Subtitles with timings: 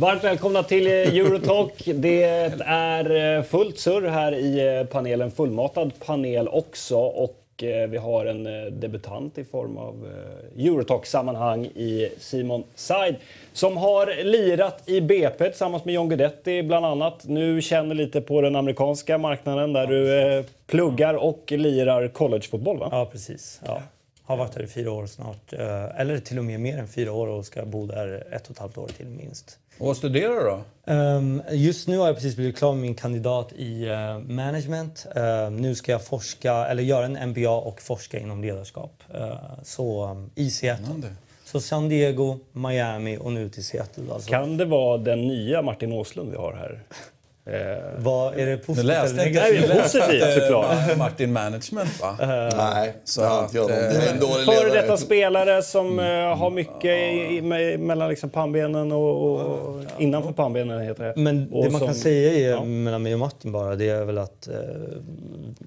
[0.00, 1.82] Varmt välkomna till eh, Eurotalk.
[1.94, 2.22] Det
[2.64, 5.30] är eh, fullt surr här i eh, panelen.
[5.30, 6.98] Fullmatad panel också.
[6.98, 8.44] Och vi har en
[8.80, 10.08] debutant i form av
[10.56, 13.16] Eurotalk-sammanhang i Simon Said
[13.52, 17.24] som har lirat i BP tillsammans med John Guidetti bland annat.
[17.26, 22.88] Nu känner lite på den amerikanska marknaden där du pluggar och lirar collegefotboll va?
[22.92, 23.60] Ja, precis.
[23.66, 23.82] Ja.
[24.22, 25.52] Har varit här i fyra år snart.
[25.96, 28.58] Eller till och med mer än fyra år och ska bo där ett och ett
[28.58, 29.58] halvt år till minst.
[29.78, 30.64] Och vad studerar du då?
[30.92, 35.06] Um, just nu har jag precis blivit klar med min kandidat i uh, management.
[35.16, 39.02] Uh, nu ska jag forska, eller göra en MBA och forska inom ledarskap.
[39.14, 41.14] Uh, så um, i Seattle.
[41.44, 44.04] Så San Diego, Miami och nu till Seattle.
[44.12, 44.30] Alltså.
[44.30, 46.82] Kan det vara den nya Martin Åslund vi har här?
[47.52, 49.68] Eh, Vad är det positivt läste eller negativt?
[49.68, 50.96] Nej, positivt såklart.
[50.96, 52.16] Martin Management va?
[52.22, 56.38] Uh, Nej, så att, jag, det dålig Före detta spelare som mm.
[56.38, 57.42] har mycket i, i,
[57.78, 59.88] mellan liksom pannbenen och, och ja.
[59.98, 61.12] innanför pannbenen heter det.
[61.16, 62.64] Men och det man som, kan säga är, ja.
[62.64, 64.54] mellan mig och Martin bara, det är väl att eh,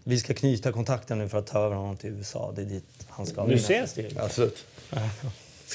[0.04, 2.54] vi ska knyta kontakten nu för att ta över honom till USA.
[2.56, 3.46] Det är dit han ska.
[3.46, 3.98] Du ses.
[4.18, 4.66] Absolut.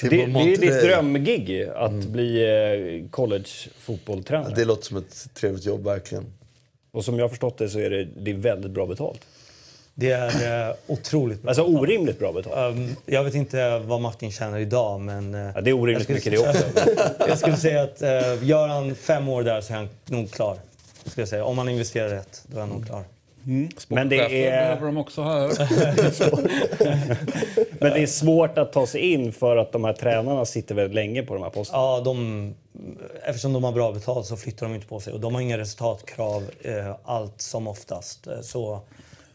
[0.01, 2.11] Det, det, är ditt drömgig att mm.
[2.11, 4.49] bli eh, college-fotbolltränare.
[4.49, 6.25] Ja, det låter som ett trevligt jobb, verkligen.
[6.91, 9.21] Och som jag har förstått det så är det, det är väldigt bra betalt.
[9.99, 12.77] Det är uh, otroligt bra Alltså orimligt bra betalt?
[12.77, 15.35] Um, jag vet inte vad Martin tjänar idag, men...
[15.35, 16.63] Uh, ja, det är orimligt mycket det också.
[17.27, 20.57] jag skulle säga att uh, gör han fem år där så är han nog klar.
[21.05, 21.45] Skulle jag säga.
[21.45, 23.03] Om han investerar rätt, då är han nog klar.
[23.47, 23.69] Mm.
[23.87, 24.51] Men det är...
[24.51, 25.47] behöver de också här.
[27.79, 30.95] Men det är svårt att ta sig in för att de här tränarna sitter väldigt
[30.95, 31.79] länge på de här posterna.
[31.81, 32.55] Ja, de,
[33.25, 35.13] eftersom de har bra betalt så flyttar de inte på sig.
[35.13, 38.27] Och de har inga resultatkrav eh, allt som oftast.
[38.27, 38.81] Eh, så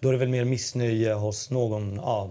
[0.02, 2.30] då är det väl mer missnöje hos någon, ja,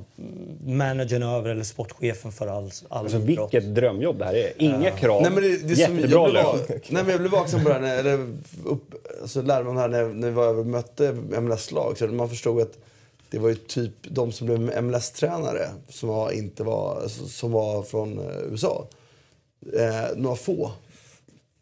[0.65, 4.51] managern över eller sportchefen för all, all alltså, Vilket drömjobb det här är.
[4.57, 4.95] Inga ja.
[4.95, 6.59] krav, nej, men det, det jättebra lön.
[6.67, 9.87] Nej, men jag blev vaksam på det här, när, eller upp, alltså, lärde man här
[9.87, 11.97] när, när vi var över och mötte MLS-lag.
[11.97, 12.77] Så man förstod att
[13.29, 17.83] det var ju typ de som blev MLS-tränare som var, inte var, alltså, som var
[17.83, 18.87] från uh, USA.
[19.73, 20.71] Eh, några få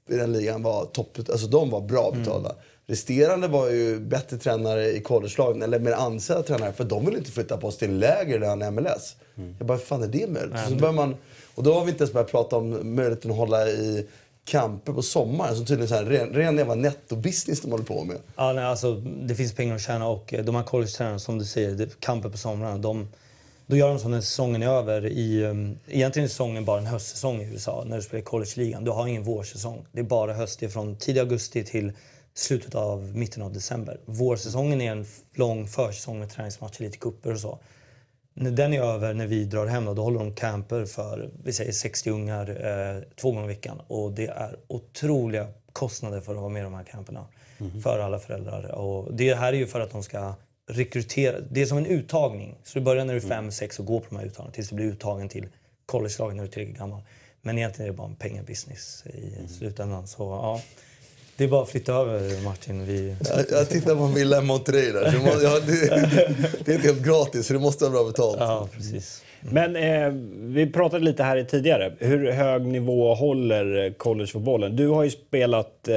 [0.09, 2.49] i den ligan var topp, alltså de var bra betalda.
[2.49, 2.61] Mm.
[2.89, 7.31] Resterande var ju bättre tränare i collegelagen, eller mer ansedda tränare, för de vill inte
[7.31, 9.15] flytta på sig till lägre lön MLS.
[9.37, 9.55] Mm.
[9.57, 10.55] Jag bara, hur fan är det möjligt?
[10.67, 10.79] Mm.
[10.79, 11.15] Så man,
[11.55, 14.07] och då har vi inte ens börjat prata om möjligheten att hålla i
[14.45, 18.17] kamper på sommaren som tydligen är ren, ren jävla nettobusiness de håller på med.
[18.35, 21.45] Ja, nej, alltså, det finns pengar att tjäna och eh, de här college-tränarna som du
[21.45, 23.07] säger, kamper på sommaren, de,
[23.67, 25.05] då gör de så när säsongen är över.
[25.05, 28.83] I, um, egentligen är säsongen bara en höstsäsong i USA när du spelar i college-ligan.
[28.83, 29.85] Du har ingen vårsäsong.
[29.91, 30.59] Det är bara höst.
[30.59, 31.91] Det är från tidig augusti till
[32.39, 33.99] slutet av mitten av december.
[34.05, 37.59] Vårsäsongen är en lång försäsong med träningsmatcher, lite kupper och så.
[38.33, 41.53] När den är över, när vi drar hem, då, då håller de camper för vi
[41.53, 43.81] säger 60 ungar eh, två gånger i veckan.
[43.87, 47.25] Och det är otroliga kostnader för att vara med i de här camperna.
[47.59, 47.81] Mm.
[47.81, 48.71] För alla föräldrar.
[48.71, 50.33] Och det här är ju för att de ska
[50.69, 51.39] rekrytera.
[51.39, 52.57] Det är som en uttagning.
[52.63, 54.69] Så du börjar när du är 5, 6 och går på de här uttagningarna tills
[54.69, 55.47] du blir uttagen till
[55.85, 57.01] college-laget när du är tillräckligt gammal.
[57.41, 59.47] Men egentligen är det bara en pengabusiness i mm.
[59.47, 60.07] slutändan.
[60.07, 60.61] Så, ja.
[61.39, 62.85] Det är bara att flytta över Martin.
[62.85, 63.15] Vi...
[63.29, 65.11] Jag, jag tittar på hos dig där.
[65.11, 65.89] Så jag, det,
[66.65, 68.37] det, är inte helt gratis så det måste vara bra betalt.
[68.39, 69.23] Ja, precis.
[69.41, 70.09] Men eh,
[70.53, 71.93] vi pratade lite här tidigare.
[71.99, 74.75] Hur hög nivå håller collegefotbollen?
[74.75, 75.87] Du har ju spelat...
[75.87, 75.95] Eh,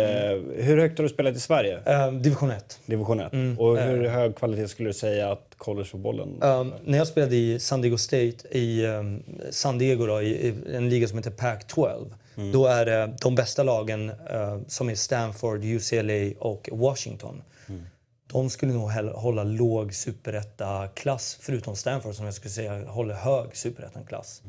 [0.57, 1.77] hur högt har du spelat i Sverige?
[1.77, 2.79] Uh, division 1.
[2.87, 3.33] Division 1.
[3.33, 3.59] Mm.
[3.59, 6.43] Och hur hög kvalitet skulle du säga att collegefotbollen...
[6.43, 10.55] Um, när jag spelade i San Diego State i um, San Diego då, i, i,
[10.75, 12.07] en liga som heter Pac-12
[12.37, 12.53] Mm.
[12.53, 17.43] Då är det de bästa lagen uh, som är Stanford, UCLA och Washington.
[17.69, 17.87] Mm.
[18.33, 24.43] De skulle nog hålla låg superetta-klass, förutom Stanford som jag skulle säga håller hög superettan-klass.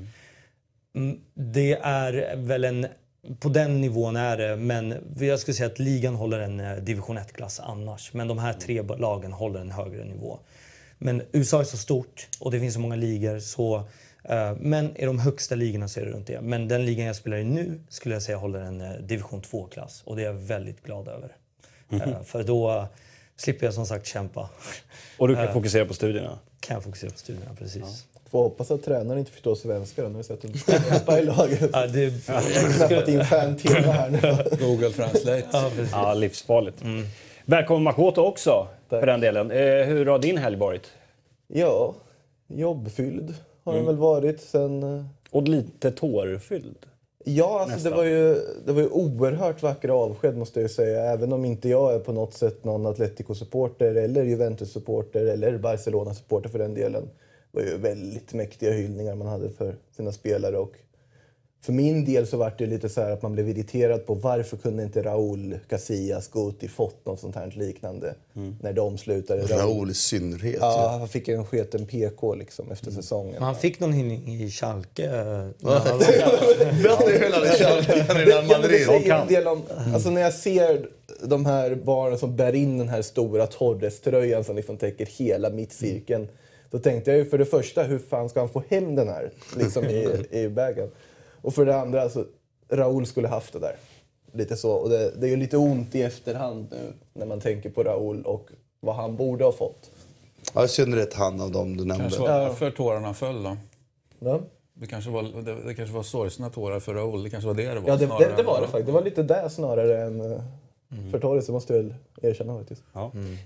[0.96, 1.20] Mm.
[1.34, 2.88] Det är väl en...
[3.40, 7.18] På den nivån är det, men jag skulle säga att ligan håller en eh, division
[7.18, 8.14] 1-klass annars.
[8.14, 10.40] Men de här tre lagen håller en högre nivå.
[10.98, 13.88] Men USA är så stort och det finns så många ligor så
[14.60, 16.42] men i de högsta ligorna så är det runt det.
[16.42, 20.02] Men den ligan jag spelar i nu skulle jag säga håller en eh, division 2-klass
[20.06, 21.36] och det är jag väldigt glad över.
[21.92, 22.24] Mm -hmm.
[22.24, 22.88] För då
[23.36, 24.50] slipper jag som sagt kämpa.
[25.18, 26.40] Och du kan fokusera på studierna?
[26.60, 28.06] Kan jag fokusera på studierna, precis.
[28.14, 28.20] Ja.
[28.30, 31.70] Får hoppas att tränaren inte förstår svenska när vi sett att du kämpa i laget.
[31.74, 34.58] ja, det, jag har knappat in fem timmar här nu.
[34.66, 35.48] Google Translate.
[35.52, 36.82] Ja, ja livsfarligt.
[36.82, 37.06] Mm.
[37.46, 39.00] Välkommen Makoto också, Tack.
[39.00, 39.52] för den delen.
[39.52, 40.92] Eh, hur har din helg varit?
[41.48, 41.96] Ja,
[42.48, 43.86] jobbfylld har mm.
[43.86, 44.84] den väl varit sen...
[44.84, 46.86] Eh, och lite tårfylld?
[47.26, 51.04] Ja, alltså det var, ju, det var ju oerhört vackra avsked måste jag säga.
[51.04, 56.60] Även om inte jag är på något sätt någon Atletico-supporter eller Juventus-supporter eller Barcelona-supporter för
[56.60, 57.10] den delen.
[57.52, 60.58] Det var ju väldigt mäktiga hyllningar man hade för sina spelare.
[60.58, 60.74] Och
[61.66, 64.84] för min del så var det lite så att man blev irriterad på varför kunde
[64.84, 68.56] inte Raúl, Casillas, Guti fått något sånt här liknande mm.
[68.62, 69.42] när de slutade.
[69.42, 70.58] Raúl i synnerhet.
[70.60, 73.02] Ja, han fick en sketen PK liksom efter mm.
[73.02, 73.34] säsongen.
[73.34, 75.08] Men han fick någon i Schalke.
[75.60, 75.94] Berätta
[77.10, 79.12] hur han i Schalke innan Madrid.
[79.12, 79.62] En del om,
[79.94, 80.90] alltså när jag ser
[81.24, 86.28] de här barnen som bär in den här stora Torres-tröjan som liksom täcker hela mittcirkeln.
[86.72, 89.32] Då tänkte jag ju för det första, hur fan ska han få hem den här
[89.58, 90.90] liksom i, i bagen?
[91.44, 92.26] Och för det andra, alltså,
[92.70, 93.76] Raúl skulle haft det där.
[94.32, 94.72] Lite så.
[94.72, 98.24] Och det, det är ju lite ont i efterhand nu när man tänker på Raúl
[98.26, 98.50] och
[98.80, 99.90] vad han borde ha fått.
[100.54, 102.04] Ja, i synnerhet han av dem du nämnde.
[102.04, 103.58] Kanske var därför tårarna föll då.
[104.20, 104.40] Ja.
[104.74, 107.24] Det kanske var, det, det kanske var sorgsna tårar för Raúl.
[107.24, 107.90] Det kanske var det det var.
[107.90, 108.86] Ja, det, det, det var det faktiskt.
[108.86, 110.42] Det var lite det snarare än eh,
[110.98, 111.12] mm.
[111.12, 112.84] för Torres, det måste jag väl erkänna faktiskt.
[112.94, 113.12] Ja.
[113.14, 113.38] Mm.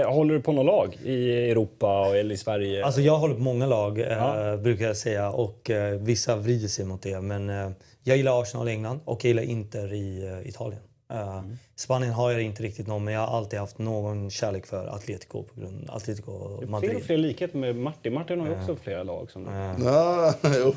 [0.00, 2.84] Eh, håller du på något lag i Europa eller i Sverige?
[2.84, 4.56] Alltså jag håller på många lag, eh, ja.
[4.56, 5.30] brukar jag säga.
[5.30, 7.20] Och eh, vissa vrider sig mot det.
[7.20, 7.70] Men eh,
[8.04, 10.82] jag gillar Arsenal i England och jag gillar Inter i Italien.
[11.12, 11.58] Uh, mm.
[11.76, 15.42] Spanien har jag inte riktigt någon, men jag har alltid haft någon kärlek för Atletico
[15.42, 16.90] på grund Atletico Madrid.
[16.90, 18.14] Det är fler likheter med Martin.
[18.14, 19.30] Martin har ju också uh, flera lag.
[19.30, 20.72] Som uh, ja, jo.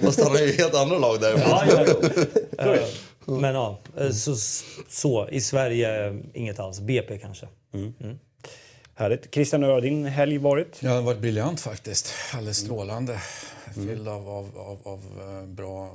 [0.00, 1.38] Fast han har ju helt andra lag där.
[1.38, 1.64] ja,
[2.58, 2.78] ja,
[3.24, 3.78] men ja,
[4.12, 4.36] så,
[4.88, 6.80] så, i Sverige inget alls.
[6.80, 7.46] BP kanske.
[7.74, 7.94] Mm.
[8.00, 8.18] Mm.
[8.94, 9.34] Härligt.
[9.34, 10.78] Christian, hur har din helg varit?
[10.80, 12.14] Ja, den har varit briljant faktiskt.
[12.34, 13.20] Alldeles strålande.
[13.74, 15.00] Fylld av, av, av, av
[15.46, 15.90] bra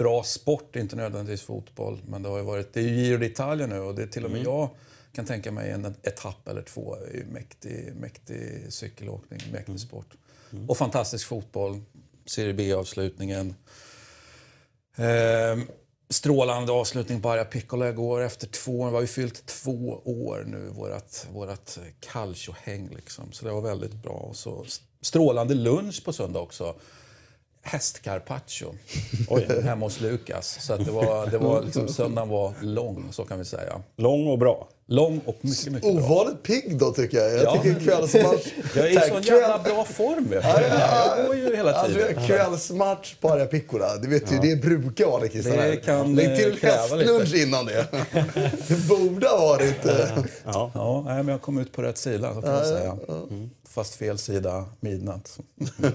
[0.00, 2.00] bra sport, inte nödvändigtvis fotboll.
[2.06, 4.30] Men det har varit, det är ju Giro d'Italia nu och det är till och
[4.30, 4.52] med mm.
[4.52, 4.68] jag
[5.12, 6.96] kan tänka mig en etapp eller två.
[6.96, 9.78] Det är mäktig, mäktig cykelåkning, mäktig mm.
[9.78, 10.06] sport.
[10.52, 10.70] Mm.
[10.70, 11.80] Och fantastisk fotboll.
[12.26, 13.54] Serie B-avslutningen.
[14.96, 15.66] Ehm,
[16.08, 18.20] strålande avslutning på Arja Piccola igår.
[18.20, 22.88] Efter två år, vi har ju fyllt två år nu, vårat, vårat calcio-häng.
[22.88, 23.32] Liksom.
[23.32, 24.12] Så det var väldigt bra.
[24.12, 24.64] Och så
[25.00, 26.74] strålande lunch på söndag också
[27.62, 28.74] hästcarpaccio
[29.62, 30.58] hemma hos Lukas.
[30.60, 33.82] Så att det var, det var liksom, söndagen var lång, så kan vi säga.
[33.96, 34.68] Lång och bra.
[34.86, 36.04] Lång och mycket, mycket bra.
[36.04, 37.32] Ovanligt pigg då tycker jag.
[37.32, 37.62] Jag ja.
[37.62, 38.46] tycker kvällsmatch...
[38.76, 40.36] jag är i sån jävla bra form du.
[40.36, 42.04] Jag går ju hela tiden.
[42.08, 44.44] Alltså, kvällsmatch på Arja Piccola, det vet ja.
[44.44, 45.56] ju, det brukar vara det Christian.
[45.56, 47.86] Det kan Lägg till hästlunch innan det.
[48.68, 49.86] det borde ha varit...
[49.86, 52.96] Eh, ja, ja men jag kom ut på rätt sida, så kan man säga.
[53.30, 55.40] Mm fast fel sida midnatt.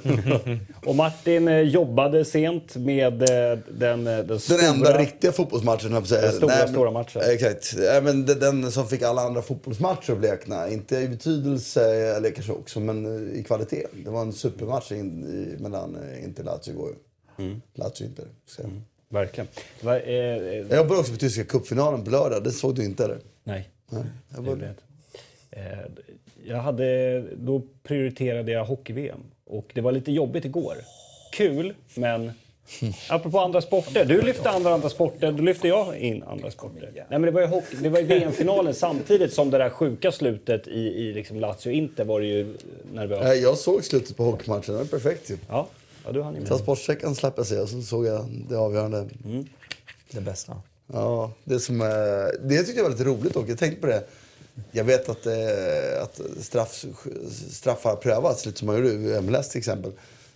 [0.85, 4.57] och Martin eh, jobbade sent med eh, den, eh, den, stora...
[4.57, 6.21] Den enda riktiga fotbollsmatchen, jag säga.
[6.21, 7.21] Den stora, Nej, stora matchen.
[7.25, 7.75] Exakt.
[8.03, 10.69] men den som fick alla andra fotbollsmatcher att blekna.
[10.69, 13.87] Inte i betydelse, eller kanske också, men i kvalitet.
[14.05, 16.95] Det var en supermatch in, i, mellan Inter och Lazio igår.
[17.37, 17.61] Mm.
[17.73, 18.25] Lazio Inter,
[18.59, 18.81] mm.
[19.09, 19.47] Verkligen.
[19.81, 22.43] Var, eh, jag jobbade också på tyska cupfinalen på lördag.
[22.43, 23.19] Det såg du inte eller?
[23.43, 23.69] Nej.
[23.89, 24.03] Nej.
[24.35, 24.75] Jag.
[26.47, 29.19] Jag hade, då prioriterade jag hockey-VM.
[29.45, 30.75] Och det var lite jobbigt igår.
[31.31, 32.31] Kul, men
[33.09, 34.05] Apropå andra sporter.
[34.05, 36.91] Du lyfte andra, andra sporter, då lyfte jag in andra sporter.
[36.93, 40.11] Nej, men det var ju, hockey, det var ju VM-finalen samtidigt som det där sjuka
[40.11, 42.57] slutet i, i liksom Lazio-Inter var det ju
[42.93, 43.41] nervöst.
[43.41, 45.37] Jag såg slutet på hockeymatchen, det var perfekt ju.
[45.49, 45.67] Ja,
[46.05, 46.47] ja du hann med.
[46.47, 49.09] Transportsträckan släppte jag se och så såg jag det avgörande.
[49.25, 49.45] Mm.
[50.11, 50.61] Det bästa.
[50.93, 51.79] Ja, det som
[52.43, 54.03] Det tyckte jag var lite roligt och jag tänkte på det.
[54.71, 56.85] Jag vet att, eh, att straff,
[57.51, 59.91] straff har prövats, lite som man gjorde i MLS till exempel.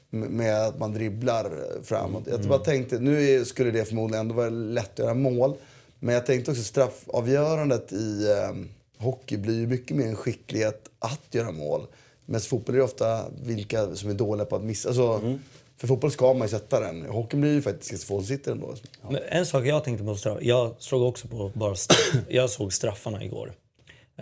[0.09, 1.51] Med att man dribblar
[1.83, 2.23] framåt.
[2.27, 5.53] Jag bara tänkte, nu skulle det förmodligen ändå vara lätt att göra mål.
[5.99, 8.55] Men jag tänkte också straffavgörandet i eh,
[8.97, 11.87] hockey blir ju mycket mer en skicklighet att göra mål.
[12.25, 14.89] Men fotboll är det ofta vilka som är dåliga på att missa.
[14.89, 15.39] Alltså, mm.
[15.77, 17.05] För fotboll ska man ju sätta den.
[17.05, 18.75] Hockeyn blir ju faktiskt få ändå.
[19.01, 19.11] Ja.
[19.11, 20.37] Men en sak jag tänkte på straff.
[20.41, 22.23] Jag såg också på bara straff.
[22.29, 23.53] Jag såg straffarna igår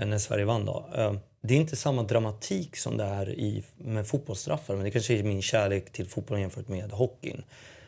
[0.06, 0.66] när Sverige vann.
[0.66, 0.86] Då.
[0.98, 5.14] Eh, det är inte samma dramatik som det är i, med fotbollsstraffar, men det kanske
[5.14, 7.44] är min kärlek till fotbollen jämfört med hockeyn.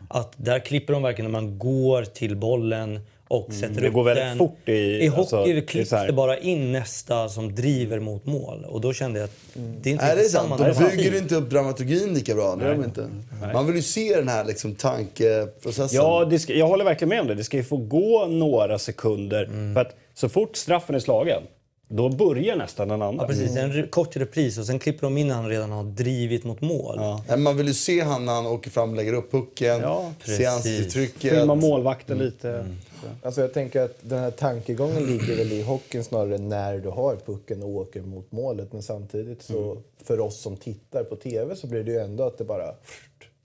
[0.07, 3.87] Att där klipper de verkligen när man går till bollen och mm, sätter mm, det
[3.87, 4.37] upp går väldigt den.
[4.37, 4.71] fort i...
[4.71, 8.65] I hockey alltså, klipps det bara in nästa som driver mot mål.
[8.65, 10.17] Och då kände jag att det är inte mm.
[10.17, 10.79] är det samma sant?
[10.79, 12.55] Då bygger du inte upp dramaturgin lika bra.
[12.55, 12.77] Nej.
[12.77, 12.85] Nej.
[12.85, 13.07] Inte.
[13.41, 13.53] Nej.
[13.53, 15.97] Man vill ju se den här liksom, tankeprocessen.
[15.97, 17.35] Ja, ska, jag håller verkligen med om det.
[17.35, 19.43] Det ska ju få gå några sekunder.
[19.43, 19.73] Mm.
[19.73, 21.43] För att så fort straffen är slagen,
[21.91, 23.23] då börjar nästan den andra.
[23.23, 23.55] Ja, precis.
[23.55, 26.95] En kort repris och sen klipper de in när han redan har drivit mot mål.
[27.27, 27.37] Ja.
[27.37, 29.81] Man vill ju se han när han åker fram och lägger upp pucken.
[29.81, 31.31] Ja, se ansiktsuttrycket.
[31.31, 32.25] Filma målvakten mm.
[32.25, 32.49] lite.
[32.49, 32.77] Mm.
[33.23, 37.15] Alltså jag tänker att den här tankegången ligger väl i hockeyn snarare när du har
[37.15, 38.73] pucken och åker mot målet.
[38.73, 39.83] Men samtidigt så, mm.
[40.03, 42.73] för oss som tittar på TV så blir det ju ändå att det bara...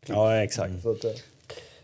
[0.07, 0.83] Ja, exakt.
[0.83, 1.05] Så att,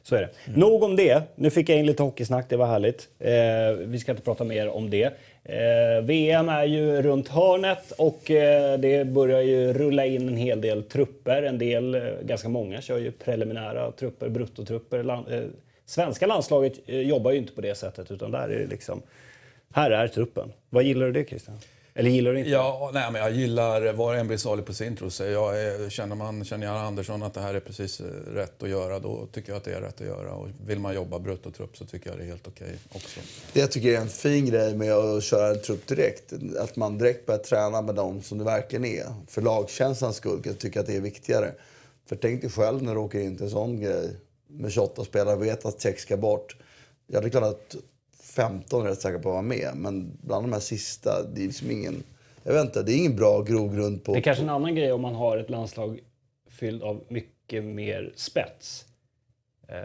[0.02, 0.57] Så är det.
[0.57, 1.23] Nog om det.
[1.35, 3.09] Nu fick jag in lite hockeysnack, det var härligt.
[3.19, 5.12] Eh, vi ska inte prata mer om det.
[5.50, 10.61] Eh, VM är ju runt hörnet och eh, det börjar ju rulla in en hel
[10.61, 11.42] del trupper.
[11.42, 15.02] En del, eh, ganska många, kör ju preliminära trupper, bruttotrupper.
[15.02, 15.42] Land, eh,
[15.85, 19.02] svenska landslaget eh, jobbar ju inte på det sättet utan där är det liksom,
[19.73, 20.52] här är truppen.
[20.69, 21.57] Vad gillar du det Christian?
[22.00, 22.50] Eller gillar du inte?
[22.50, 25.11] Ja, nej, men jag gillar var en blir salig på sin tro.
[25.11, 28.00] Så jag är, känner man känner Jan Andersson att det här är precis
[28.35, 30.33] rätt att göra, då tycker jag att det är rätt att göra.
[30.33, 33.21] Och vill man jobba bruttotrupp så tycker jag det är helt okej också.
[33.52, 36.99] Det jag tycker är en fin grej med att köra en trupp direkt, att man
[36.99, 39.07] direkt börjar träna med dem som det verkligen är.
[39.28, 41.52] För lagkänslans skull, jag tycker att det är viktigare.
[42.09, 44.16] För tänk dig själv när du åker in till en sån grej
[44.49, 46.57] med 28 spelare och vet att sex ska bort.
[47.07, 47.76] Ja, det är klart att
[48.30, 51.46] 15 är rätt säkra på att vara med, men bland de här sista, det är
[51.46, 52.02] liksom ingen...
[52.42, 54.12] Jag vet inte, det är ingen bra grogrund på...
[54.12, 56.00] Det är kanske en annan grej om man har ett landslag
[56.50, 58.84] fyllt av mycket mer spets.
[59.68, 59.76] Eh,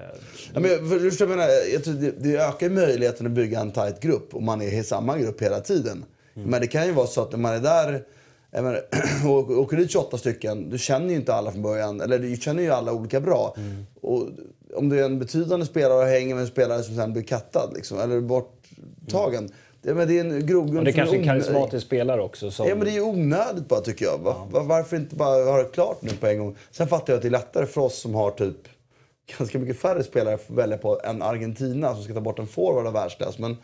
[0.54, 1.48] Ja, men, för, jag, menar?
[1.74, 4.84] jag tror det, det ökar möjligheten att bygga en tight grupp om man är i
[4.84, 6.06] samma grupp hela tiden.
[6.34, 8.04] Men det kan ju vara så att när man är där
[8.56, 8.82] jag menar,
[9.28, 12.02] och åker dit 28 stycken, du känner ju inte alla från början.
[12.02, 13.56] Eller du känner ju alla olika bra.
[14.02, 14.30] Och
[14.74, 17.74] om du är en betydande spelare och hänger med en spelare som sen blir kattad
[17.76, 19.50] liksom, eller borttagen.
[19.82, 22.52] Det, men det är en grogrund och det är kanske är en karismatisk spelare också.
[22.52, 24.18] Som, Ja, men det är onödigt bara tycker jag.
[24.18, 26.56] Var, var, varför inte bara ha det klart nu på en gång?
[26.72, 28.58] Sen fattar jag att det är lättare för oss som har typ
[29.38, 32.88] ganska mycket färre spelare att välja på än Argentina som ska ta bort en forward
[32.88, 33.40] av världsklass.
[33.40, 33.58] Men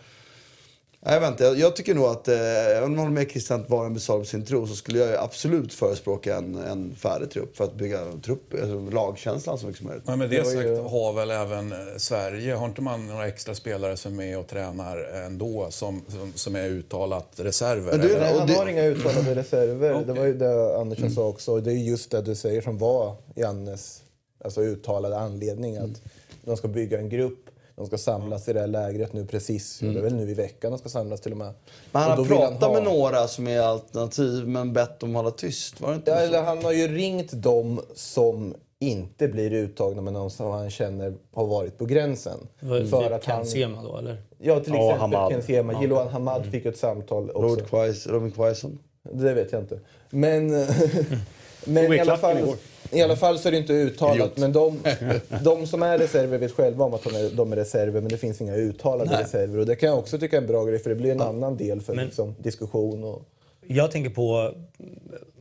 [1.05, 2.35] jag, vet inte, jag, jag tycker nog att, eh,
[2.83, 5.09] om jag håller med Christian att vara en besalig på sin tro så skulle jag
[5.09, 9.65] ju absolut förespråka en, en färdig trupp för att bygga en trupp, alltså lagkänslan så
[9.65, 10.07] mycket som möjligt.
[10.07, 13.07] Men med det, Det var ju- sagt har väl även eh, Sverige, har inte man
[13.07, 17.91] några extra spelare som är med och tränar ändå som, som, som är uttalat reserver?
[17.91, 18.19] Men du- eller?
[18.19, 20.03] Nej, han det- har inga uttalade reserver.
[20.07, 21.57] Det var ju det Andersson sa också.
[21.61, 24.01] Det är just det du säger som var Jannes
[24.43, 25.77] alltså uttalade anledning.
[25.77, 26.01] Att
[26.45, 27.39] de ska bygga en grupp,
[27.81, 29.79] de ska samlas i det här lägret nu precis.
[29.79, 31.53] Det är väl nu i veckan de ska samlas till och med.
[31.91, 35.81] Men han har pratat ha- med några som är alternativ men bett dem hålla tyst.
[35.81, 40.13] Var det inte Ja, eller han har ju ringt dem som inte blir uttagna men
[40.13, 42.47] de som han känner har varit på gränsen.
[42.89, 44.17] För att Ken Sema då, eller?
[44.37, 45.31] Ja, till Ja, exempel Hamad.
[45.31, 45.81] Ken Sema.
[45.81, 48.09] Jiloan Hamad fick ett samtal också.
[48.09, 48.79] Robin Quaison?
[49.11, 49.79] Det vet jag inte.
[50.09, 50.47] Men,
[51.65, 52.55] men i alla fall, igår.
[52.91, 54.15] I alla fall så är det inte uttalat.
[54.15, 54.37] Idiot.
[54.37, 54.79] Men de,
[55.43, 58.17] de som är reserver vet själva om att de är, de är reserver men det
[58.17, 59.59] finns inga uttalade reserver.
[59.59, 61.57] Och det kan jag också tycka är en bra grej för det blir en annan
[61.57, 63.03] del för Men- liksom, diskussion.
[63.03, 63.21] Och,
[63.67, 64.53] Jag tänker på,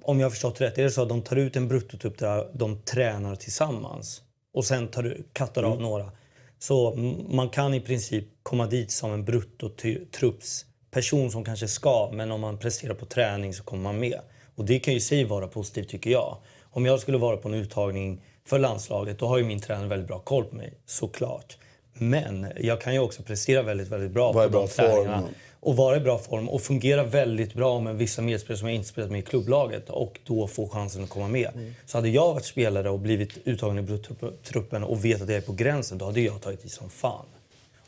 [0.02, 2.48] om jag har förstått rätt, är det så att de tar ut en bruttotrupp där
[2.52, 4.22] de tränar tillsammans
[4.54, 6.12] och sen tar du, kattar av några.
[6.58, 6.94] Så
[7.28, 12.40] man kan i princip komma dit som en bruttotrupps person som kanske ska, men om
[12.40, 14.20] man presterar på träning så kommer man med.
[14.54, 16.36] Och det kan ju i sig vara positivt tycker jag.
[16.70, 20.08] Om jag skulle vara på en uttagning för landslaget, då har ju min tränare väldigt
[20.08, 21.56] bra koll på mig, såklart.
[21.94, 24.86] Men jag kan ju också prestera väldigt, väldigt bra Vara i på bra de form.
[24.90, 25.28] träningarna
[25.62, 28.88] och vara i bra form och fungera väldigt bra med vissa medspelare som jag inte
[28.88, 31.50] spelat med i klubblaget och då få chansen att komma med.
[31.54, 31.74] Mm.
[31.86, 35.40] Så hade jag varit spelare och blivit uttagen i bruttruppen och vet att jag är
[35.40, 37.24] på gränsen, då hade jag tagit i som fan.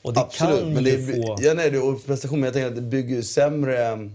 [0.03, 1.37] Och det Absolut, kan men det, är- få...
[1.41, 4.11] ja, nej, det, och prestation, men jag tänker att det bygger ju sämre,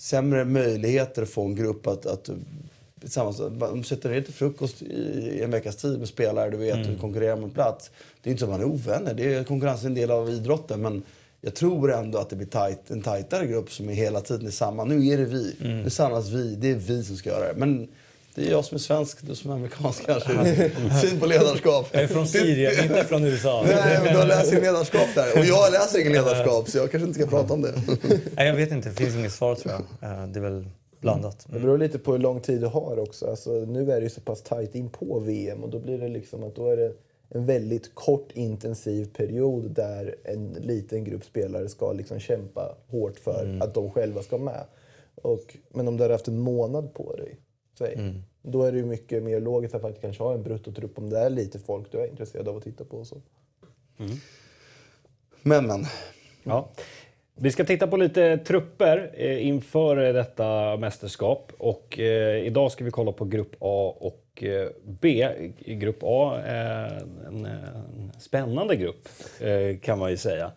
[0.00, 2.30] sämre möjligheter att få en grupp att, att
[3.02, 3.38] tillsammans.
[3.70, 6.94] De sätter ner till frukost i, en veckas tid med spelare du vet Mm.
[6.94, 7.90] och konkurrerar mot plats.
[8.22, 10.30] Det är inte så att man är ovänner, det är konkurrens är en del av
[10.30, 10.82] idrotten.
[10.82, 11.02] Men
[11.40, 14.50] jag tror ändå att det blir tight, en tajtare grupp som är hela tiden är
[14.50, 14.84] samma.
[14.84, 15.82] Nu är det vi, Mm.
[15.82, 17.54] nu samlas vi, det är vi som ska göra det.
[17.58, 17.88] Men
[18.34, 20.32] det är jag som är svensk, du som är amerikansk kanske.
[21.02, 21.88] Syn på ledarskap.
[21.92, 23.62] Jag är från Syrien, inte från USA.
[23.66, 24.14] Nej, men
[24.50, 25.38] du in ledarskap där.
[25.38, 27.72] Och jag läser ingen ledarskap, så jag kanske inte ska prata om det.
[28.36, 30.10] Nej, jag vet inte, det finns inget svar tror jag.
[30.10, 30.64] Eh, Det är väl
[31.02, 31.46] blandat.
[31.50, 33.26] det beror lite på hur lång tid du har också.
[33.26, 36.08] Alltså, nu är det ju så pass tajt in på VM och då blir det
[36.08, 36.92] liksom att då är det
[37.28, 43.58] en väldigt kort intensiv period där en liten grupp spelare ska liksom kämpa hårt för
[43.60, 44.64] att de själva ska med.
[45.14, 47.36] Och, men om du har haft en månad på dig,
[47.78, 51.10] säg, då är det ju mycket mer logiskt att faktiskt kanske ha en bruttotrupp om
[51.10, 52.96] det är lite folk du är intresserad av att titta på.
[52.96, 53.16] Och så.
[55.42, 55.84] Men, men.
[56.42, 56.68] Ja.
[57.34, 61.52] Vi ska titta på lite trupper eh, inför eh, detta mästerskap.
[61.58, 65.28] Och, eh, idag ska vi kolla på Grupp A och eh, B.
[65.58, 69.08] I Grupp A är en, en spännande grupp,
[69.82, 70.52] kan man ju säga.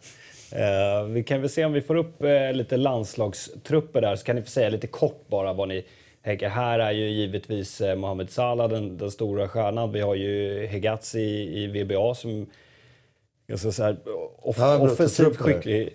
[1.10, 4.48] Vi kan väl se om vi får upp lite landslagstrupper där, så kan ni få
[4.48, 5.86] säga lite kort bara vad ni
[6.24, 6.50] tänker.
[6.50, 9.92] Här är ju givetvis Mohamed Salah den, den stora stjärnan.
[9.92, 12.46] Vi har ju Hegazi i, i VBA som
[13.48, 13.98] ganska så här,
[14.38, 15.94] off, offensivt skicklig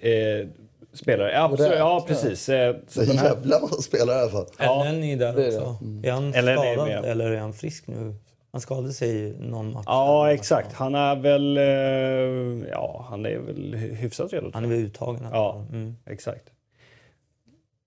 [0.93, 1.33] spelare.
[1.33, 2.49] Ja, absolut, ja precis.
[2.49, 4.47] Eh, Så den här, jävla massa spelare i alla fall.
[4.59, 5.79] Ja, Ellen är där är också.
[6.03, 7.05] Är han Eller är det skadad med?
[7.11, 8.15] eller är han frisk nu?
[8.53, 9.85] Han skadade sig någon match.
[9.87, 10.73] Ja, exakt.
[10.73, 14.51] Han är väl, eh, ja, han är väl hyfsat redo.
[14.55, 15.27] Han är väl uttagen.
[15.33, 15.67] Ja,
[16.07, 16.45] exakt.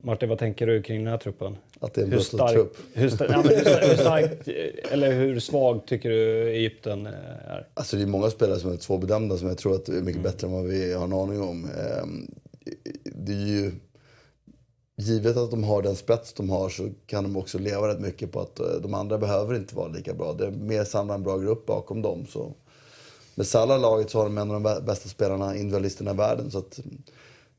[0.03, 1.57] Martin, vad tänker du kring den här truppen?
[1.79, 2.77] Att det är en Hur stark, trupp.
[2.93, 4.47] hur, sta- ja, hur, hur starkt,
[4.91, 7.11] eller hur svag tycker du Egypten eh,
[7.47, 7.67] är?
[7.73, 10.47] Alltså det är många spelare som är svårbedömda som jag tror att är mycket bättre
[10.47, 11.69] än vad vi har en aning om.
[13.03, 13.71] Det är ju...
[14.95, 18.31] Givet att de har den spets de har så kan de också leva rätt mycket
[18.31, 20.33] på att eh, de andra behöver inte vara lika bra.
[20.33, 22.25] Det är mer samla en bra grupp bakom dem.
[22.29, 22.53] Så.
[23.35, 26.51] Med Salah i laget så har de en av de bästa spelarna, individualisterna i världen.
[26.51, 26.79] Så att,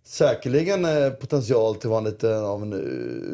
[0.04, 2.78] säkerligen eh, potential till att vara lite av en eh,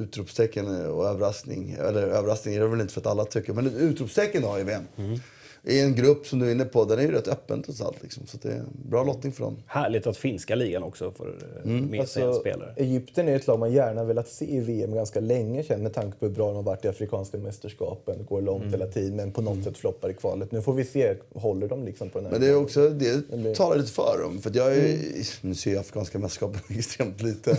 [0.02, 1.70] utropstecken och överraskning.
[1.70, 4.64] Eller överraskning är det väl inte för att alla tycker, men ett utropstecken har i
[4.64, 4.84] VM.
[4.96, 5.18] Mm.
[5.64, 8.02] I en grupp som du är inne på, den är ju rätt öppen trots allt.
[8.02, 8.26] Liksom.
[8.26, 9.56] Så det är bra lottning för dem.
[9.66, 12.74] Härligt att finska ligan också får eh, med sig Alltså, spelare.
[12.76, 16.18] Egypten är ett lag man gärna velat se i VM ganska länge känner med tanke
[16.18, 18.26] på hur bra de har varit i Afrikanska mästerskapen.
[18.28, 18.72] Går långt Mm.
[18.72, 20.52] hela tiden men på något sätt floppar i kvalet.
[20.52, 23.28] Nu får vi se, håller de liksom på den här Men det är också, det
[23.36, 24.38] blir- talar lite för dem.
[24.38, 24.98] För att jag är,
[25.46, 27.56] nu ser jag afrikanska mästerskapen extremt lite.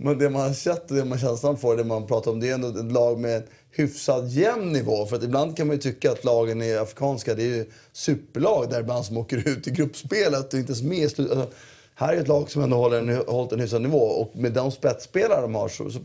[0.00, 2.48] Men det man har sett och det man känslan får, det man pratar om, det
[2.50, 3.42] är ändå ett lag med
[3.76, 5.06] en hyfsat jämn nivå.
[5.06, 8.70] För att ibland kan man ju tycka att lagen i afrikanska, det är ju superlag
[8.70, 11.50] där ibland som åker ut i gruppspelet och inte ens med i alltså,
[11.94, 14.70] Här är ett lag som ändå håller en, hållit en hyfsad nivå och med de
[14.72, 15.98] spetsspelare de har så, så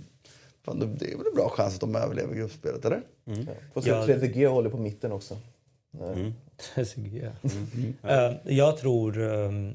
[0.66, 3.02] fan, det är väl en bra chans att de överlever gruppspelet, eller?
[3.74, 4.00] Får se Ja.
[4.00, 5.38] att Trezeguet håller på mitten också.
[6.76, 7.34] Trezeguet.
[8.04, 9.74] Eh, jag tror um,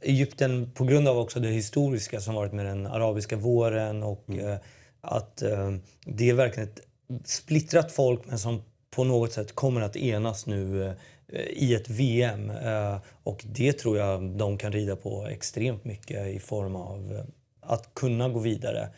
[0.00, 4.58] Egypten, på grund av också det historiska som varit med den arabiska våren och eh,
[5.00, 5.72] att eh,
[6.04, 6.80] det är verkligen ett
[7.24, 10.86] splittrat folk men som på något sätt kommer att enas nu
[11.28, 12.50] eh, i ett VM.
[12.50, 17.24] Eh, och det tror jag de kan rida på extremt mycket i form av eh,
[17.60, 18.88] att kunna gå vidare.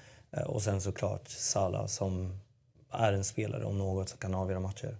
[0.46, 2.38] Och sen såklart Salah som
[2.90, 4.96] är en spelare om något som kan avgöra matcher.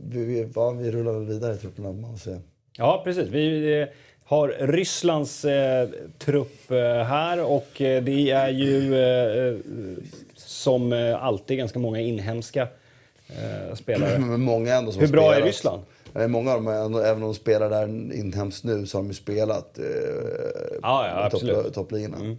[0.00, 2.40] Vi, vi, ja, vi rullar väl vidare i trupperna, man säger.
[2.76, 3.28] Ja, precis.
[3.28, 3.86] Vi
[4.24, 9.58] har Rysslands eh, trupp här och det är ju eh,
[10.48, 12.68] som eh, alltid ganska många inhemska
[13.28, 14.18] eh, spelare.
[14.18, 15.46] Men många ändå som Hur bra är spelat.
[15.48, 15.82] Ryssland?
[16.12, 19.08] Nej, många av dem, ändå- även om de spelar där inhemskt nu, så har de
[19.08, 19.84] ju spelat eh,
[20.82, 21.38] Ja, ja.
[21.40, 21.54] Mm.
[21.64, 22.36] topp, toppligorna.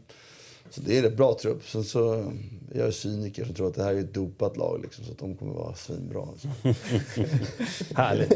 [0.69, 1.67] Så det är ett bra trupp.
[1.69, 2.31] Sen så,
[2.75, 5.17] jag är cyniker som tror att det här är ett dopat lag, liksom, så att
[5.17, 6.27] de kommer vara svinbra.
[6.31, 6.51] Liksom.
[7.95, 8.33] Härligt.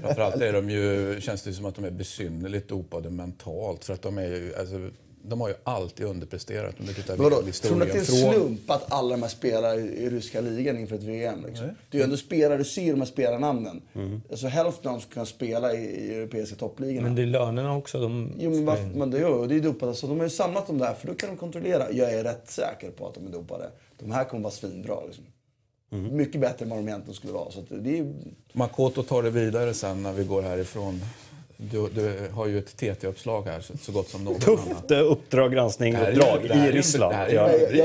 [0.00, 3.84] Framförallt är de ju, känns det som att de är besynnerligt dopade mentalt.
[3.84, 4.90] För att de är ju, alltså,
[5.28, 8.04] de har ju alltid underpresterat under tittar Men Vadå, tror ni att det är en
[8.04, 8.32] från...
[8.32, 11.44] slump att alla de här spelar i, ryska ligan inför ett VM?
[11.46, 11.66] Liksom?
[11.90, 13.82] Det är ju ändå spelare, du ser de här spelarnamnen.
[14.30, 17.02] Alltså, hälften av dem ska kunna spela i, i europeiska toppligorna.
[17.02, 18.00] Men det är lönerna också.
[18.00, 19.88] De Jo, men, varför, men det, gör, det är dopat.
[19.88, 21.92] Alltså, de har ju samlat dem där, för då kan de kontrollera.
[21.92, 23.70] Jag är rätt säker på att de är dopade.
[23.98, 24.96] De här kommer vara svinbra.
[25.06, 25.24] Liksom.
[26.16, 27.50] Mycket bättre än vad de egentligen skulle vara.
[27.50, 28.14] Så att det är,
[28.52, 31.00] Makoto tar det vidare sen när vi går härifrån.
[31.70, 34.58] Du, du har ju ett TT-uppslag här, så, så gott som någon annan.
[34.58, 37.12] Tufft eh, uppdrag, granskning, Det här är- uppdrag det här är i Ryssland.
[37.12, 37.48] det här är Ja.
[37.48, 37.82] en rubrik.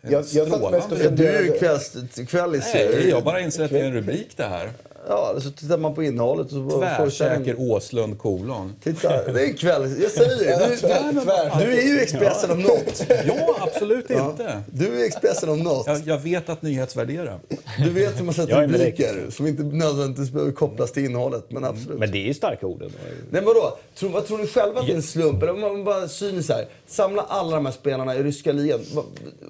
[0.00, 1.22] Jag- jag- jag satt mest och Strålande.
[1.22, 2.64] du är ju kvällis...
[2.74, 4.70] Nej, jag bara inser att det är en rubrik det här.
[5.08, 6.50] Ja, så tittar man på innehållet.
[6.50, 8.72] Så Tvärsäker Åslund kolon.
[8.82, 9.96] Titta, det är kväll.
[10.02, 10.68] Jag säger det.
[10.68, 13.06] Du, Tvär- du, du är ju Expressen om något.
[13.26, 14.62] Ja, absolut inte.
[14.72, 15.86] Du är Expressen om något.
[15.86, 17.38] Jag, jag vet att nyhetsvärdera.
[17.84, 21.44] Du vet hur man sätter rubriker som inte nödvändigtvis behöver kopplas till innehållet.
[21.50, 21.98] Men absolut.
[21.98, 22.80] Men det är ju starka ord.
[22.80, 22.90] Nej,
[23.30, 23.78] men vadå?
[23.94, 25.42] Tror, vad tror ni själva att det är en slump?
[25.42, 26.66] Eller om man bara cyniskt här.
[26.86, 28.80] Samla alla de här spelarna i ryska ligan.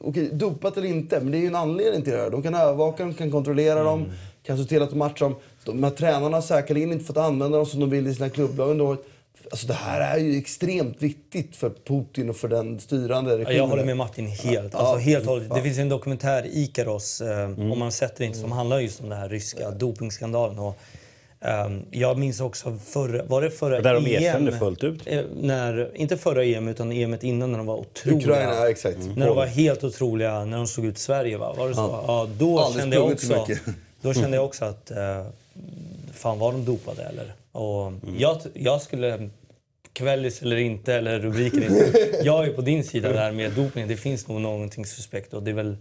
[0.01, 2.31] Okej, dopat eller inte, men det är ju en anledning till det här.
[2.31, 4.05] De kan övervaka dem, kan kontrollera dem,
[4.47, 5.37] kan se till att de matchar dem.
[5.65, 8.71] De här tränarna har säkerligen inte fått använda dem som de vill i sina klubblag
[8.71, 9.01] under året.
[9.51, 13.57] Alltså det här är ju extremt viktigt för Putin och för den styrande Ja, regimen.
[13.57, 14.73] jag håller med Martin helt.
[14.73, 15.49] Ja, Alltså, helt fan.
[15.55, 19.09] Det finns en dokumentär, Ikaros, eh, om man sett den inte, som handlar just om
[19.09, 20.59] den här ryska dopingskandalen.
[20.59, 20.79] Och,
[21.41, 24.23] ehm, jag minns också förra, var det förra Där de EM?
[24.23, 25.03] erkände fullt ut.
[25.07, 28.19] Eh, När, inte förra EM, utan EMet innan när de var otroliga.
[28.33, 28.99] Ukraina, ja, exakt.
[29.17, 31.39] När de var helt otroliga, när de slog ut Sverige.
[31.39, 31.55] Va?
[31.59, 31.81] Var det så?
[32.07, 32.29] Ja.
[32.39, 33.63] då, Aldrig kände jag också, mycket.
[34.07, 35.27] Då kände jag också att eh,
[36.13, 37.35] fan var de dopade eller?
[37.53, 39.31] Och jag, jag skulle,
[39.93, 42.17] kvällis eller inte, eller rubriken inte.
[42.23, 43.89] Jag är på din sida där med doping.
[43.89, 45.77] Det finns nog någonting suspekt och det är väl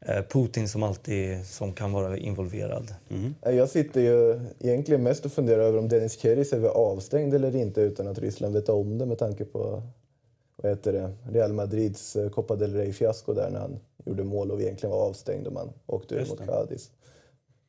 [0.00, 2.94] eh, Putin som alltid som kan vara involverad.
[3.42, 7.80] Jag sitter ju egentligen mest och funderar över om Dennis Keris är avstängd eller inte
[7.80, 9.82] utan att Ryssland vet om det med tanke på
[10.62, 14.60] vad heter det, Real Madrids eh, Copa del Rey-fiasko där när han gjorde mål och
[14.60, 16.90] egentligen var avstängd och man åkte ut mot Cadiz.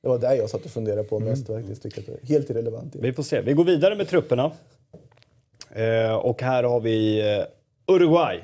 [0.01, 1.83] Det var där jag satt och funderade på mest faktiskt.
[1.83, 2.95] Tycker att det är helt irrelevant.
[2.95, 3.41] Vi får se.
[3.41, 4.51] Vi går vidare med trupperna.
[5.71, 8.39] Eh, och här har vi eh, Uruguay.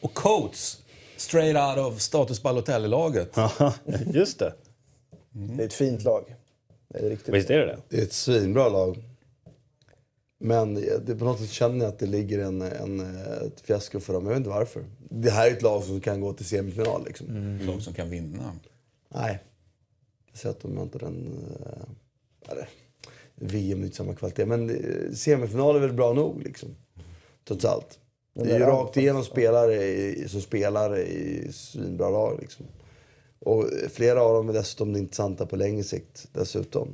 [0.00, 0.78] Och Coates,
[1.16, 3.36] straight out of Status Balotelli-laget.
[4.14, 4.54] Just det.
[5.30, 6.34] Det är ett fint lag.
[6.88, 7.78] Det är riktigt Visst är det det?
[7.88, 8.98] Det är ett svinbra lag.
[10.40, 13.00] Men det, på något sätt känner jag att det ligger en, en,
[13.46, 14.24] ett fiasko för dem.
[14.24, 14.84] Jag vet inte varför.
[14.98, 17.04] Det här är ett lag som kan gå till semifinal.
[17.04, 17.56] Liksom.
[17.60, 18.58] Ett lag som kan vinna.
[19.08, 19.38] Nej.
[20.42, 21.46] Jag att de har inte den...
[21.66, 22.68] eh, Eller,
[23.34, 24.46] VM är inte samma kvalitet.
[24.46, 26.68] Men eh, semifinal är väl bra nog, liksom.
[27.48, 27.98] Trots allt.
[28.34, 32.38] Det är ju rakt igenom spelare i, som spelar i svinbra lag.
[32.40, 32.66] Liksom.
[33.38, 36.28] Och flera av dem är dessutom intressanta på längre sikt.
[36.32, 36.88] Dessutom.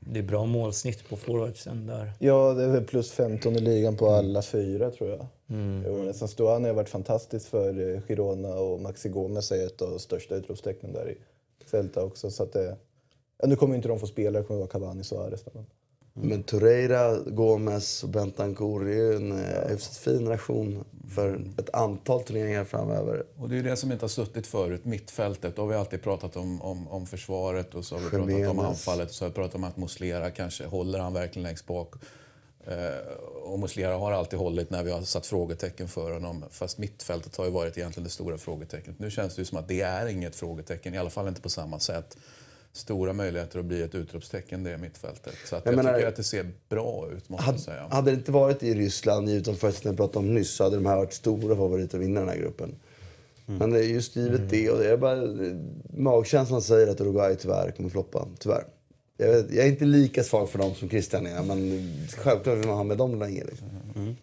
[0.00, 2.12] Det är bra målsnitt på forwardsen där.
[2.18, 5.26] Ja, det är väl plus 15 i ligan på alla fyra tror jag.
[5.50, 5.82] Mm.
[5.86, 9.90] Jo, nästan Stuani har varit fantastisk för eh, Girona och Maxi Gomez är ett av
[9.90, 11.18] de största utropstecknen där i
[11.70, 12.30] Celta också.
[12.30, 12.76] Så att det,
[13.38, 15.44] ja, nu kommer inte de få spela, det kommer vara Cavani och Suarez.
[15.52, 15.66] Men,
[16.12, 22.22] Men Torreira, Gomes och Bentancourt är ju en eh, hyfsat fin ration för ett antal
[22.22, 23.24] turneringar framöver.
[23.36, 25.56] Och det är ju det som inte har suttit förut, mittfältet.
[25.56, 28.58] Då har vi alltid pratat om, om, om försvaret och så har vi pratat om
[28.58, 31.94] anfallet och så har vi pratat om att Muslera kanske håller han verkligen längst bak.
[32.70, 36.44] Eh, och Muslera har alltid hållit när vi har satt frågetecken för honom.
[36.50, 38.98] Fast mittfältet har ju varit egentligen det stora frågetecknet.
[38.98, 41.48] Nu känns det ju som att det är inget frågetecken, i alla fall inte på
[41.48, 42.16] samma sätt.
[42.72, 45.34] Stora möjligheter att bli ett utropstecken det mittfältet.
[45.46, 47.88] Så att Jag jag, menar- tycker att det ser bra ut måste jag Hade, säga.
[47.90, 50.76] hade det inte varit i Ryssland, givet de förutsättningar jag pratade om nyss, så hade
[50.76, 52.74] de här varit stora favoriter att vinna den här gruppen.
[53.46, 55.16] Men det är just givet det och det är bara...
[55.96, 58.28] Magkänslan säger att Uruguay tyvärr kommer floppa.
[58.38, 58.64] Tyvärr.
[59.20, 62.84] Jag, är inte lika svag för dem som Christian är, men självklart vill man ha
[62.84, 63.44] med dem länge.
[63.44, 63.68] Liksom.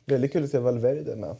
[0.05, 1.35] väldigt kul att se Valverde med.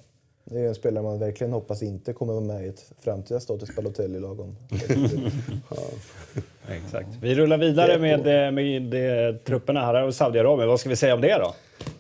[0.46, 3.40] Det är ju en spelare man verkligen hoppas inte kommer vara med i ett framtida
[3.40, 4.40] status Balotelli-lag.
[4.40, 4.56] om-
[6.86, 7.08] Exakt.
[7.22, 8.94] Vi rullar vidare med, eh, med,
[9.30, 10.70] eh, trupperna här och Saudiarabien.
[10.70, 11.56] Vad ska vi säga om det då?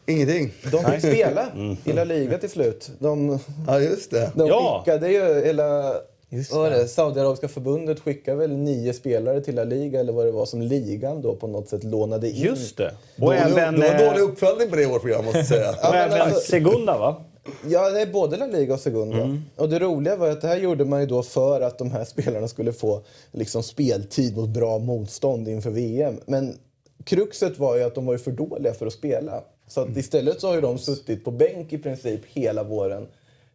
[0.05, 0.51] Ingenting.
[0.71, 1.45] De fick spela
[1.83, 2.91] i La Liga till slut.
[2.99, 4.31] De, Ja, just det.
[4.35, 4.81] de Ja.
[4.85, 5.93] skickade ju hela...
[6.29, 6.87] Just var det?
[6.87, 11.21] Saudiarabiska förbundet skickade väl nio spelare till La Liga eller vad det var som ligan
[11.21, 12.35] då på något sätt lånade in.
[12.35, 12.91] Just det.
[13.15, 15.47] Och Dålig, även, det var eh, dålig uppföljning på det i vårt program, måste jag
[15.47, 15.69] säga.
[15.83, 17.23] och men även alltså- Segunda va?
[17.67, 19.37] Ja, det är både La Liga och Segunda.
[19.55, 22.05] Och det roliga var att det här gjorde man ju då för att de här
[22.05, 26.19] spelarna skulle få liksom speltid mot bra motstånd inför VM.
[26.25, 26.57] Men
[27.03, 29.43] kruxet var ju att de var ju för dåliga för att spela.
[29.67, 33.07] Så att istället så har ju de suttit på bänk i princip hela våren.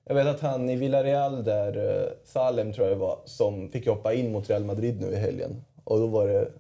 [0.05, 3.87] Jag vet att han i Villarreal där, eh, Salem tror jag det var, som fick
[3.87, 5.65] hoppa in mot Real Madrid nu i helgen.
[5.85, 6.53] Och då var det...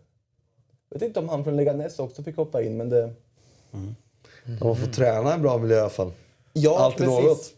[0.88, 3.10] Jag vet inte om han från Leganes också fick hoppa in, men det...
[4.60, 6.12] De har fått träna i en bra miljö i alla fall.
[6.52, 7.24] Ja, Alltid precis.
[7.24, 7.52] något.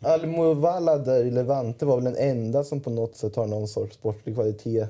[0.00, 3.94] Almovala där i Levante var väl den enda som på något sätt har någon sorts
[3.94, 4.86] sportlig kvalitet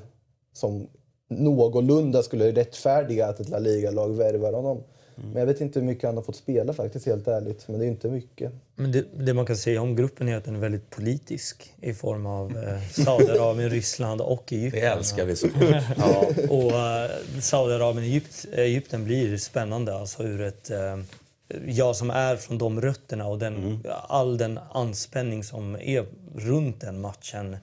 [0.53, 0.87] som
[1.29, 4.83] någorlunda skulle rättfärdiga att ett La Liga-lag värvar honom.
[5.23, 7.67] Men jag vet inte hur mycket han har fått spela faktiskt, helt ärligt.
[7.67, 8.51] Men det är inte mycket.
[8.75, 11.93] Men det, det man kan säga om gruppen är att den är väldigt politisk i
[11.93, 14.81] form av eh, Saudiarabien, Ryssland och Egypten.
[14.81, 15.83] Det älskar vi såklart.
[15.97, 20.69] Ja, och uh, Saudiarabien och Egypt, Egypten blir spännande alltså ur ett...
[20.69, 20.97] eh,
[21.65, 27.01] jag som är från de rötterna och den, all den anspänning som är runt den
[27.01, 27.57] matchen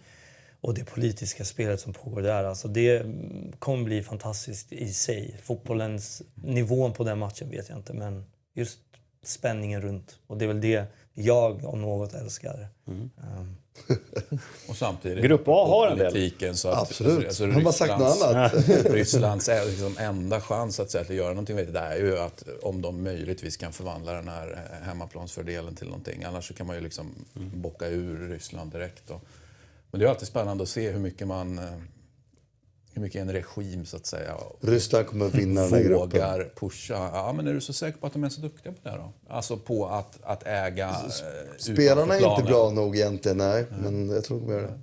[0.64, 2.44] och det politiska spelet som pågår där.
[2.44, 5.40] Alltså det mm, kommer bli fantastiskt i sig.
[5.42, 8.24] Fotbollens nivån på den matchen vet jag inte, men
[8.54, 8.78] just
[9.24, 10.18] spänningen runt.
[10.26, 12.68] Och det är väl det jag om något älskar.
[12.84, 13.10] Um,
[14.68, 15.98] Och samtidigt Grupp A har en
[16.38, 16.56] del.
[16.56, 17.26] Så att, Absolut.
[17.26, 18.68] Alltså, Har man sagt något Rysslands- annat?
[18.86, 22.82] Rysslands liksom enda chans att, säga, att göra någonting vet, det är ju att om
[22.82, 26.24] de möjligtvis kan förvandla den här eh, hemmaplansfördelen till någonting.
[26.24, 27.06] Annars så kan man ju liksom
[27.54, 29.02] bocka ur Ryssland direkt.
[29.08, 29.20] Då.
[29.94, 31.64] Men det är alltid spännande att se hur mycket man eh,
[32.92, 37.10] hur mycket en regim så att säga Ryssland kommer vinna den här vågar pusha.
[37.12, 39.12] Ja, men är du så säker på att de är så duktiga på det då?
[39.28, 40.94] Alltså på att, att äga eh,
[41.58, 43.66] Spelarna är inte bra nog egentligen, nej.
[43.82, 44.80] Men jag tror de göra det.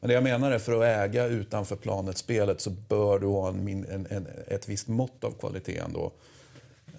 [0.00, 3.48] Men det jag menar är för att äga utanför planet spelet så bör du ha
[3.48, 6.12] en, en, en, ett visst mått av kvalitet ändå.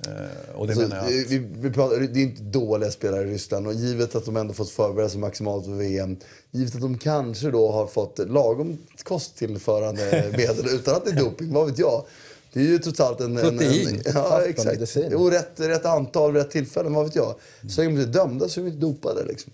[0.07, 1.11] Eh, och det Alltså, menar jag.
[1.27, 4.53] vi, vi pratar, det är inte dåliga spelare i Ryssland och givet att de ändå
[4.53, 6.17] fått förbereda sig maximalt för VM.
[6.51, 11.53] Givet att de kanske då har fått lagom kosttillförande medel utan att det är doping,
[11.53, 12.05] vad vet jag.
[12.53, 13.37] Det är ju trots allt en...
[13.37, 14.97] en, en ja, exakt.
[15.11, 17.35] Jo, rätt, rätt antal, rätt tillfällen, vad vet jag.
[17.69, 19.53] Så länge de inte är dömda så är de inte dopade liksom.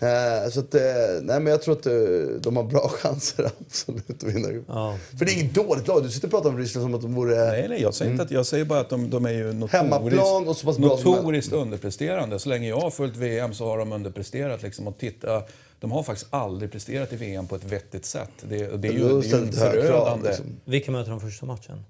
[0.00, 0.82] Eh, så att, eh,
[1.22, 1.92] nej men jag tror att eh,
[2.40, 4.74] de har bra chanser absolut att vinna gruppen.
[4.76, 4.98] Ja.
[5.18, 6.02] För det är inget dåligt lag.
[6.02, 7.50] Du sitter och pratar om Ryssland som att de vore...
[7.50, 9.72] Nej, nej, jag säger, inte att, jag säger bara att de, de är ju notoriskt,
[9.72, 12.38] Hemmaplan och så pass bra som notoriskt underpresterande.
[12.38, 14.62] Så länge jag har följt VM så har de underpresterat.
[14.62, 15.42] Liksom, och titta,
[15.80, 18.30] de har faktiskt aldrig presterat i VM på ett vettigt sätt.
[18.40, 20.28] Det, det är ju, det är ju förödande...
[20.28, 20.46] liksom.
[20.64, 21.84] vilka möter de första matchen?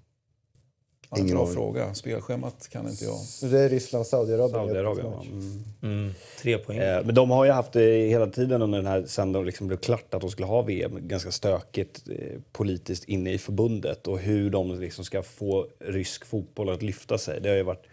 [1.10, 1.54] Ja, Ingen bra aning.
[1.54, 1.94] fråga.
[1.94, 3.50] Spelschemat kan inte jag.
[3.50, 4.50] Det är Ryssland, Saudiarabien.
[4.66, 5.06] Saudiarabien.
[5.06, 5.26] öppningsmatch.
[5.82, 6.02] Mm.
[6.02, 6.78] Mm, tre poäng.
[6.78, 9.66] Eh, Men de har ju haft det hela tiden under den här, sen de liksom
[9.66, 14.18] blev klart att de skulle ha VM, ganska stökigt eh, politiskt inne i förbundet och
[14.18, 17.40] hur de liksom ska få rysk fotboll att lyfta sig.
[17.40, 17.86] Det har ju varit,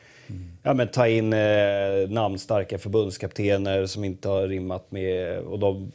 [0.63, 5.91] ja men ta in eh, namnstarka förbundskaptener som inte har rimmat med, och de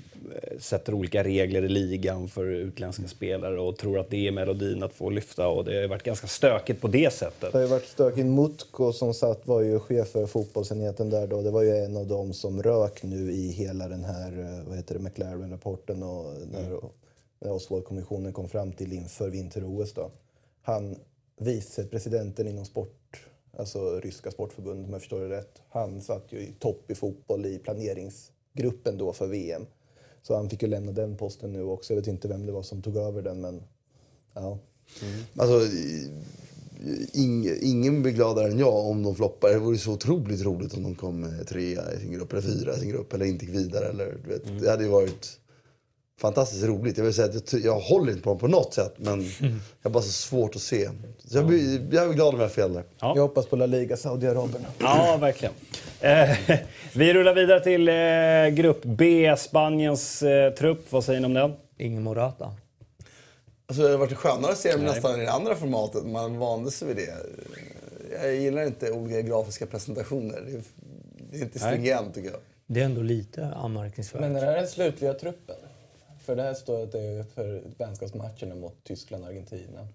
[0.58, 4.92] sätter olika regler i ligan för utländska spelare och tror att det är melodin att
[4.92, 7.52] få lyfta och det har ju varit ganska stökigt på det sättet.
[7.52, 8.26] Det har ju varit stökigt.
[8.26, 11.42] Mutko som satt var ju chef för fotbollsenheten där då.
[11.42, 14.76] Det var ju en av dem som rök nu i hela den här eh, vad
[14.76, 16.80] heter det, McLaren-rapporten och när,
[17.40, 19.94] när Oswald-kommissionen kom fram till inför vinter-OS.
[20.62, 20.96] Han,
[21.38, 25.62] vicepresidenten inom sport, alltså ryska sportförbundet om jag förstår det rätt.
[25.68, 29.66] Han satt ju i topp i fotboll i planeringsgruppen då för VM.
[30.22, 31.92] Så han fick ju lämna den posten nu också.
[31.92, 33.62] Jag vet inte vem det var som tog över den men
[34.34, 34.58] ja.
[35.36, 36.10] Alltså, i-
[37.12, 39.48] ing, ingen blir gladare än jag om de floppar.
[39.50, 42.80] Det vore så otroligt roligt om de kom trea i sin grupp, eller fyra i
[42.80, 43.88] sin grupp, eller inte gick vidare.
[43.88, 45.40] Eller, du vet, Det hade ju varit
[46.20, 46.98] fantastiskt roligt.
[46.98, 49.50] Jag vill säga att jag, jag håller inte på dem på något sätt, men jag
[49.82, 50.88] har bara så svårt att se.
[51.24, 52.84] Så jag, blir, jag är glad om jag har fel där.
[53.00, 53.12] Ja.
[53.16, 54.66] Jag hoppas på La Liga, Saudiarabien.
[54.78, 55.54] Ja, verkligen.
[56.00, 56.30] Eh,
[56.92, 60.92] vi rullar vidare till eh, grupp B, Spaniens eh, trupp.
[60.92, 61.52] Vad säger ni om den?
[61.78, 62.54] Ingen Morata.
[63.66, 66.06] Alltså, det har varit skönare att se dem nästan i det andra formatet.
[66.06, 67.14] Man vande sig vid det.
[68.22, 70.42] Jag gillar inte olika grafiska presentationer.
[70.46, 70.62] Det är,
[71.30, 72.40] det är inte stringent tycker jag.
[72.66, 74.20] Det är ändå lite anmärkningsvärt.
[74.20, 75.56] Men är det här den slutliga truppen?
[76.20, 79.88] För det här står att det är för vänskapsmatcherna mot Tyskland och Argentina.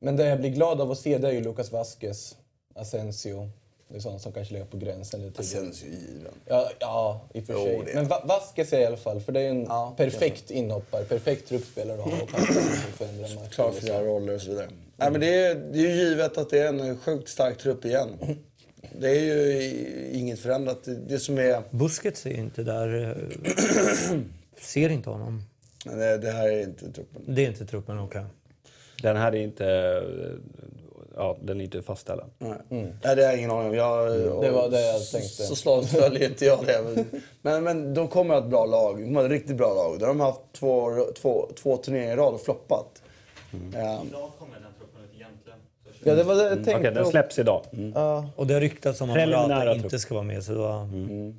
[0.00, 2.36] Men det jag blir glad av att se det är ju Lucas Vasquez,
[2.74, 3.50] Asensio.
[3.88, 5.66] Det är sådana som kanske ligger på gränsen lite tidigare.
[5.84, 6.32] Ju given.
[6.46, 7.82] Ja, ja, i och för Jo, sig.
[7.86, 11.04] det Men Va- Vasquez är i alla fall, för det är en Ja, perfekt inhoppare,
[11.04, 12.30] perfekt truppspelare att ha och
[12.96, 13.48] förändra matchen.
[13.50, 14.68] Klar för flera roller och så vidare.
[14.96, 17.84] Nej, men det, är, det är ju givet att det är en sjukt stark trupp
[17.84, 18.08] igen.
[18.98, 20.84] Det är ju inget förändrat.
[20.84, 21.62] Det, det som är...
[21.70, 23.16] Busquets är inte där.
[24.60, 25.42] Ser inte honom.
[25.84, 27.22] Det, det här är inte truppen.
[27.26, 28.24] Det är inte truppen, okej.
[29.02, 29.64] Den här är inte,
[31.16, 32.20] ja, den är inte fastställd.
[32.38, 32.56] Nej.
[32.68, 33.74] Nej, det har jag ingen aning om.
[33.74, 35.42] Jag, Det var det jag tänkte.
[35.42, 36.82] Så slaviskt följer inte jag det.
[36.82, 37.04] Men,
[37.42, 39.00] men, men de kommer att ha ett bra lag.
[39.00, 39.98] De har ett riktigt bra lag.
[40.00, 43.02] De har haft två, två, två turneringar i rad och floppat.
[43.52, 44.08] Ehm,
[46.04, 46.76] Ja, det var det jag tänkte.
[46.76, 47.62] Okej, den släpps idag.
[47.94, 50.44] Ja, Och det har ryktats om att Preliminära Morata inte ska vara med.
[50.44, 50.88] Så då,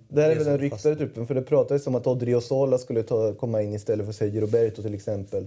[0.07, 3.33] det här är väl den ryktade truppen, för det pratades om att Odriozola skulle ta,
[3.33, 5.45] komma in istället för Sergio Roberto till exempel.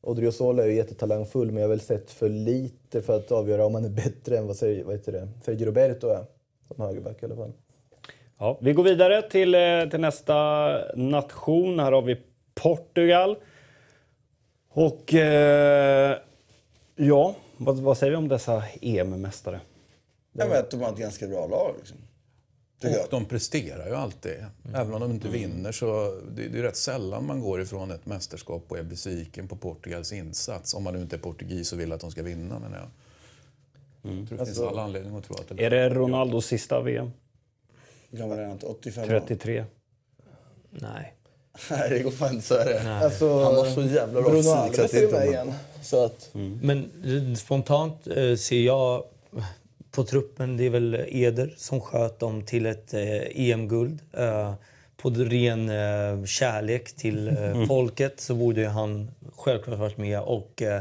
[0.00, 3.74] Odriozola är ju jättetalangfull, men jag har väl sett för lite för att avgöra om
[3.74, 6.24] han är bättre än vad Sergio, vad heter det, Sergio Roberto är.
[6.68, 7.52] Som högerback i alla fall.
[8.38, 10.34] Ja, vi går vidare till, eh, till nästa
[10.94, 11.80] nation.
[11.80, 12.16] Här har vi
[12.54, 13.36] Portugal.
[14.72, 16.16] Och eh,
[16.96, 19.60] ja, vad, vad säger vi om dessa EM-mästare?
[20.32, 21.74] jag vet att de har ett ganska bra lag.
[21.78, 21.96] Liksom.
[22.82, 23.06] Och jag.
[23.10, 24.44] de presterar ju alltid.
[24.74, 28.06] Även om de inte vinner så det, det är rätt sällan man går ifrån ett
[28.06, 30.74] mästerskap och är besviken på Portugals insats.
[30.74, 32.88] Om man nu inte är portugis och vill att de ska vinna menar jag.
[34.02, 37.10] Jag tror det finns all anledning att tro att det Är det Ronaldos sista VM?
[38.10, 38.58] Gammal är han?
[38.64, 39.08] 85 år?
[39.08, 39.64] 33.
[40.70, 41.14] nej.
[41.70, 42.46] Nej, det går fan inte.
[42.46, 43.04] Så är det.
[43.04, 45.52] Alltså, Han var så jävla bra Bruno fysik, Alves är ju med igen.
[45.82, 46.28] Så att,
[46.62, 49.02] Men eh, spontant eh, ser jag
[49.90, 53.98] på truppen, det är väl Eder som sköt dem till ett eh, EM-guld.
[54.12, 54.54] Eh,
[54.96, 60.20] på ren eh, kärlek till eh, folket så borde han självklart varit med.
[60.20, 60.80] Och eh,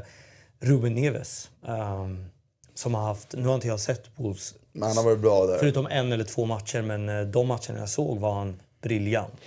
[0.60, 2.08] Ruben Neves eh,
[2.76, 5.58] som har haft, nu har inte jag sett Wolves Men han har varit bra där.
[5.58, 9.42] Förutom en eller två matcher, men eh, de matcherna jag såg var han briljant.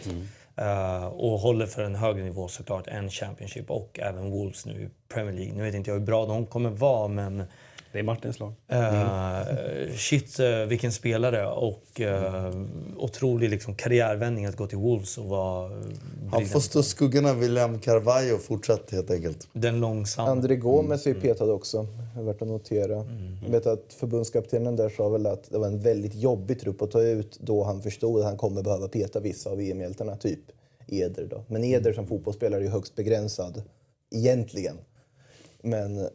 [0.60, 4.88] Uh, och håller för en högre nivå såklart än Championship och även Wolves nu i
[5.14, 5.54] Premier League.
[5.54, 7.44] Nu vet inte jag hur bra de kommer vara, men
[7.98, 8.54] det är Martins lag.
[8.68, 12.62] eh, shit eh, vilken spelare och uh,
[12.96, 15.70] otrolig liksom, karriärvändning att gå till Wolves och vara
[16.32, 19.48] Han får stå skuggan av William Carvalho fortsatt helt enkelt.
[19.52, 20.30] den långsamma.
[20.30, 23.06] André Gomes är ju petad också, värt att notera.
[23.44, 26.90] Jag vet att förbundskaptenen där sa väl att det var en väldigt jobbig trupp att
[26.90, 30.40] ta ut då han förstod att han kommer behöva peta vissa av EM-hjältarna, typ
[30.86, 31.44] Eder då.
[31.46, 33.62] Men Eder som fotbollsspelare är ju högst begränsad,
[34.10, 34.76] egentligen.
[35.62, 36.08] Men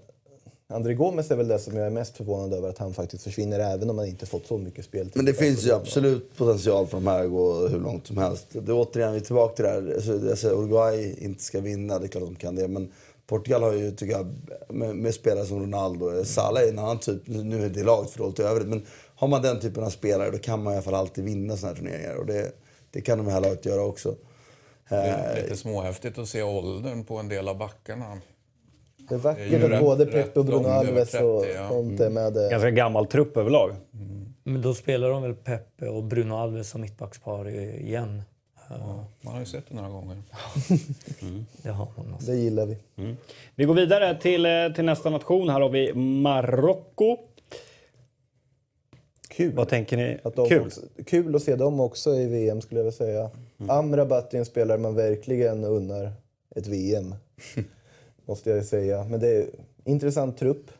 [0.73, 3.59] André Gomes är väl det som jag är mest förvånad över att han faktiskt försvinner
[3.59, 5.15] även om han inte fått så mycket speltid.
[5.15, 8.47] Men det finns ju absolut potential för de här att gå hur långt som helst.
[8.51, 9.93] Det är återigen, vi är tillbaka till det här.
[9.95, 12.67] Alltså, jag säger Uruguay inte ska vinna, det är klart de kan det.
[12.67, 12.91] Men
[13.27, 14.35] Portugal har ju, tycker jag,
[14.69, 17.21] med, med spelare som Ronaldo, Salah är en annan typ.
[17.27, 18.67] Nu är det laget för dåligt i övrigt.
[18.67, 21.57] Men har man den typen av spelare då kan man i alla fall alltid vinna
[21.57, 22.15] såna här turneringar.
[22.15, 22.51] Och det,
[22.91, 24.15] det kan de här laget göra också.
[24.89, 28.17] Det Eh, är lite småhäftigt att se åldern på en del av backarna.
[29.09, 31.69] Det är Det är vackert att både Peppe och Bruno Alves 30, och ja.
[31.69, 32.49] Conte med det.
[32.49, 33.75] Ganska gammal trupp överlag.
[34.43, 38.21] Men då spelar de väl Pepe och Bruno Alves som mittbackspar igen.
[38.71, 40.17] Uh, Man har ju sett det några gånger.
[41.63, 42.13] det har man.
[42.13, 42.31] Alltså.
[42.31, 42.77] Det gillar vi.
[43.55, 45.49] Vi går vidare till, eh, till nästa nation.
[45.49, 47.17] Här har vi Marocko.
[49.27, 49.53] Kul.
[49.53, 50.17] Vad tänker ni?
[50.23, 50.61] Att de Kul.
[50.61, 53.29] Också, kul att se dem också i VM skulle jag vilja säga.
[53.67, 56.11] Amrabat är en spelare man verkligen unnar
[56.55, 57.15] ett VM.
[58.25, 59.03] måste jag säga.
[59.03, 59.49] Men det är
[59.85, 60.71] intressant trupp.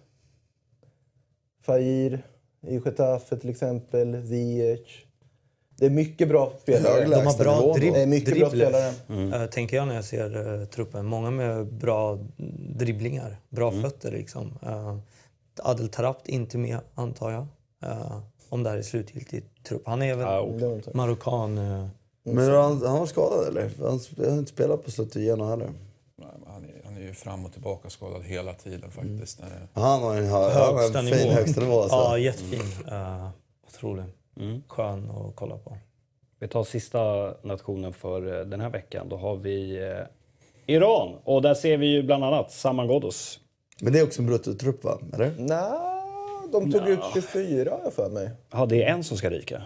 [1.66, 2.24] Fair
[2.68, 4.28] i Getafe till exempel.
[4.28, 5.06] Ziyech.
[5.78, 7.06] Det är mycket bra spelare.
[7.06, 9.44] De har bra dribb, Det är mycket bra dribblers, spelare.
[9.44, 11.06] eh, tänker jag när jag ser eh, truppen.
[11.06, 12.20] Många med bra
[12.70, 14.60] dribblingar, bra fötter liksom.
[14.68, 14.98] Uh,
[15.64, 17.46] Adel Tarabt inte med, antar jag.
[17.92, 19.82] Eh, om det här är slutgiltig trupp.
[19.86, 21.56] Han är väl var inte- marockan.
[22.24, 23.72] Men han, han var skadad eller?
[23.80, 24.00] Han
[24.32, 25.70] har inte spelat på slutet igenom heller.
[26.18, 29.40] Nej, men Han är, han är ju fram och tillbaka skadad hela tiden faktiskt.
[29.42, 31.18] När det- Han har en, högsta en nivå.
[31.18, 31.96] fin högsta nivå alltså.
[31.96, 32.88] Ja, jättefin.
[32.92, 33.30] Uh,
[33.68, 34.06] otrolig.
[34.68, 35.78] Skön att kolla på.
[36.40, 39.10] Vi tar sista nationen för eh, den här veckan.
[39.10, 41.16] Då har vi eh, Iran.
[41.24, 43.40] Och där ser vi ju bland annat Saman Ghoddos.
[43.82, 45.00] Men det är också en bruttotrupp va?
[45.14, 45.34] Eller?
[45.38, 48.30] Nej, de tog ut 24 har jag för mig.
[48.52, 49.62] Ja, det är en som ska ryka.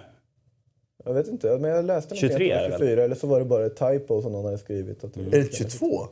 [1.05, 2.87] Jag vet inte, men jag läste någonting 23 att är det det var väl?
[2.87, 5.03] 24 eller så var det bara ett typo som någon hade skrivit.
[5.03, 6.07] Att det Är det 22?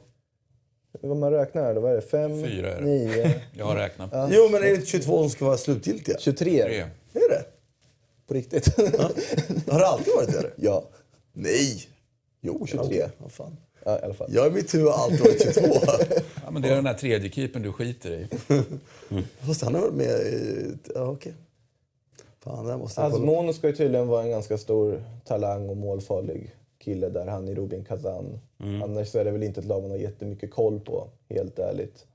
[1.01, 2.01] Vad man räknar här, då, vad är det?
[2.01, 2.85] 5, Fyra är det.
[2.85, 4.11] 9, Jag har räknat.
[4.13, 6.17] Jo men är det inte 22 som ska vara slutgiltiga?
[6.19, 6.63] 23.
[6.63, 6.79] Tre.
[7.13, 7.45] Är det?
[8.27, 8.77] På riktigt?
[9.71, 10.37] Har det alltid varit det?
[10.37, 10.53] eller?
[10.55, 10.83] ja.
[11.33, 11.89] Nej!
[12.41, 12.85] Jo, 23.
[12.85, 13.57] Okej, vad fan.
[13.85, 14.27] Ja, i alla fall.
[14.33, 15.75] Jag i mitt huvud har alltid varit 22.
[16.45, 18.27] Ja, men det är den här tredje keepern du skiter i.
[19.47, 20.77] Fast han har varit med i...
[20.95, 21.33] Ja, okej.
[22.43, 23.23] Fan, det här måste jag kolla.
[23.23, 26.55] Azmono ska ju tydligen vara en ganska stor talang och målfarlig
[26.85, 28.39] kille där, han i Rubin Kazan.
[28.83, 32.05] Annars så är det väl inte ett lag man har jättemycket koll på, helt ärligt.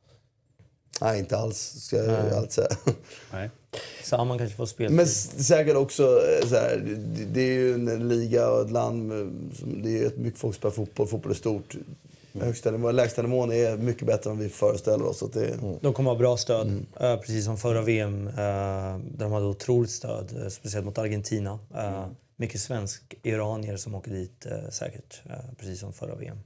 [1.00, 2.68] Nej, inte alls ska jag allt säga.
[3.32, 3.50] Nej.
[4.02, 4.96] Saman kanske får speltid.
[4.96, 6.82] Men säkert också eh, så här,
[7.32, 9.10] det, är ju en liga och ett land
[9.64, 11.76] det är ju ett mycket folk spelar fotboll, fotboll är stort.
[12.32, 15.22] Högsta nivån, lägsta nivån är mycket bättre än vi föreställer oss.
[15.22, 19.32] Att det, De kommer ha bra stöd, eh, precis som förra VM eh, där de
[19.32, 21.58] hade otroligt stöd, speciellt mot Argentina.
[21.74, 22.04] Eh,
[22.40, 26.38] Mycket svensk-iranier som åker dit eh, säkert, eh, precis som förra VM.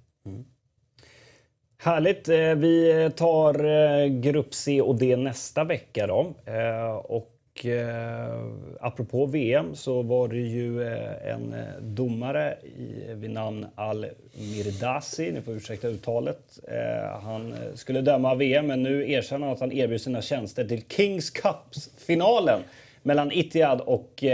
[1.79, 2.29] Härligt.
[2.29, 6.07] Eh, Vi tar eh, grupp C och D nästa vecka.
[6.07, 6.35] Då.
[6.47, 8.45] Eh, Och eh,
[8.81, 15.55] apropå VM så var det ju eh, en domare i, vid namn Al-Mirdasi, ni får
[15.55, 16.59] ursäkta uttalet.
[16.69, 20.83] Eh, Han skulle döma VM men nu erkänner han att han erbjuder sina tjänster till
[20.89, 22.61] Kings Cup-finalen
[23.03, 24.25] mellan Ittihad och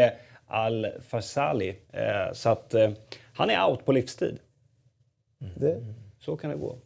[0.50, 1.76] Al-Farsali.
[1.92, 2.90] Eh, Så att eh,
[3.34, 4.38] han är out på livstid.
[5.56, 5.84] Det,
[6.20, 6.76] Så kan det gå.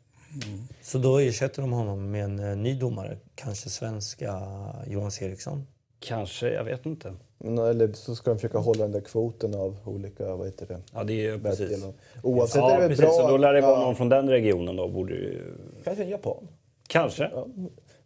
[0.82, 4.42] Så då ersätter de honom med en eh, ny domare, kanske svenska
[4.86, 5.66] Jonas Eriksson.
[6.00, 7.14] Kanske, jag vet inte.
[7.38, 10.80] men, eller så ska de försöka hålla den där kvoten av olika, vad heter det?
[10.92, 11.84] Ja, det är ju precis.
[12.22, 13.04] Oavsett Ja, är det precis.
[13.04, 13.10] bra...
[13.12, 14.88] Så då lär det vara ja, någon från den regionen då.
[14.88, 15.42] Borde ju...
[15.84, 16.48] Kanske en japan.
[16.88, 17.30] Kanske.
[17.34, 17.46] Ja,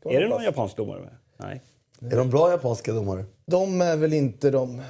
[0.02, 1.10] kan Är det någon japansk domare med?
[1.36, 1.62] Nej.
[2.12, 3.24] är de bra japanska domare?
[3.46, 4.82] De är väl inte de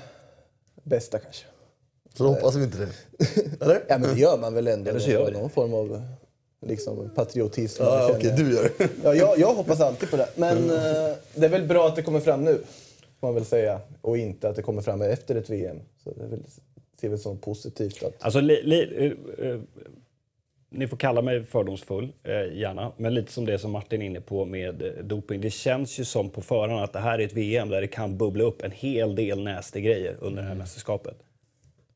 [0.88, 1.46] bästa kanske.
[2.14, 2.88] Så då hoppas vi inte det.
[3.64, 3.84] Eller?
[3.88, 4.90] Ja, men det gör man väl ändå.
[4.90, 5.32] Eller så gör vi.
[5.32, 6.02] någon form av
[6.66, 7.82] liksom, patriotism.
[7.82, 8.88] Ja, jag okej, du gör det.
[9.04, 10.28] Ja, jag, jag hoppas alltid på det.
[10.34, 12.62] Men eh, det är väl bra att det kommer fram nu,
[13.20, 13.80] får man väl säga.
[14.00, 15.76] Och inte att det kommer fram efter ett VM.
[16.04, 16.42] Så det är väl,
[17.00, 18.14] ser väl som positivt att...
[18.18, 19.60] Alltså, li, li, eh, eh,
[20.70, 22.92] ni får kalla mig fördomsfull, eh, gärna.
[22.96, 25.40] Men lite som det som Martin är inne på med eh, doping.
[25.40, 28.16] Det känns ju som på förhand att det här är ett VM där det kan
[28.18, 31.16] bubbla upp en hel del nästa grejer under det här mästerskapet.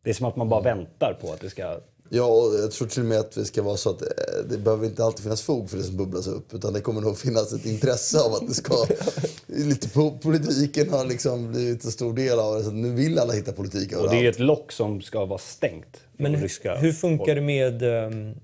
[0.04, 1.80] Det är som att man bara väntar på att det ska...
[2.14, 4.08] Ja, och jag tror till och med att det ska vara så att eh,
[4.50, 6.54] det behöver inte alltid finnas fog för det som bubblas upp.
[6.54, 8.74] Utan det kommer nog finnas ett intresse av att det ska...
[9.46, 12.64] lite po- politiken har liksom blivit en stor del av det.
[12.64, 14.36] Så nu vill alla hitta politik Och det är överallt.
[14.36, 16.00] ett lock som ska vara stängt.
[16.16, 17.82] Men hur, hur funkar det med...
[17.82, 18.34] ehm,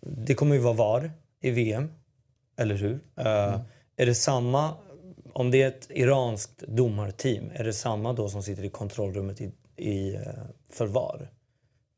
[0.00, 1.88] det kommer ju vara VAR i VM,
[2.58, 3.00] eller hur?
[3.16, 3.60] Eh,
[3.96, 4.74] Är det samma...
[5.32, 9.52] Om det är ett iranskt domarteam, är det samma då som sitter i kontrollrummet i,
[9.76, 10.20] i, eh,
[10.72, 11.30] för VAR?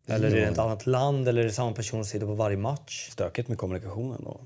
[0.07, 2.57] Eller är det ett annat land eller är det samma person som sitter på varje
[2.57, 3.09] match?
[3.13, 4.41] Stökigt med kommunikationen då.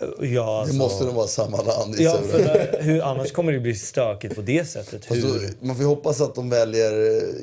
[0.00, 1.94] Eh, Ja, Det alltså- måste nog vara samma land.
[1.98, 5.10] Ja, för hur, annars kommer det bli stökigt på det sättet.
[5.10, 5.22] Hur?
[5.60, 6.92] då, man får ju hoppas att de väljer...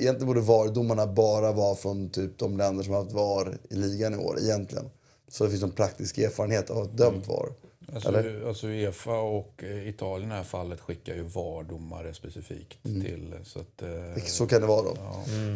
[0.01, 4.13] Egentligen borde VAR-domarna bara vara från typ de länder som har haft VAR i ligan
[4.13, 4.39] i år.
[4.41, 4.89] Egentligen.
[5.27, 7.49] Så det finns en praktisk erfarenhet av att ha dömt VAR.
[7.93, 13.35] Alltså, alltså Uefa och eh, Italien i det här fallet skickar ju VAR-domare specifikt till.
[13.43, 14.95] Så, att, eh, Så kan det vara då.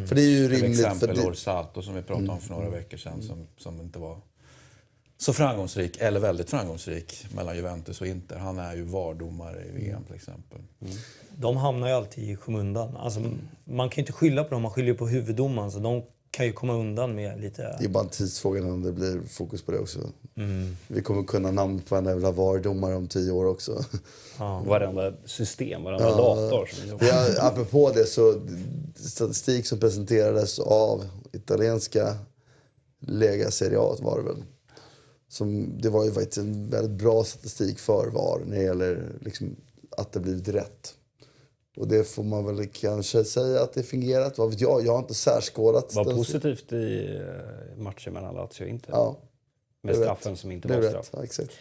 [0.07, 0.81] För det är ju till rimligt.
[0.81, 3.99] För exempel det, Orsato som vi pratade om för några veckor sedan som, som inte
[3.99, 4.17] var
[5.17, 8.37] så framgångsrik, eller väldigt framgångsrik, mellan Juventus och Inter.
[8.37, 10.59] Han är ju VAR-domare i VM till exempel.
[11.37, 12.97] De hamnar ju alltid i skymundan.
[12.97, 13.19] Alltså,
[13.63, 15.71] man kan ju inte skylla på dem, man skyller på huvuddomaren.
[15.71, 17.75] Så de kan ju komma undan med lite...
[17.79, 19.99] Det är bara en tidsfråga innan det blir fokus på det också.
[20.87, 23.85] Vi kommer kunna namnet på en jävla VAR-domare om tio år också.
[24.65, 26.65] Varenda system, varenda dator.
[26.65, 27.07] Som jobbar.
[27.07, 28.41] Ja, apropå det så
[28.95, 32.17] statistik som presenterades av italienska
[32.99, 34.43] Lega Serie A var det väl.
[35.29, 39.55] Som, det var ju faktiskt en väldigt bra statistik för VAR när det gäller liksom,
[39.97, 40.93] att det blivit rätt.
[41.77, 44.37] Och det får man väl kanske säga att det fungerat.
[44.37, 44.85] Vad vet jag?
[44.85, 45.93] Jag har inte särskådat.
[45.95, 48.91] var den- positivt i eh, matchen mellan Lazio och Inter.
[48.93, 49.17] Ja,
[49.83, 50.39] med det straffen rätt.
[50.39, 51.09] som inte det var straff.
[51.13, 51.51] Ja, exakt.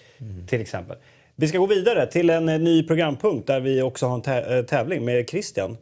[0.49, 0.97] Till exempel.
[1.37, 4.65] Vi ska gå vidare till en eh, ny programpunkt där vi också har en eh,
[4.65, 5.77] tävling med Christian.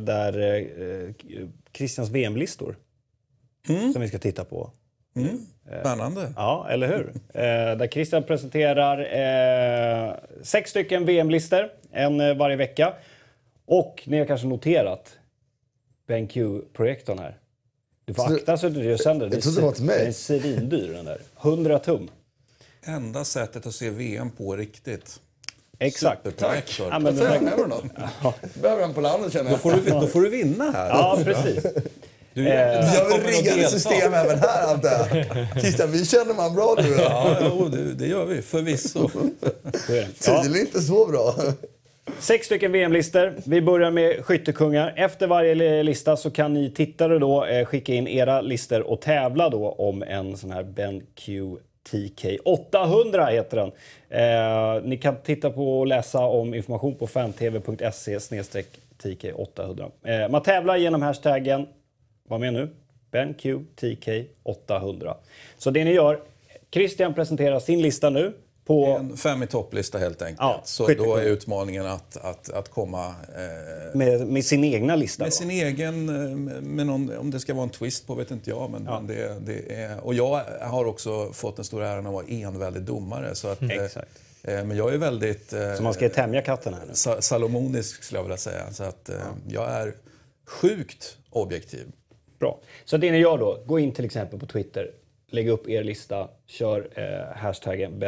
[0.00, 1.14] Där
[1.72, 2.76] Christians VM-listor.
[3.92, 4.70] Som vi ska titta på.
[5.80, 6.32] Spännande.
[6.36, 7.12] Ja, eller hur?
[7.76, 8.96] Där Christian presenterar
[10.42, 12.94] sex stycken VM-listor, en varje vecka.
[13.70, 15.10] Och ni har kanske noterat
[16.06, 17.38] BenQ-projektorn här.
[18.04, 19.40] Du får Så- akta så att du inte gör sönder den.
[19.86, 21.18] Den är svindyr den där.
[21.42, 22.10] 100 tum.
[22.84, 25.20] Enda sättet att se VM på riktigt.
[25.78, 26.22] Exakt.
[26.24, 26.88] Superprojektor.
[26.90, 27.68] Ja, men den här, euro
[28.22, 28.34] då?
[28.62, 29.60] Behöver en på landet känner Då jag.
[29.60, 30.88] får, du, då får du vinna här.
[30.88, 31.64] ja, precis.
[32.34, 35.26] Du, Eh, Jag vill rigga system även här antar jag.
[35.60, 37.00] Christian, vi känner man bra jag.
[37.00, 39.10] Ja, jo, det, det gör vi förvisso.
[39.86, 40.08] Det.
[40.26, 40.42] Ja.
[40.42, 41.34] Tydligen inte så bra.
[42.20, 43.34] Sex stycken VM-listor.
[43.46, 44.92] Vi börjar med skyttekungar.
[44.96, 49.48] Efter varje lista så kan ni tittare då eh, skicka in era listor och tävla
[49.48, 51.28] då om en sån här BenQ
[51.90, 53.72] TK 800 heter den.
[54.08, 58.18] Eh, ni kan titta på och läsa om information på fantv.se
[59.02, 59.90] TK 800.
[60.04, 61.66] Eh, man tävlar genom hashtaggen,
[62.28, 62.68] vad med nu?
[63.10, 63.42] BenQ
[63.76, 64.08] TK
[64.42, 65.16] 800.
[65.58, 66.20] Så det ni gör,
[66.70, 68.32] Christian presenterar sin lista nu
[68.68, 70.38] på En fem i topplista helt enkelt.
[70.40, 75.22] Ja, så då är utmaningen att, att, att komma eh, med, med sin egna lista.
[75.24, 75.36] med då.
[75.36, 78.70] sin egen, eh, med någon, om det ska vara en twist på vet inte jag.
[78.70, 82.24] Men, men det, det är, och jag har också fått den stora äran att vara
[82.28, 83.34] enväldig domare.
[83.34, 84.10] Så att, eh, Exakt.
[84.42, 86.94] eh, men jag är väldigt eh, Så man ska tämja katten här nu.
[86.94, 88.70] sa- salomonisk skulle jag vilja säga.
[88.72, 89.16] Så att, eh,
[89.48, 89.94] jag är
[90.46, 91.86] sjukt objektiv.
[92.38, 92.60] Bra.
[92.84, 94.90] Så det ni gör då, gå in till exempel på Twitter,
[95.30, 97.98] lägg upp er lista, kör eh, hashtaggen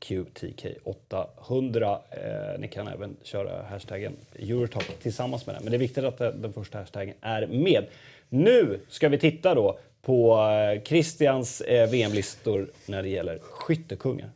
[0.00, 1.98] QTK800.
[2.10, 5.62] Eh, ni kan även köra hashtaggen Eurotalk tillsammans med den.
[5.62, 7.86] Men det är viktigt att eh, den, första hashtaggen är med.
[8.28, 14.30] Nu ska vi titta då på eh, Christians eh, VM-listor när det gäller skyttekungar.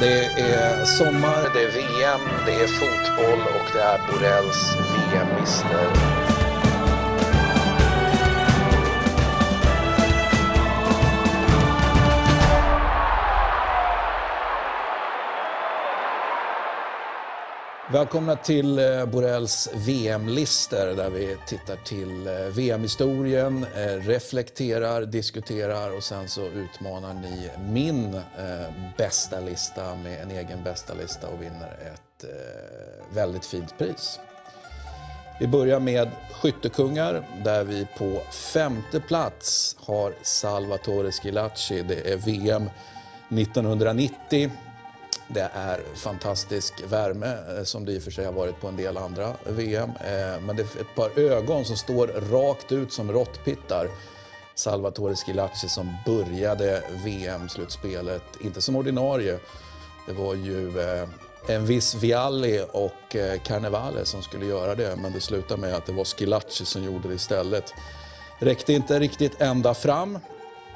[0.00, 4.76] Det är sommar, det är VM, det är fotboll och det är Borrells
[5.12, 6.23] VM-listor.
[17.94, 26.02] Välkomna till eh, Borrells VM-lister där vi tittar till eh, VM-historien, eh, reflekterar, diskuterar och
[26.02, 28.20] sen så utmanar ni min
[28.96, 32.24] bästa lista med en egen bästa lista och vinner ett
[33.14, 34.20] väldigt fint pris.
[35.40, 38.20] Vi börjar med skyttekungar där vi på
[38.52, 41.82] femte plats har Salvatore Schillaci.
[41.82, 42.70] Det är VM
[43.28, 44.50] 1990.
[45.28, 48.76] Det är fantastisk värme eh, som det i och för sig har varit på en
[48.76, 49.90] del andra VM.
[49.90, 53.88] Eh, men det är ett par ögon som står rakt ut som råttpittar.
[54.54, 59.38] Salvatore Schillaci som började VM-slutspelet, inte som ordinarie.
[60.06, 61.08] Det var ju eh,
[61.48, 65.92] en viss Vialli och Carnevale som skulle göra det men det slutade med att det
[65.92, 67.72] var Schillaci som gjorde det istället.
[68.38, 70.18] Räckte inte riktigt ända fram.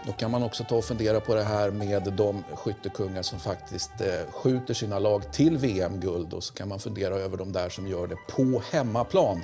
[0.08, 4.00] Då kan man också ta och fundera på det här med de skyttekungar som faktiskt
[4.00, 7.88] eh, skjuter sina lag till VM-guld och så kan man fundera över de där som
[7.88, 9.42] gör det på hemmaplan.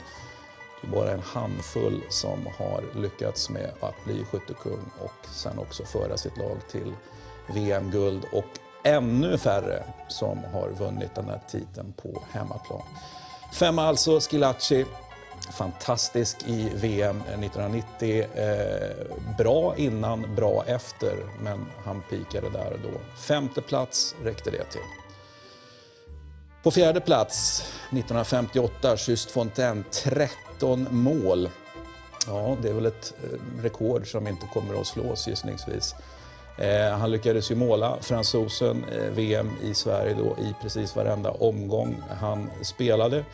[0.80, 5.84] Det är bara en handfull som har lyckats med att bli skyttekung och sen också
[5.84, 6.92] föra sitt lag till
[7.54, 12.82] VM-guld och ännu färre som har vunnit den här titeln på hemmaplan.
[13.52, 14.84] Femma alltså Schillaci.
[15.52, 18.26] Fantastisk i VM 1990.
[18.34, 23.18] Eh, bra innan, bra efter, men han pikade där och då.
[23.20, 24.80] Femte plats räckte det till.
[26.62, 31.48] På fjärde plats 1958, Just Fontaine, 13 mål.
[32.26, 35.94] Ja, det är väl ett eh, rekord som inte kommer att slås gissningsvis.
[36.58, 42.02] Eh, han lyckades ju måla fransosen eh, VM i Sverige då i precis varenda omgång
[42.20, 43.24] han spelade.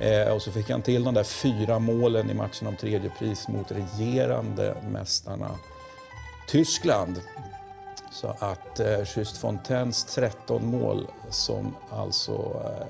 [0.00, 3.48] Eh, och så fick han till de där fyra målen i matchen om tredje pris
[3.48, 5.50] mot regerande mästarna
[6.48, 7.20] Tyskland.
[8.12, 12.86] Så att eh, Just Fontaines 13 mål som alltså eh,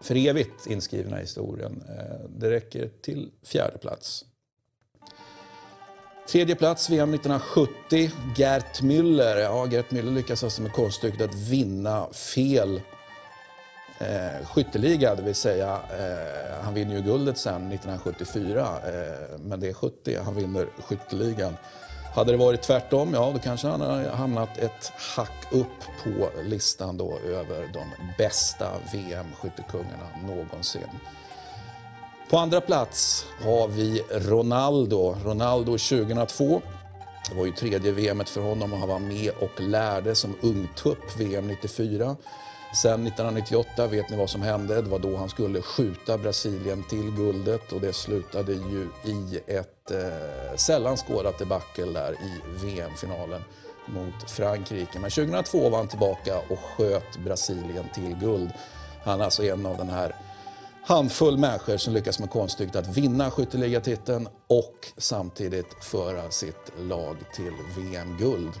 [0.00, 4.24] för evigt inskrivna i historien, eh, det räcker till fjärde plats.
[6.28, 9.36] Tredje plats VM 1970, Gert Müller.
[9.36, 12.80] Ja, Gert Müller lyckas alltså med konststycket att vinna fel
[14.02, 19.68] eh, skytteliga, det vill säga eh, han vinner ju guldet sen 1974, eh, men det
[19.68, 21.56] är 70 han vinner skytteligan.
[22.14, 26.96] Hade det varit tvärtom, ja då kanske han hade hamnat ett hack upp på listan
[26.96, 27.84] då över de
[28.18, 30.88] bästa VM-skyttekungarna någonsin.
[32.30, 35.16] På andra plats har vi Ronaldo.
[35.24, 36.62] Ronaldo 2002.
[37.28, 41.18] Det var ju tredje VM för honom och han var med och lärde som ungtupp
[41.18, 42.16] VM 94.
[42.74, 44.82] Sen 1998 vet ni vad som hände.
[44.82, 49.90] Det var då han skulle skjuta Brasilien till guldet och det slutade ju i ett
[49.90, 53.42] eh, sällan skådat debacle där i VM-finalen
[53.86, 54.98] mot Frankrike.
[54.98, 58.50] Men 2002 var han tillbaka och sköt Brasilien till guld.
[59.04, 60.16] Han är alltså en av den här
[60.84, 67.52] handfull människor som lyckas med konststycket att vinna skytteligatiteln och samtidigt föra sitt lag till
[67.76, 68.52] VM-guld.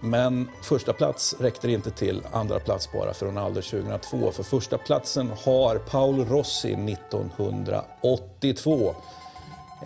[0.00, 4.32] Men första plats räckte inte till, andra plats bara för Ronaldo 2002.
[4.32, 8.94] För första platsen har Paul Rossi 1982.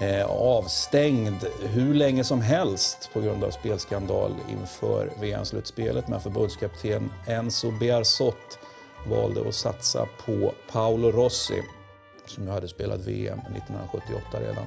[0.01, 6.09] Eh, avstängd hur länge som helst på grund av spelskandal inför VM-slutspelet.
[6.09, 8.59] Men förbundskapten Enzo Bearzot
[9.09, 11.63] valde att satsa på Paolo Rossi
[12.27, 14.67] som ju hade spelat VM 1978 redan.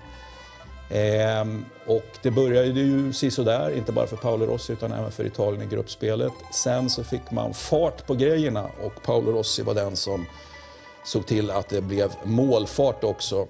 [0.89, 5.61] Ehm, och det började ju sisådär, inte bara för Paolo Rossi utan även för Italien
[5.61, 6.33] i gruppspelet.
[6.53, 10.25] Sen så fick man fart på grejerna och Paolo Rossi var den som
[11.05, 13.47] såg till att det blev målfart också.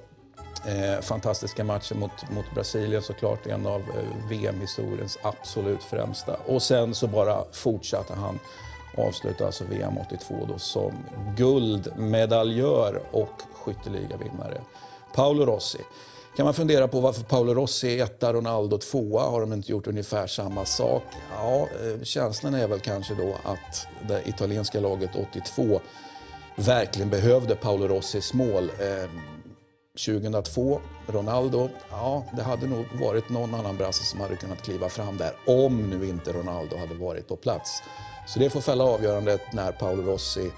[0.68, 6.36] Ehm, fantastiska matcher mot, mot Brasilien såklart, en av eh, VM-historiens absolut främsta.
[6.46, 8.40] Och sen så bara fortsatte han
[8.98, 10.94] avslutade alltså VM 82 då som
[11.38, 14.62] guldmedaljör och skytteligavinnare.
[15.16, 15.80] Paolo Rossi.
[16.38, 19.24] Kan man fundera på varför Paolo Rossi är etta, Ronaldo tvåa?
[19.24, 21.04] Har de inte gjort ungefär samma sak?
[21.36, 25.82] Ja, eh, känslan är väl kanske då att det italienska laget 82
[26.56, 28.64] verkligen behövde Paolo Rossis mål.
[28.64, 29.10] Eh,
[30.06, 35.18] 2002, Ronaldo, ja det hade nog varit någon annan brasse som hade kunnat kliva fram
[35.18, 37.84] där om nu inte Ronaldo hade varit på plats.
[38.28, 40.52] Så det får fälla avgörandet när Paolo Rossi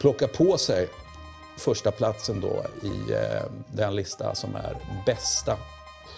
[0.00, 0.88] plockar på sig
[1.56, 4.76] första platsen då i eh, den lista som är
[5.06, 5.56] bästa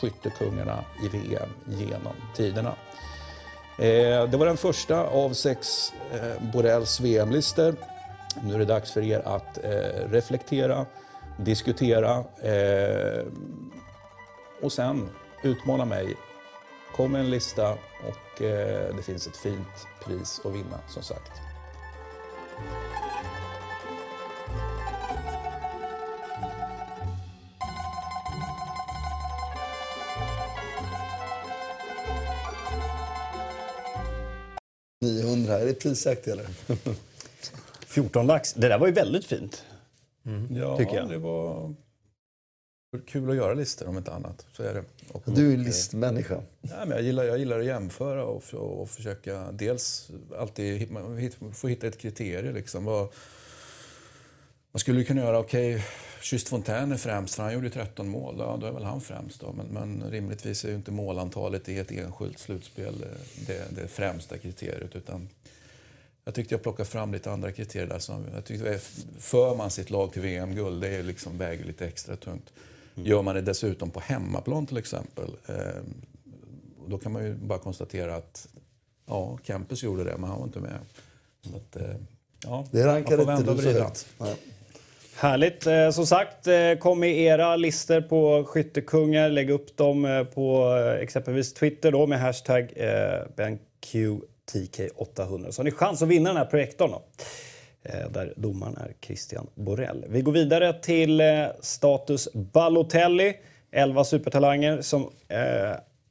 [0.01, 2.75] skyttekungarna i VM genom tiderna.
[3.79, 7.77] Eh, det var den första av sex eh, Borrells VM-listor.
[8.43, 9.59] Nu är det dags för er att
[10.11, 10.87] reflektera,
[11.37, 12.25] diskutera
[14.63, 15.09] och sen
[15.43, 16.17] utmana mig.
[16.97, 17.71] Kom med en lista
[18.09, 21.33] och det finns ett fint pris att vinna som sagt.
[35.01, 36.47] Är det prisjakt eller?
[37.87, 38.53] 14 lax.
[38.55, 39.65] Det där var ju väldigt fint.
[40.51, 41.09] Ja, Tycker jag.
[41.09, 41.75] det var
[43.07, 44.47] kul att göra listor om inte annat.
[44.53, 44.85] Så är det.
[45.13, 46.43] Och, Du är listmänniska.
[46.61, 50.79] Nej, men jag, gillar, jag gillar att jämföra och, och försöka dels alltid
[51.19, 52.53] hit- få hitta ett kriterie.
[52.53, 52.85] Liksom.
[52.85, 53.09] Vad,
[54.73, 55.85] man skulle ju kunna göra, okej,
[56.23, 58.37] Just Fontaine är främst för han gjorde ju 13 mål.
[58.39, 59.53] Ja, då är väl han främst då.
[59.53, 63.05] Men, men rimligtvis är ju inte målantalet i ett enskilt slutspel
[63.47, 64.97] det, det främsta kriteriet.
[64.97, 65.29] Utan
[66.25, 67.99] jag tyckte jag plockade fram lite andra kriterier där.
[67.99, 68.81] Som, jag tyckte, eh,
[69.19, 72.53] för man sitt lag till VM-guld, det är liksom, väger lite extra tungt.
[72.95, 75.57] Gör man det dessutom på hemmaplan till exempel, eh,
[76.87, 78.49] då kan man ju bara konstatera att
[79.07, 80.79] ja, Kempes gjorde det, men han var inte med.
[81.43, 81.97] Så att, eh,
[82.45, 84.09] ja, Det rankar inte du så högt.
[85.21, 85.67] Härligt.
[85.67, 89.31] Eh, som sagt, eh, kom med era listor på skyttekungar.
[89.31, 95.65] Lägg upp dem eh, på eh, exempelvis Twitter då, med hashtag eh, BenQTK800 så har
[95.65, 96.91] ni chans att vinna den här projektorn.
[96.91, 97.03] Då.
[97.83, 100.05] Eh, där domaren är Christian Borell.
[100.09, 101.23] Vi går vidare till
[101.61, 103.37] status Balotelli.
[103.73, 105.11] 11 supertalanger som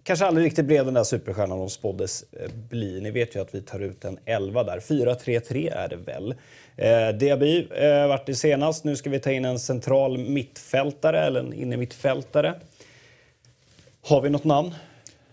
[0.07, 3.01] kanske aldrig riktigt blev den där superstjärnan de spåddes eh, bli.
[3.01, 4.79] Ni vet ju att vi tar ut en 11 där.
[4.79, 6.35] 4-3-3 är det väl.
[6.77, 8.83] Eh, Diaby eh, vart det senast.
[8.83, 12.53] Nu ska vi ta in en central mittfältare eller en inne mittfältare.
[14.01, 14.75] Har vi något namn?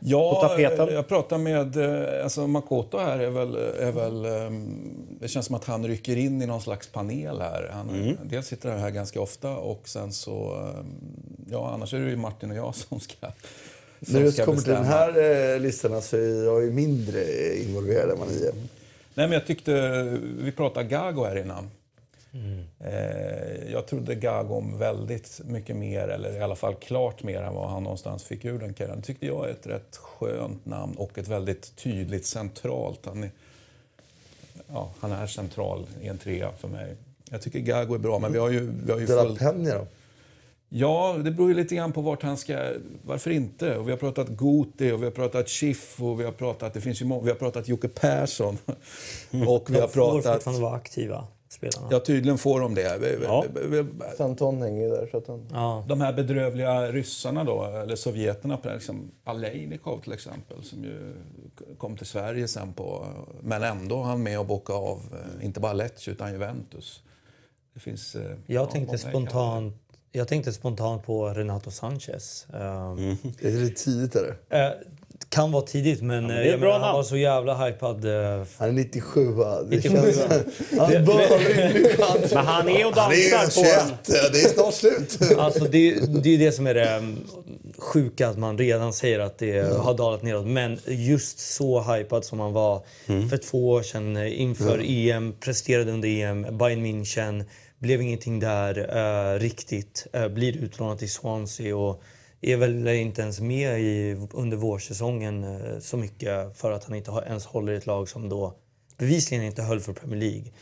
[0.07, 0.89] Ja, tapeten?
[0.95, 1.77] jag pratar med...
[1.77, 3.55] eh, Alltså Makoto här är väl...
[3.57, 7.69] Är väl ehm, det känns som att han rycker in i någon slags panel här.
[7.73, 8.17] Han, Mm.
[8.25, 10.55] Dels sitter han här ganska ofta och sen så...
[10.55, 10.87] ehm,
[11.51, 13.27] Ja, annars är det ju Martin och jag som ska
[14.09, 17.23] När det kommer till den här eh, listan så är jag ju mindre
[17.59, 18.53] involverad än vad ni är.
[19.15, 20.03] Nej, men jag tyckte,
[20.39, 21.71] vi pratade Gago här innan.
[22.81, 27.55] Eh, jag trodde Gago om väldigt mycket mer, eller i alla fall klart mer än
[27.55, 29.03] vad han någonstans fick ur den karriären.
[29.03, 33.01] tyckte jag är ett rätt skönt namn och ett väldigt tydligt centralt.
[33.05, 33.31] Han är,
[34.73, 36.95] ja, han är central i en trea för mig.
[37.31, 39.41] Jag tycker Gago är bra, men vi har ju, vi har ju De följt...
[39.41, 39.87] Peña då?
[40.77, 42.73] Ja, det beror ju lite grann på vart han ska...
[43.03, 43.77] Varför inte?
[43.77, 46.75] Och vi har pratat Guti och vi har pratat Schiff och vi har pratat...
[46.75, 48.59] Det finns ju vi har pratat Jocke Persson.
[48.67, 48.71] Och
[49.31, 50.33] vi har De får pratat...
[50.35, 51.89] fortfarande vara aktiva, spelarna.
[51.91, 53.19] Ja, tydligen får de det.
[53.23, 53.45] Ja.
[54.17, 55.09] Santon hänger ju där.
[55.11, 55.49] Så att han...
[55.53, 55.85] Ja.
[55.89, 61.15] De här bedrövliga ryssarna då, eller sovjeterna, liksom Alejnikov till exempel, som ju
[61.79, 63.07] kom till Sverige sen på...
[63.41, 65.01] Men ändå han med och bocka av,
[65.39, 67.03] eh, inte bara Lecce utan Juventus.
[67.75, 68.15] Det finns...
[68.15, 69.75] eh, ja, Jag tänkte många spontant
[70.17, 72.47] jag tänkte spontant på Renato Sanchez.
[72.53, 74.29] Um, Det är lite tidigt eller?
[74.51, 74.71] eh,
[75.29, 78.05] kan vara tidigt, men, det är eh, menar, han var så jävla hypad.
[78.05, 79.63] eh, Han är 97 va?
[79.63, 80.17] Det 97, känns...
[80.79, 82.35] Han bör.
[82.35, 83.89] Men han är och Han är ju dansar på en...
[84.07, 85.19] 21, det är snart slut.
[85.39, 87.19] Alltså det, det är det som är det mm,
[87.79, 90.47] sjuka, att man redan säger att det har dalat neråt.
[90.47, 92.83] Men just så hypad som han var
[93.31, 97.45] för två år sedan inför EM, presterade under EM, Bayern München,
[97.79, 100.07] blev ingenting där eh, riktigt.
[100.13, 102.03] Eh, blir utlånad till Swansea och
[102.41, 107.23] är väl inte ens med i, under vårsäsongen eh, så mycket för att han inte
[107.27, 108.55] ens håller i ett lag som då
[108.99, 110.53] bevisligen inte höll för Premier League.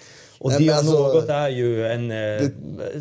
[0.43, 2.49] Och Nej, det alltså- något är ju en eh,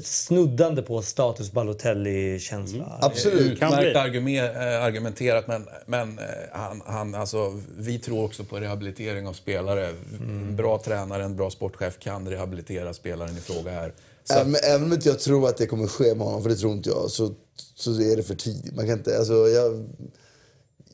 [0.03, 2.97] snuddande på status Balotelli-känsla.
[3.01, 3.59] Absolut.
[3.59, 3.89] Kan bli.
[3.89, 9.33] Utmärkt eh, argumenterat, men, men eh, han, han, alltså, vi tror också på rehabilitering av
[9.33, 9.93] spelare.
[10.19, 13.93] En bra tränare, en bra sportchef kan rehabilitera spelaren i fråga här.
[14.23, 16.55] Så Även, även om inte jag tror att det kommer ske med honom, för det
[16.55, 17.33] tror inte jag, så,
[17.75, 18.75] så är det för tidigt.
[18.75, 19.85] Man kan inte, alltså, jag,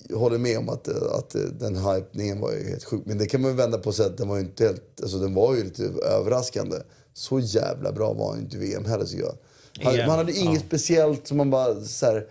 [0.09, 3.01] jag håller med om att, att den hypningen var ju helt sjuk.
[3.05, 5.17] Men det kan man vända på och säga att den var ju inte helt, alltså
[5.17, 6.75] den var ju lite överraskande.
[7.13, 9.37] Så jävla bra var ju inte VM heller tycker jag.
[9.83, 10.67] Han, man hade inget ja.
[10.67, 12.27] speciellt som man bara så här,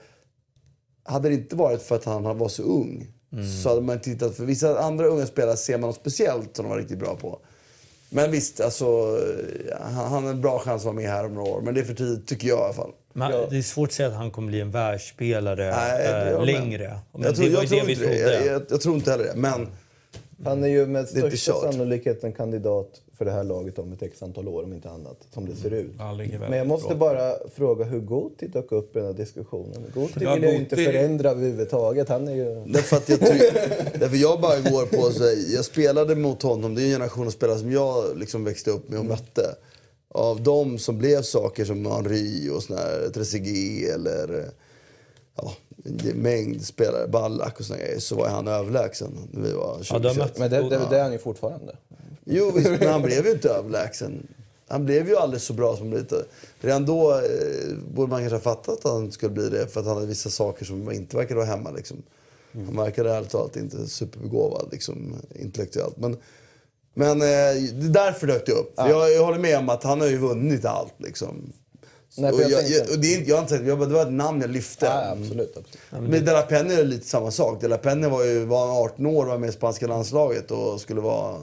[1.05, 3.13] Hade det inte varit för att han var så ung
[3.63, 4.37] så hade man tittat...
[4.37, 7.41] För vissa andra unga spelare ser man något speciellt som de var riktigt bra på.
[8.11, 9.19] Men visst, alltså,
[9.81, 11.61] han, han har en bra chans att vara med här om några år.
[11.61, 12.93] Men det är för tidigt, tycker jag i alla fall.
[13.17, 16.45] Men Det är svårt att säga att han kommer bli en världsspelare Nej, det eh,
[16.45, 16.99] längre.
[17.13, 18.19] Men Jag tror, det var jag ju tror det vi inte det.
[18.19, 18.47] trodde.
[18.47, 19.37] Jag, jag, jag tror inte heller det.
[19.37, 19.69] Men
[20.45, 24.23] Han är ju med största sannolikhet en kandidat för det här laget om ett x
[24.23, 25.93] antal år, om inte annat, som det ser ut.
[26.49, 26.97] Men jag måste bra.
[26.97, 29.85] bara fråga hur Goti dök upp i den här diskussionen.
[29.95, 32.09] Goti Ja, vill jag ju inte förändra överhuvudtaget.
[32.09, 32.65] Han är ju...
[32.67, 33.19] Därför att jag,
[34.01, 36.75] därför jag bara går på så här, Jag spelade mot honom.
[36.75, 39.43] Det är en generation av spelare som jag liksom växte upp med och mötte.
[40.17, 44.51] Av de som blev saker som Henry och sån här Trezeguet eller
[45.37, 45.55] ja,
[45.85, 50.01] en mängd spelare, Ballack och såna grejer, så var han överlägsen när vi var 20
[50.03, 51.77] Ja, mött- Men det, det, det är han ju fortfarande.
[52.25, 54.27] Jo, visst, men han blev ju inte överlägsen.
[54.69, 56.25] Han blev ju aldrig så bra som lite.
[56.61, 59.87] Redan då eh, borde man kanske ha fattat att han skulle bli det för att
[59.87, 61.71] han hade vissa saker som inte verkade vara hemma.
[61.71, 62.03] Liksom.
[62.53, 65.97] Han verkade ärligt talat inte superbegåvad liksom, intellektuellt.
[65.97, 66.17] Men,
[66.97, 68.75] men eh, det är därför dök det upp.
[68.77, 70.95] För jag, jag håller med om att han har ju vunnit allt.
[70.99, 71.53] Liksom.
[72.19, 73.95] Nej, och jag jag, och det är, inte- jag har inte sagt, jag bara, det
[73.95, 74.87] var ett namn jag lyfte.
[74.87, 75.57] Ja, absolut.
[75.57, 76.11] absolut.
[76.11, 77.61] Men De La Penne är lite samma sak.
[77.61, 80.81] De La Penne var ju var 18 år och var med i spanska landslaget och
[80.81, 81.37] skulle vara...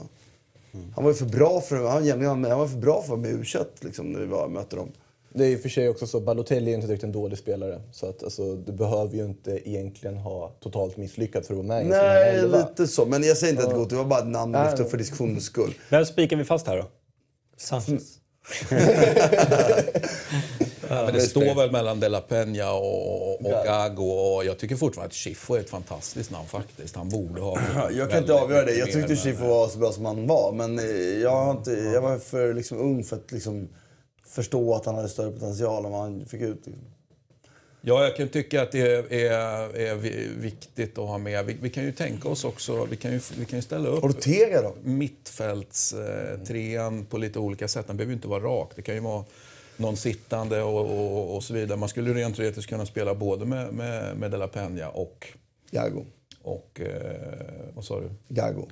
[0.94, 3.20] Han var ju för bra för, han, jämligen- han var för bra för att vara
[3.20, 3.44] med u
[3.80, 4.88] liksom, när vi var, mötte dem.
[5.36, 7.80] Det är ju för sig också så Balotelli är inte direkt en dålig spelare.
[7.92, 11.86] Så att, alltså, du behöver ju inte egentligen ha totalt misslyckats för att vara med
[11.86, 12.58] i Nej, elva.
[12.58, 13.06] lite så.
[13.06, 15.44] Men jag säger inte att det går Det var bara ett namn upp för diskussionens
[15.44, 15.74] skull.
[15.90, 16.86] Vem spikar vi fast här då?
[17.56, 18.18] Sanchez.
[20.88, 25.06] Men det står väl mellan De La Peña och, och Gago och jag tycker fortfarande
[25.06, 26.96] att Schiffo är ett fantastiskt namn faktiskt.
[26.96, 27.58] Han borde ha...
[27.92, 28.74] Jag kan inte avgöra det.
[28.74, 30.52] Jag tyckte Schifo var så bra som han var.
[30.52, 30.84] Men eh,
[31.22, 33.68] jag, har inte, jag var för liksom, ung för att liksom,
[34.34, 36.66] förstå att han hade större potential än vad han fick ut.
[36.66, 36.84] Liksom.
[37.86, 41.44] Ja, jag kan tycka att det är, är, är vi- viktigt att ha med.
[41.46, 44.04] Vi, vi kan ju tänka oss också, vi kan ju, vi kan ju ställa upp
[44.04, 44.74] Ortega då?
[44.82, 47.86] mittfältstrean eh, på lite olika sätt.
[47.86, 48.70] Den behöver ju inte vara rak.
[48.76, 49.24] Det kan ju vara
[49.76, 51.78] någon sittande och, och, och så vidare.
[51.78, 55.28] Man skulle rent teoretiskt kunna spela både med, med, med De La Peña och,
[55.70, 56.04] Gago.
[56.42, 58.10] och eh, vad sa du?
[58.28, 58.68] Gago.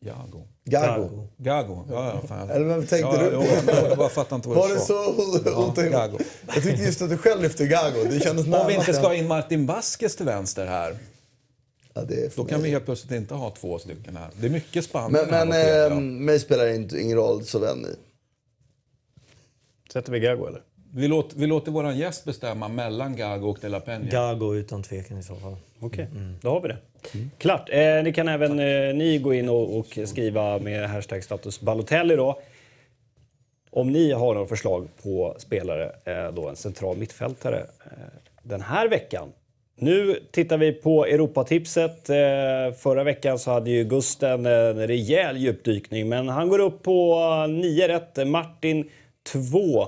[0.00, 0.46] Jago.
[0.64, 1.28] Gago.
[1.36, 1.84] Gago.
[1.90, 2.50] Ja, ja, fan.
[2.50, 3.72] Eller vem tänkte ja, du på?
[3.72, 5.92] Jag, jag bara fattar inte vad Var du det så otänkt?
[5.92, 6.18] Gago.
[6.46, 8.04] Jag tyckte just att du själv lyfte Gago.
[8.10, 10.96] Det kändes Om vi inte ska ha in Martin Vasquez till vänster här,
[11.96, 14.30] Ja, det är för då kan vi helt plötsligt inte ha två stycken här.
[14.40, 17.86] Det är mycket Spanien Men, men eh, mig spelar det inte, ingen roll så vän.
[19.92, 20.62] Sätter vi Gago eller?
[20.96, 24.10] Vi låter, vi låter vår gäst bestämma mellan Gago och De La Peña.
[24.10, 25.56] Gago utan tvekan i så fall.
[25.80, 26.08] Okej,
[26.40, 26.76] då har vi det.
[27.38, 27.68] Klart.
[27.72, 32.16] Eh, ni kan även eh, ni gå in och, och skriva med hashtag status Balotelli
[32.16, 32.38] då.
[33.70, 37.90] Om ni har några förslag på spelare, eh, då en central mittfältare eh,
[38.42, 39.32] den här veckan.
[39.78, 42.10] Nu tittar vi på Europatipset.
[42.10, 42.16] Eh,
[42.78, 47.88] förra veckan så hade ju Gusten en rejäl djupdykning, men han går upp på 9
[47.88, 48.28] rätt.
[48.28, 48.90] Martin
[49.32, 49.86] 2.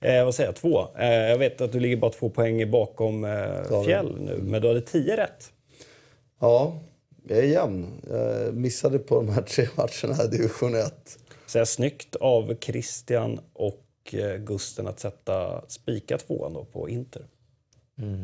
[0.00, 0.56] Eh, vad säger jag?
[0.56, 0.88] 2.
[0.98, 4.68] Eh, jag vet att du ligger bara två poäng bakom eh, Fjäll nu, men du
[4.68, 5.52] hade 10 rätt.
[6.40, 6.78] Ja,
[7.28, 7.86] jag är jämn.
[8.10, 11.18] Jag missade på de här tre matcherna i division 1.
[11.46, 17.22] Så jag snyggt av Christian och eh, Gusten att sätta spika tvåan då på Inter.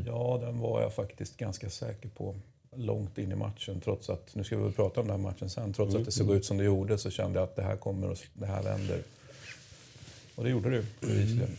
[0.06, 2.34] Ja, den var jag faktiskt ganska säker på
[2.76, 3.80] långt in i matchen.
[3.80, 6.10] Trots att, nu ska vi väl prata om den här matchen sen, trots att det
[6.12, 8.62] såg ut som det gjorde så kände jag att det här kommer och det här
[8.62, 8.98] vänder.
[10.34, 11.56] Och det gjorde det ju bevisligen.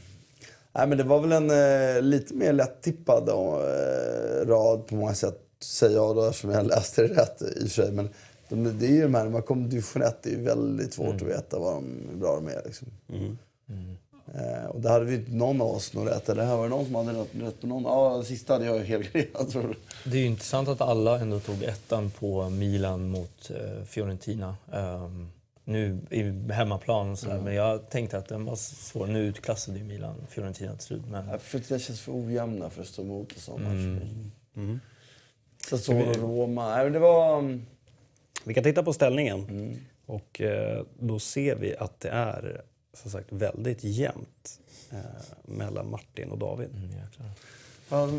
[0.78, 5.40] Nej, men det var väl en eh, lite mer lätt-tippad eh, rad på många sätt,
[5.64, 7.92] säger jag då eftersom jag läste det rätt i och för sig.
[7.92, 8.10] Men
[8.50, 10.44] de, det är ju de här, när man kommer till division 1, det är ju
[10.44, 12.62] väldigt svårt att veta vad de, hur bra de är.
[12.66, 12.88] Liksom.
[14.36, 16.30] Eh, och det hade vi inte någon av oss nog rätt.
[16.30, 17.84] Eller här var det någon som hade rätt, rätt på någon?
[17.84, 19.78] Ja, sista hade jag helt jag tror.
[20.04, 24.56] Det är ju intressant att alla ändå tog ettan på Milan mot eh, Fiorentina.
[24.74, 25.30] Ehm,
[25.68, 29.08] nu i hemmaplan och sådär, men jag tänkte att den var svår.
[29.08, 31.02] Nu utklassade ju Milan Fiorentina till slut.
[31.10, 34.12] Men det känns för ojämna för att stå emot en sån match.
[35.70, 36.76] Sassuolo, Roma.
[36.76, 37.40] Nej, det var...
[37.40, 37.66] mm,
[38.44, 39.80] Vi kan titta på ställningen.
[40.06, 42.62] Och eh, då ser vi att det är
[42.94, 44.60] som sagt väldigt jämnt
[44.92, 44.98] eh,
[45.46, 46.70] mellan Martin och David.
[47.90, 48.10] Ja,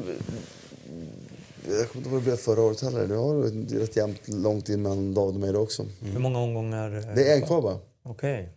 [1.68, 3.06] jag kommer inte ihåg hur det blev förra året heller.
[3.06, 5.84] Det har rätt jämnt långt in mellan David och mig då också.
[6.00, 6.96] hur många omgångar?
[6.96, 7.78] eh, Det är en kvar bara.
[8.10, 8.48] Okej,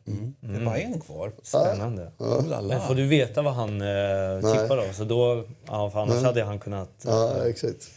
[0.42, 1.32] Det är bara en kvar.
[1.44, 2.12] spännande.
[2.18, 2.62] Oh la.
[2.62, 4.94] Men får du veta vad han eh, tippar då?
[4.94, 6.90] Så då ja, för annars hade han kunnat...
[7.06, 7.90] Ja, exakt.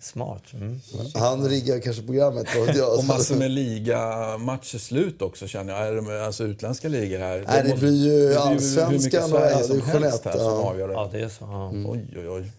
[0.00, 0.42] Smart.
[0.54, 0.80] Mm.
[1.14, 2.46] Han riggar kanske programmet.
[2.56, 2.98] vad jag.
[2.98, 5.88] Och massor med ligamatcher slut också känner jag.
[5.88, 7.44] Är det alltså utländska ligor här?
[7.48, 9.80] Nej, det blir ju Allsvenskan och som
[10.24, 10.70] ja.
[10.70, 10.94] avgör det.
[10.94, 11.44] Ja, det är så.
[11.44, 11.70] Ja.
[11.86, 12.50] Oj, oj, oj.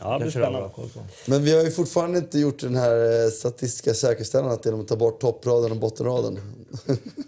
[0.00, 0.70] Ja, det blir spännande.
[1.26, 4.96] Men vi har ju fortfarande inte gjort den här eh, statistiska säkerställandet genom att ta
[4.96, 6.38] bort toppraden och bottenraden.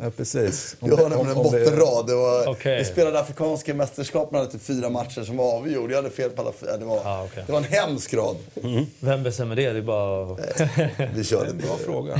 [0.01, 0.77] Ja, precis.
[0.81, 2.07] Vi har nämligen en bottenrad.
[2.07, 2.79] Det var, Okej.
[2.79, 5.93] Vi spelade afrikanska mästerskapen hade typ fyra matcher som var avgjorda.
[5.93, 6.77] Jag hade fel på alla fyra.
[6.77, 7.43] Det var, Ah, okej.
[7.47, 8.37] det var en hemsk rad.
[9.01, 9.73] Vem bestämmer det?
[9.73, 10.41] Det är bara att
[11.15, 12.15] Vi körde Bra fråga.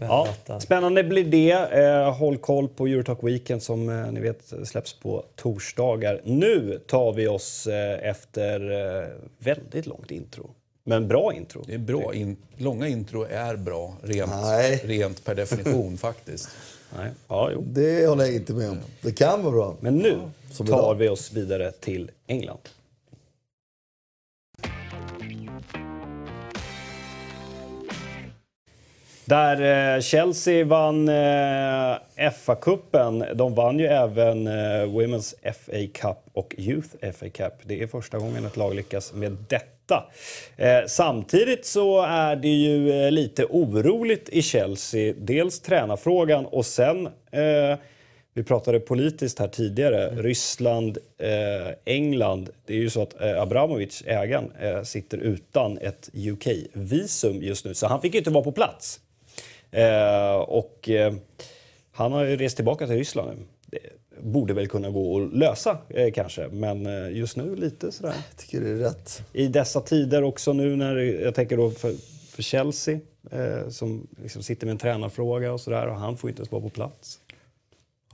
[0.00, 0.28] Ja,
[0.60, 1.50] spännande blir det.
[1.52, 6.20] Eh, håll koll på Eurotalk Weekend som eh, ni vet släpps på torsdagar.
[6.24, 8.60] Nu tar vi oss eh, efter
[9.00, 9.08] eh,
[9.38, 10.50] väldigt långt intro.
[10.88, 11.64] Men bra intro.
[11.66, 12.14] Det är bra.
[12.14, 14.80] In, långa intro är bra, rent, Nej.
[14.84, 16.48] rent per definition faktiskt.
[16.96, 17.10] Nej.
[17.28, 17.64] Ja, jo.
[17.66, 18.78] Det håller jag inte med om.
[19.02, 19.76] Det kan vara bra.
[19.80, 20.18] Men nu
[20.52, 20.94] Som tar idag.
[20.94, 22.58] vi oss vidare till England.
[29.24, 31.96] Där eh, Chelsea vann eh,
[32.32, 33.34] FA-cupen.
[33.34, 34.52] De vann ju även eh,
[34.86, 37.52] Women's FA Cup och Youth FA Cup.
[37.62, 39.75] Det är första gången ett lag lyckas med detta.
[40.56, 45.14] Eh, samtidigt så är det ju eh, lite oroligt i Chelsea.
[45.18, 47.78] Dels tränarfrågan och sen eh,
[48.34, 50.10] vi pratade politiskt här tidigare.
[50.10, 52.50] Ryssland, eh, England.
[52.66, 57.74] Det är ju så att eh, Abramovic, ägaren, eh, sitter utan ett UK-visum just nu.
[57.74, 59.00] Så han fick ju inte vara på plats.
[59.70, 61.14] Eh, och eh,
[61.92, 63.44] han har ju rest tillbaka till Ryssland nu.
[63.66, 63.78] Det
[64.20, 66.48] borde väl kunna gå att lösa eh, kanske.
[66.48, 68.14] Men eh, just nu lite sådär.
[68.28, 69.22] Jag tycker det är rätt.
[69.32, 71.94] I dessa tider också nu när jag tänker då för,
[72.30, 72.98] för Chelsea
[73.30, 76.62] eh, som liksom sitter med en tränarfråga och sådär och han får inte ens vara
[76.62, 77.18] på plats.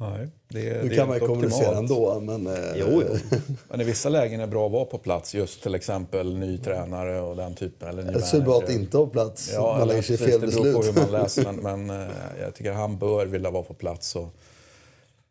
[0.01, 2.21] Nej, det, Nu det kan man ju kommunicera ändå.
[2.21, 3.39] Men, eh, Jo, jo.
[3.69, 5.35] Men i vissa lägen är det bra att vara på plats.
[5.35, 7.89] Just till exempel ny tränare och den typen.
[7.89, 9.51] Eller ny Det är så bra att inte ha plats.
[9.55, 10.97] Ja, man lägger sig i fel det beror på beslut.
[10.97, 11.53] hur man läser.
[11.53, 12.09] Men, men eh,
[12.41, 14.17] jag tycker han bör vilja vara på plats.
[14.17, 14.35] Och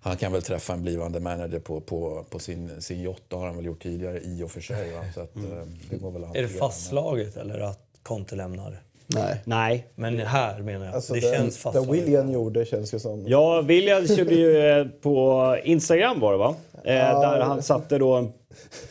[0.01, 3.23] han kan väl träffa en blivande manager på, på, på sin, sin yacht.
[3.27, 4.91] Det har han väl gjort tidigare i och för sig.
[4.91, 5.01] Va?
[5.13, 5.41] Så att, eh,
[5.89, 8.81] det går väl Är det fastslaget eller att Conte lämnar?
[9.07, 9.41] Nej.
[9.45, 9.87] Nej.
[9.95, 10.95] Men här menar jag.
[10.95, 11.93] Alltså det det, känns det fastslaget.
[11.93, 13.27] William gjorde känns ju som...
[13.27, 16.55] Ja, William körde ju eh, på Instagram var det va?
[16.83, 18.31] Eh, där han satte då en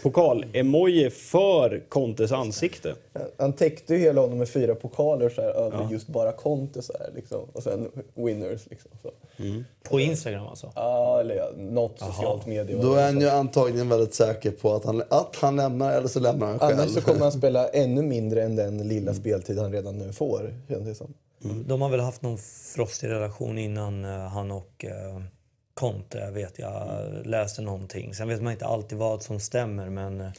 [0.02, 2.94] pokal-emoji för Contes ansikte.
[3.38, 6.92] Han täckte ju hela honom med fyra pokaler så här, över just bara Conte så
[6.98, 7.40] här, liksom.
[7.52, 8.90] Och sen winners liksom.
[9.02, 9.11] Så.
[9.82, 10.72] På Instagram alltså?
[10.74, 12.82] Ja, eller ja, något socialt medie.
[12.82, 16.20] Då är han ju antagligen väldigt säker på att han, att han lämnar eller så
[16.20, 16.78] lämnar han själv.
[16.78, 20.54] Annars så kommer han spela ännu mindre än den lilla speltid han redan nu får,
[20.68, 21.14] känns det som.
[21.66, 22.38] De har väl haft någon
[22.74, 25.20] frostig relation innan eh, han och eh,
[25.80, 26.88] Conte, vet jag.
[27.24, 28.14] Läste någonting.
[28.14, 30.30] Sen vet man inte alltid vad som stämmer, men eh,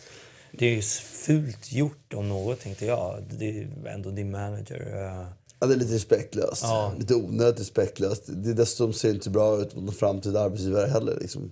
[0.51, 0.81] det är ju
[1.25, 3.23] fult gjort om något, tänkte jag.
[3.39, 5.05] Det är ändå din manager.
[5.05, 5.27] eh.
[5.59, 6.63] Ja, det är lite respektlöst.
[6.63, 6.93] Ja.
[6.99, 8.23] Lite onödigt respektlöst.
[8.27, 11.17] Det dessutom ser inte bra ut mot någon framtida arbetsgivare heller.
[11.21, 11.51] Liksom.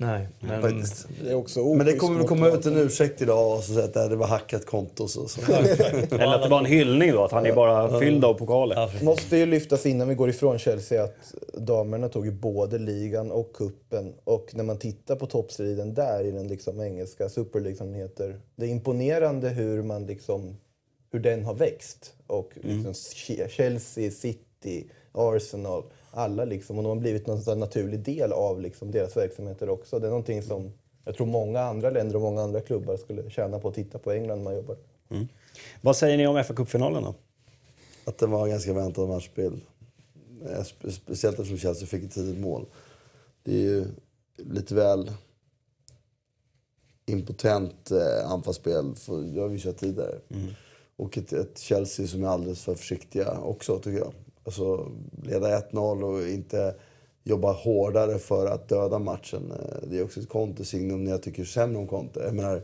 [0.00, 0.62] Nej, men...
[0.62, 1.08] Faktiskt.
[1.24, 3.84] Det är också Men det kommer mot komma ut en ursäkt idag och så säga
[3.84, 5.08] att det var hackat konto.
[5.08, 5.52] Så, så.
[5.52, 8.76] Eller att det var en hyllning då, att han är bara fylld av pokaler.
[8.76, 8.90] Ja.
[9.02, 13.52] Måste ju lyftas innan vi går ifrån Chelsea att damerna tog ju både ligan och
[13.52, 17.86] kuppen Och när man tittar på toppstriden där i den liksom engelska Super League som
[17.86, 18.40] den heter.
[18.56, 20.56] Det är imponerande hur man liksom
[21.12, 22.14] hur den har växt.
[22.26, 26.78] Och liksom Che- Chelsea, City, Arsenal, alla liksom.
[26.78, 29.98] Och de har blivit här naturlig del av liksom deras verksamheter också.
[29.98, 30.72] Det är någonting som
[31.04, 34.12] jag tror många andra länder och många andra klubbar skulle tjäna på att titta på
[34.12, 34.76] England när man jobbar.
[35.80, 37.14] Vad säger ni om fa Cup-finalen då?
[38.04, 39.60] Att det var en ganska väntad matchbild.
[40.44, 42.66] Eh, spe- Speciellt eftersom Chelsea fick ett tidigt mål.
[43.42, 43.84] Det är ju
[44.36, 45.10] lite väl
[47.06, 48.94] impotent eh, anfallsspel.
[48.96, 50.18] För det har vi sett tidigare.
[50.96, 54.12] Och ett, ett Chelsea som är alldeles för försiktiga också, tycker jag.
[54.48, 54.92] Alltså,
[55.22, 56.74] leda 1-0 och inte
[57.24, 59.52] jobba hårdare för att döda matchen.
[59.52, 62.20] Eh, det är också ett Conte-signum när jag tycker sämre om Conte.
[62.20, 62.62] Jag menar,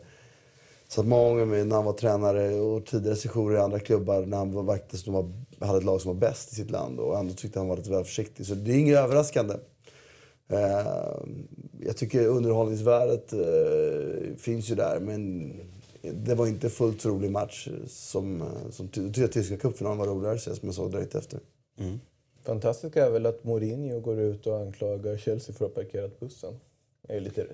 [0.89, 4.27] så att många gånger med- när han var tränare och tidigare sessioner i andra klubbar
[4.27, 7.19] när han var faktiskt var, hade ett lag som var bäst i sitt land och
[7.19, 8.47] ändå tyckte han var lite väl försiktig.
[8.47, 9.55] Så det är inget överraskande.
[10.49, 11.17] Eh,
[11.81, 15.53] jag tycker underhållningsvärdet eh, finns ju där men
[16.13, 20.55] det var inte fullt rolig match som, som jag att tyska cupfinalen var roligare som
[20.63, 21.41] jag såg direkt efter.
[22.43, 26.61] Fantastiska är väl att Mourinho går ut och anklagar Chelsea för att ha parkerat bussen.
[27.03, 27.47] Det är lite,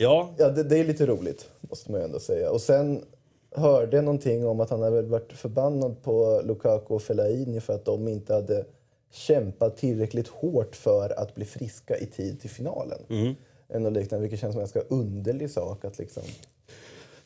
[0.00, 2.50] Ja, ja, det, det är lite roligt, måste man ju ändå säga.
[2.50, 3.04] Och sen
[3.50, 7.84] hörde jag någonting om att han väl varit förbannad på Lukaku och Fellaini för att
[7.84, 8.64] de inte hade
[9.10, 12.98] kämpat tillräckligt hårt för att bli friska i tid till finalen.
[13.08, 13.34] Mm.
[13.68, 16.22] Ändå liknande, vilket känns som en ganska underlig sak att liksom...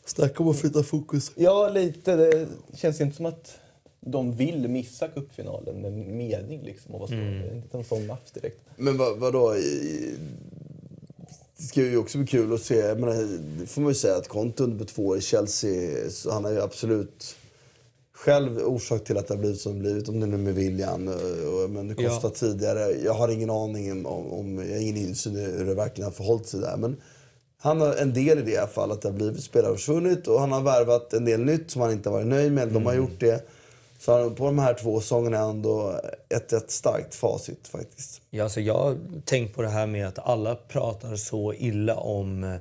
[0.05, 1.33] Snacka om att flytta fokus.
[1.37, 2.17] Ja, lite.
[2.17, 3.59] Det känns inte som att
[4.07, 6.95] de vill missa cupfinalen med mening liksom.
[6.95, 7.41] Och vad mm.
[7.43, 8.59] Det är inte en sån match direkt.
[8.77, 9.57] Men vad, vadå?
[9.57, 10.15] i-
[11.57, 12.75] Det ska ju också bli kul att se.
[12.77, 16.31] Jag menar, det får man ju säga att Conte under två år i Chelsea, så
[16.31, 17.37] han har ju absolut
[18.13, 20.09] själv orsak till att det har blivit som det blivit.
[20.09, 21.09] Om det nu är med viljan.
[21.09, 22.35] och- Men det kostar Ja.
[22.35, 22.91] tidigare.
[23.05, 26.13] Jag har ingen aning om, om jag har ingen insyn i hur det verkligen har
[26.13, 26.77] förhållit sig där.
[26.77, 26.97] Men
[27.59, 30.29] han har en del i det i alla fall, att det har blivit spelare försvunnit.
[30.29, 32.69] Och han har värvat en del nytt som han inte har varit nöjd med.
[32.69, 33.45] De har gjort det.
[34.05, 38.23] Så på de här två säsongerna är ändå ett, ett starkt facit faktiskt.
[38.31, 42.45] Ja, alltså jag har tänkt på det här med att alla pratar så illa om
[42.45, 42.55] eh,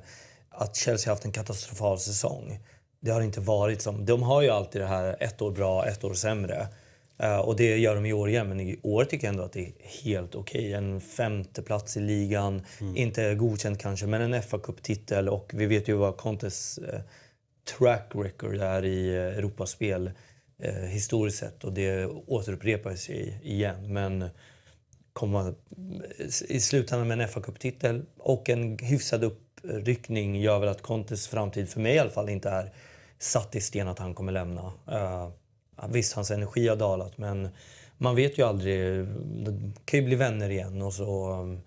[0.50, 2.58] att Chelsea har haft en katastrofal säsong.
[3.00, 4.04] Det har inte varit som...
[4.04, 6.68] De har ju alltid det här ett år bra, ett år sämre.
[7.18, 9.52] Eh, och det gör de i år igen, men i år tycker jag ändå att
[9.52, 9.72] det är
[10.02, 10.72] helt okej.
[10.72, 12.62] En femte plats i ligan,
[12.96, 17.00] inte godkänt kanske, men en fa Cup-titel och vi vet ju vad Contes eh,
[17.78, 20.10] track record är i Europaspel
[20.58, 23.92] eh, historiskt sett och det återupprepar sig igen.
[23.92, 24.28] Men
[25.12, 25.54] komma
[26.48, 31.68] i slutändan med en fa Cup-titel och en hyfsad uppryckning gör väl att Contes framtid,
[31.68, 32.72] för mig i alla fall, inte är
[33.18, 34.72] satt i sten att han kommer lämna.
[34.90, 35.28] Eh,
[35.88, 37.48] visst, hans energi har dalat, men
[37.98, 39.06] man vet ju aldrig.
[39.44, 41.60] De kan ju bli vänner igen och så mm.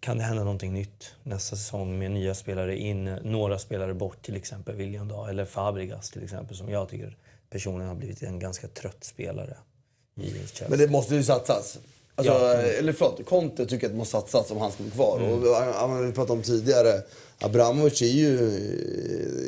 [0.00, 4.36] kan det hända någonting nytt nästa säsong med nya spelare in, några spelare bort, till
[4.36, 7.16] exempel William Dahl eller Fabregas till exempel, som jag tycker
[7.54, 9.56] personligen har blivit en ganska trött spelare
[10.20, 10.68] i Chelsea.
[10.68, 11.78] Men det måste ju satsas.
[12.14, 12.52] Alltså, Ja.
[12.54, 15.20] Eller förlåt, Conte tycker att det måste satsas om han ska bli kvar.
[15.20, 17.02] Och, ja, vi pratade om tidigare,
[17.38, 18.34] Abramovic är ju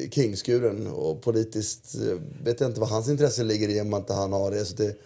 [0.04, 4.12] eh, kingskuren och politiskt eh, vet jag inte vad hans intresse ligger i om inte
[4.12, 4.64] han har det.
[4.64, 4.96] Så det,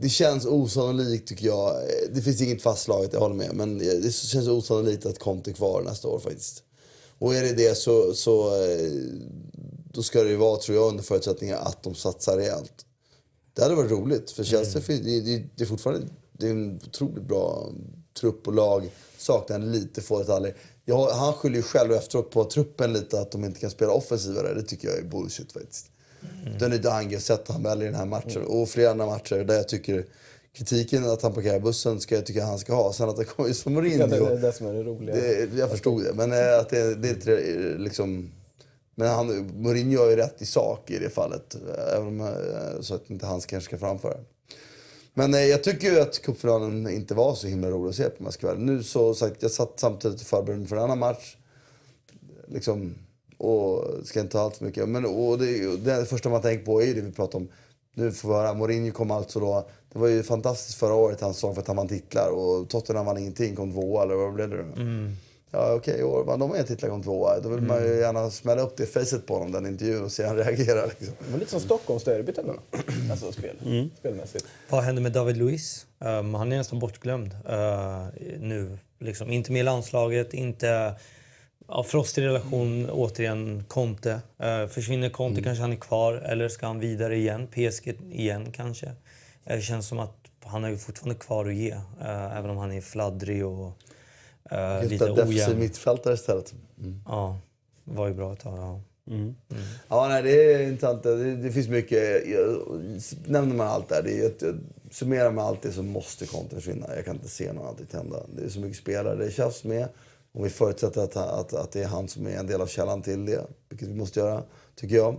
[0.00, 1.68] det känns osannolikt tycker jag.
[1.76, 3.50] Eh, Det finns inget fastslaget, jag håller med.
[3.54, 6.62] Men det känns osannolikt att Conte är kvar nästa år faktiskt.
[7.18, 8.50] Och är det det så, så
[9.96, 12.72] då ska det ju vara, tror jag, under förutsättning att de satsar rejält.
[13.54, 14.30] Det hade varit roligt.
[14.30, 17.72] För Chelsea fin- det, det, det är fortfarande det är en otroligt bra
[18.20, 18.90] trupp och lag.
[19.18, 20.56] Saknar lite få detaljer.
[20.84, 24.54] Jag, han skyller ju själv efteråt på truppen lite att de inte kan spela offensivare.
[24.54, 25.86] Det tycker jag är bullshit faktiskt.
[26.42, 26.58] Mm.
[26.58, 28.42] Den är Dange sätt han väljer i den här matchen.
[28.42, 30.06] Och flera andra matcher där jag tycker
[30.52, 32.92] kritiken att han parkerar bussen ska jag tycka han ska ha.
[32.92, 34.00] Sen att det kommer från Mourinho.
[34.00, 35.16] Ja, det är det som är det roliga.
[35.16, 36.12] Det, jag förstod det.
[36.14, 38.30] Men eh, att det, det är eh, liksom...
[38.98, 41.56] Men han, Mourinho har ju rätt i sak i det fallet.
[41.96, 44.16] Även om, eh, så att inte han kanske ska framföra.
[45.14, 48.48] Men eh, jag tycker ju att cupfinalen inte var så himla rolig att se på
[48.48, 48.66] om.
[48.66, 51.36] Nu så sagt, jag satt samtidigt och förberedde mig för en annan match.
[52.48, 52.94] Liksom,
[53.38, 54.88] och ska inte ta allt för mycket.
[54.88, 57.48] Men och det, det första man tänker på är ju det vi pratade om.
[57.94, 59.68] Nu får vi höra, Mourinho kom alltså då...
[59.92, 63.06] Det var ju fantastiskt förra året hans säsong för att han vann titlar och Tottenham
[63.06, 64.64] vann ingenting, kom tvåa eller vad blev det nu?
[65.56, 67.40] Ja okej, i år vann de en titlar kom tvåa.
[67.40, 70.12] Då vill man ju gärna smälla upp det i facet på honom den intervjun och
[70.12, 70.86] se hur han reagerar.
[70.86, 71.14] Liksom.
[71.18, 72.54] Det var lite som Stockholmsderbyt ändå.
[73.10, 74.46] Alltså spel, spelmässigt.
[74.70, 75.86] Vad händer med David Luiz?
[75.98, 78.06] Um, han är nästan bortglömd uh,
[78.40, 78.78] nu.
[79.00, 80.94] Liksom, inte med i landslaget, inte...
[81.68, 84.20] Ja, frostig relation, återigen, Conte.
[84.42, 87.46] Uh, försvinner Conte kanske han är kvar, eller ska han vidare igen?
[87.46, 88.86] PSG igen kanske?
[88.86, 88.92] Uh,
[89.44, 92.72] Det känns som att han har ju fortfarande kvar att ge, uh, även om han
[92.72, 93.72] är fladdrig och
[94.52, 96.54] uh, lite defensiv mittfältare istället.
[97.06, 97.38] Ja,
[97.84, 98.58] var ju bra ett tag.
[98.58, 98.80] Ja.
[99.88, 101.02] Ja, nej, det är intressant.
[101.02, 102.26] Det, det finns mycket.
[102.28, 102.58] Jag,
[103.26, 104.02] nämner man allt där.
[104.02, 104.56] Det är, ett-
[104.90, 106.96] summerar man allt det så måste Conte försvinna.
[106.96, 108.16] Jag kan inte se något annat hända.
[108.36, 109.88] Det är så mycket spelare det tjafs med.
[110.32, 113.02] Om vi förutsätter att, att, att det är han som är en del av källan
[113.02, 114.42] till det, vilket vi måste göra,
[114.74, 115.14] tycker jag.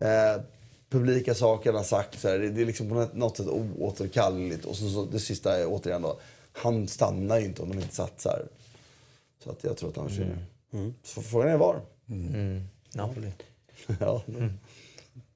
[0.00, 0.42] Eh,
[0.90, 4.64] publika saker han har sagt, så här, det, det är liksom på något sätt oåterkalleligt.
[4.64, 6.18] Och så, så, det sista är återigen då,
[6.56, 8.42] han stannar ju inte om de inte satsar.
[9.44, 10.46] Så att jag tror att han försvinner.
[11.02, 11.80] Så frågan är var.
[12.92, 13.32] Napoli.
[14.00, 14.22] ja.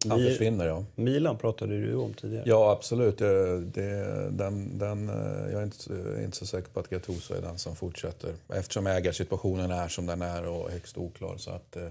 [0.08, 0.84] Han försvinner, ja.
[0.94, 2.44] Milan pratade du om tidigare.
[2.46, 3.18] Ja, absolut.
[3.18, 7.42] Det, det, den, den, eh, jag är inte, inte så säker på att Gattuso är
[7.42, 8.34] den som fortsätter.
[8.48, 11.36] Eftersom ägarsituationen är som den är och högst oklar.
[11.36, 11.88] Så att, eh,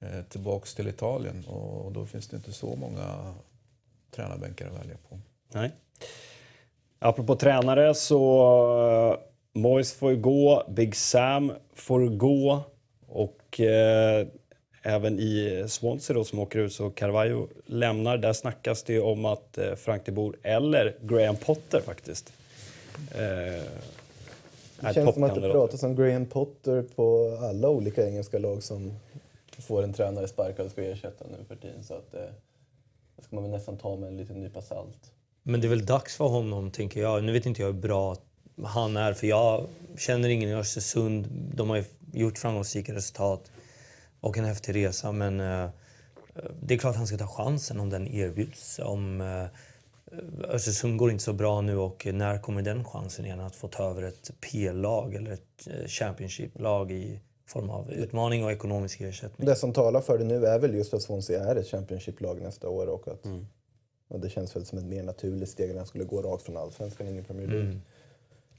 [0.00, 3.34] eh, tillbaks till Italien och då finns det inte så många
[4.10, 5.18] tränarbänkar att välja på.
[5.52, 5.72] Nej.
[7.02, 8.22] Apropå tränare så
[9.12, 9.18] uh,
[9.60, 12.62] Moyes får ju gå, Big Sam får gå
[13.06, 14.26] och eh,
[14.82, 18.16] även i Swansea då, som åker ut så Carvalho lämnar.
[18.16, 22.32] Där snackas det om att eh, Frank de Boer eller Graham Potter faktiskt
[23.14, 23.62] är
[24.80, 28.92] Det känns som att det pratas om Graham Potter på alla olika engelska lag som
[29.58, 31.82] får en tränare sparkad och ska ersätta nu för tiden.
[31.82, 35.12] Så att, det ska man väl nästan ta med en liten nypa salt.
[35.42, 37.24] Men det är väl dags för honom, tänker jag.
[37.24, 38.16] Nu vet inte jag hur bra
[38.64, 39.66] han är, för jag
[39.98, 41.28] känner ingen i Östersund.
[41.54, 43.50] De har ju gjort framgångsrika resultat
[44.20, 45.68] och en häftig resa, men eh,
[46.62, 48.78] det är klart han ska ta chansen om den erbjuds.
[48.78, 49.46] Om, eh,
[50.48, 53.90] Östersund går inte så bra nu och när kommer den chansen igen att få ta
[53.90, 59.46] över ett P-lag eller ett eh, Championship-lag i form av utmaning och ekonomisk ersättning?
[59.46, 62.68] Det som talar för det nu är väl just att Swansea är ett Championship-lag nästa
[62.68, 63.46] år och att Mm.
[64.10, 66.42] Och det känns väl som ett mer naturligt steg än att han skulle gå rakt
[66.42, 67.80] från Allsvenskan in i Premier League.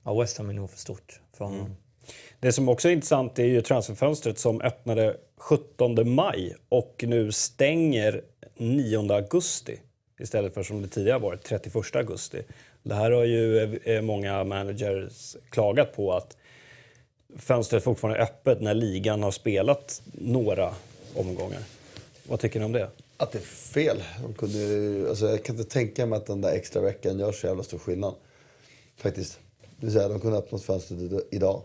[0.03, 1.75] Ja, West Ham är nog för stort för honom.
[2.39, 8.21] Det som också är intressant är ju transferfönstret som öppnade 17 maj och nu stänger
[8.57, 9.79] 9 augusti
[10.19, 12.41] istället för som det tidigare varit 31 augusti.
[12.83, 16.37] Det här har ju eh, många managers klagat på att
[17.37, 20.73] fönstret fortfarande är öppet när ligan har spelat några
[21.15, 21.61] omgångar.
[22.27, 22.89] Vad tycker ni om det?
[23.21, 24.03] Att det är fel.
[24.21, 27.47] De kunde, alltså jag kan inte tänka mig att den där extra veckan gör så
[27.47, 28.13] jävla stor skillnad.
[28.97, 29.39] Faktiskt.
[29.79, 31.61] Det vill säga, de kunde öppnat fönstret id- idag.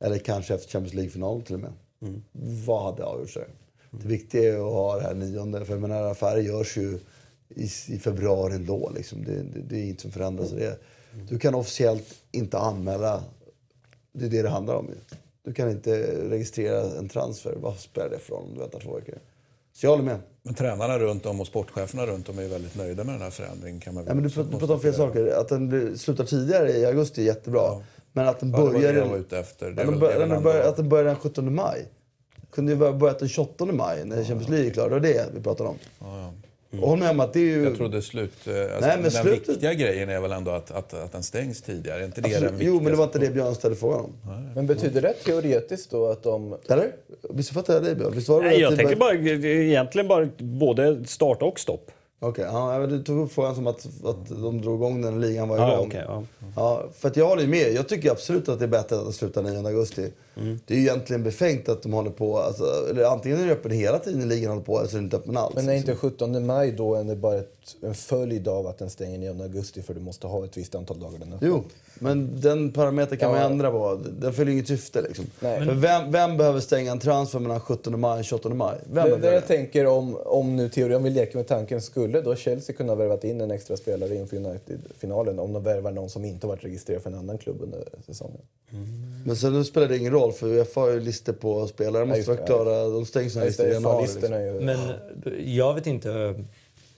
[0.00, 1.72] Eller kanske efter Champions League-final till och med.
[2.66, 3.44] Vad hade avgjort sig?
[3.90, 5.64] Det viktiga är att ha det här nionde.
[5.64, 6.98] För jag menar, affärer görs ju
[7.48, 8.92] i, i februari ändå.
[8.96, 9.24] Liksom.
[9.24, 10.50] Det, det, det är inget som förändras.
[10.50, 10.78] Det,
[11.28, 13.24] du kan officiellt inte anmäla.
[14.12, 14.86] Det är det det handlar om.
[14.88, 14.94] ju.
[15.44, 17.54] Du kan inte registrera en transfer.
[17.60, 19.18] Vad spelar det för roll om du väntar två veckor?
[19.72, 20.20] Så jag håller med.
[20.46, 23.80] Men tränarna runt om och sportcheferna runt om är väldigt nöjda med den här förändringen.
[23.80, 25.26] Kan man väl Ja, men du pratar om fel saker.
[25.40, 27.82] Att den slutar tidigare i augusti är jättebra.
[28.12, 28.92] Men att den Ja, det var börjar...
[28.92, 29.70] det jag var ute efter.
[29.70, 31.88] Det Ja, väl- bör, den börjar, att den börjar den 17 maj.
[32.50, 34.84] Kunde ju börjat den 28 maj när Champions League är klar.
[34.88, 35.76] Det var det vi pratade om.
[36.82, 37.64] Och håll med om att det är ju...
[37.64, 38.32] Jag trodde slut...
[38.46, 41.22] eh, Alltså, Nej, men den slutet- viktiga grejen är väl ändå att, att, att den
[41.22, 42.00] stängs tidigare.
[42.00, 42.58] Är inte det Absolut.
[42.58, 43.38] den Jo, men det var inte viktigaste?
[43.40, 44.12] det Björn ställde frågan om.
[44.54, 46.56] Men betyder det teoretiskt då att de...
[46.68, 46.92] Eller?
[47.30, 48.12] Visst fattade jag dig Björn?
[48.14, 51.90] Visst var det Nej, jag det tänker bara, egentligen bara både start och stopp.
[52.20, 55.48] Okej, ja, men du tog upp frågan som att, att de drog igång den ligan
[55.48, 55.68] var igång.
[55.70, 56.22] Ja, okej, ja.
[56.56, 57.72] Ja, för att jag håller med.
[57.72, 60.10] Jag tycker absolut att det är bättre att den slutar 9 augusti.
[60.36, 60.60] Mm.
[60.66, 63.70] Det är ju egentligen befängt att de håller på, alltså, eller antingen är det öppen
[63.72, 65.54] hela tiden i ligan håller på eller så är det inte öppen alls.
[65.54, 69.18] Men är inte 17 maj då en, bara ett, en följd av att den stänger
[69.18, 71.48] 9 augusti för du måste ha ett visst antal dagar den öppen?
[71.48, 71.64] Jo,
[71.98, 73.36] men den parametern kan Ja.
[73.40, 74.00] man ändra på.
[74.20, 75.24] Den fyller inget syfte liksom.
[75.40, 75.64] Nej.
[75.66, 78.78] För vem, vem behöver stänga en transfer mellan 17 maj och 28 maj?
[78.92, 82.20] Vem Det, det jag tänker om, om nu teorin, om vi leker med tanken, skulle
[82.20, 86.24] då Chelsea kunna värvat in en extra spelare inför United-finalen om de värvar någon som
[86.24, 88.40] inte varit registrerad för en annan klubb under säsongen?
[89.26, 92.02] Men sen nu spelar det ingen roll för Uefa har ju listor på spelare.
[92.02, 92.88] De måste vara klara.
[92.88, 94.02] De stängs listor i januari.
[94.02, 94.30] Liksom.
[94.60, 94.78] Men
[95.44, 96.34] jag vet inte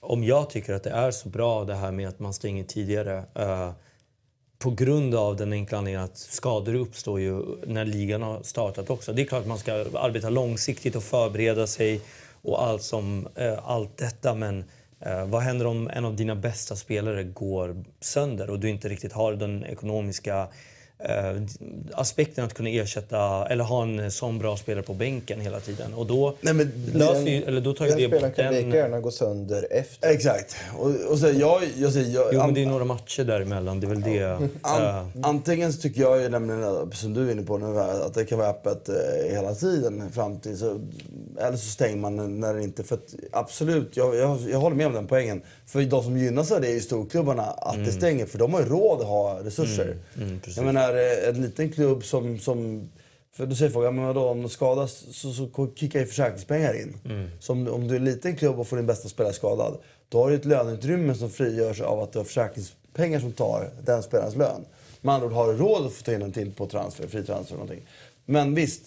[0.00, 3.24] om jag tycker att det är så bra det här med att man stänger tidigare.
[3.34, 3.70] eh,
[4.58, 9.12] på grund av den enkla anledningen att skador uppstår ju när ligan har startat också.
[9.12, 12.00] Det är klart att man ska arbeta långsiktigt och förbereda sig
[12.42, 14.64] och allt, som, eh, allt detta men
[15.00, 19.12] Eh, vad händer om en av dina bästa spelare går sönder och du inte riktigt
[19.12, 20.48] har den ekonomiska
[21.92, 25.94] aspekten att kunna ersätta eller ha en sån bra spelare på bänken hela tiden.
[25.94, 28.54] Och då, Nej, men löser ju, eller då tar ju Den det bort kan den...
[28.54, 30.08] lika gärna gå sönder efter.
[30.10, 30.56] Exakt.
[30.78, 33.80] Och, och så, jag, jag, säger, jag, Jo, men det är några matcher däremellan.
[33.80, 34.18] Det är väl det.
[34.18, 37.80] Eh, An, antingen så tycker jag ju nämligen, eh, som du är inne på nu,
[37.80, 38.94] att det kan vara öppet eh,
[39.30, 40.80] hela tiden fram till så,
[41.38, 42.84] Eller så stänger man när det inte...
[42.84, 45.42] För att, absolut, jag, jag, jag håller med om den poängen.
[45.66, 48.26] För de som gynnas av det är ju storklubbarna, att det stänger.
[48.26, 49.96] För de har ju råd att ha resurser.
[50.56, 52.38] jag menar, eh, en liten klubb som...
[52.38, 52.88] som
[53.32, 56.82] för då säger folk, ja, men vadå, om de skadas så, så kickar ju försäkringspengar
[56.82, 56.96] in.
[57.40, 60.22] Så om, om du är en liten klubb och får din bästa spelare skadad, då
[60.22, 64.36] har du ett löneutrymme som frigörs av att du har försäkringspengar som tar den spelarens
[64.36, 64.64] lön.
[65.00, 67.24] Med andra ord har du råd att få ta in en till på transfer, fri
[67.24, 67.88] transfer eller någonting.
[68.24, 68.82] Men visst,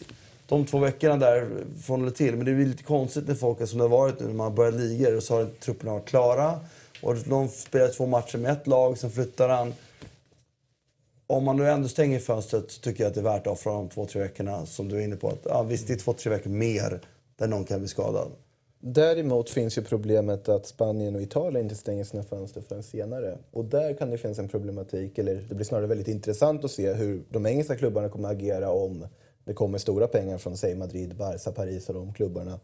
[0.49, 1.49] de två veckorna där
[1.81, 2.35] från eller till.
[2.35, 4.55] Men det är lite konstigt när folk, som det har varit nu, när man har
[4.55, 6.59] börjat ligor och så har trupperna varit klara.
[7.03, 9.73] Och de spelar två matcher med ett lag, sen flyttar han.
[11.27, 13.73] Om man nu ändå stänger fönstret så tycker jag att det är värt att offra
[13.73, 15.27] de två, tre veckorna som du är inne på.
[15.29, 17.01] Att, ja, visst, det är två, tre veckor mer
[17.35, 18.31] där någon kan bli skadad.
[18.81, 23.37] Däremot finns ju problemet att Spanien och Italien inte stänger sina fönster förrän senare.
[23.51, 26.93] Och där kan det finnas en problematik, eller det blir snarare väldigt intressant att se
[26.93, 29.07] hur de engelska klubbarna kommer att agera om
[29.49, 32.59] det kommer stora pengar från säg Madrid, Barca, Paris och de klubbarna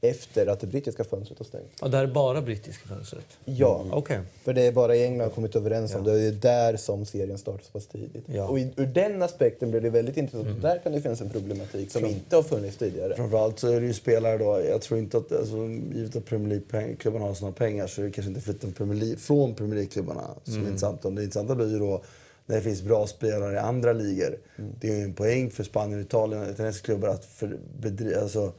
[0.00, 1.70] efter att det brittiska fönstret har stängt.
[1.80, 3.24] ja, det här är bara brittiska fönstret?
[3.44, 4.20] Ja, Okej.
[4.44, 6.12] för det är bara i England kommit överens om det.
[6.12, 8.24] Det är där som serien startar så pass tidigt.
[8.26, 8.48] Ja.
[8.48, 10.62] Och i, ur den aspekten blir det väldigt intressant.
[10.62, 13.16] Där kan det finnas en problematik som inte har funnits tidigare.
[13.16, 15.56] Framförallt så är det ju spelare då, jag tror inte att, alltså,
[15.94, 19.16] givet att Premier League-klubbarna har sådana pengar så är det kanske inte flytten Premier League,
[19.16, 21.02] från Premier League-klubbarna som är intressant.
[21.02, 22.02] Det intressanta blir ju då
[22.48, 24.38] när det finns bra spelare i andra ligor.
[24.80, 28.14] Det är ju en poäng för Spanien och Italien och italienska klubbar att för, bedri,
[28.14, 28.52] alltså,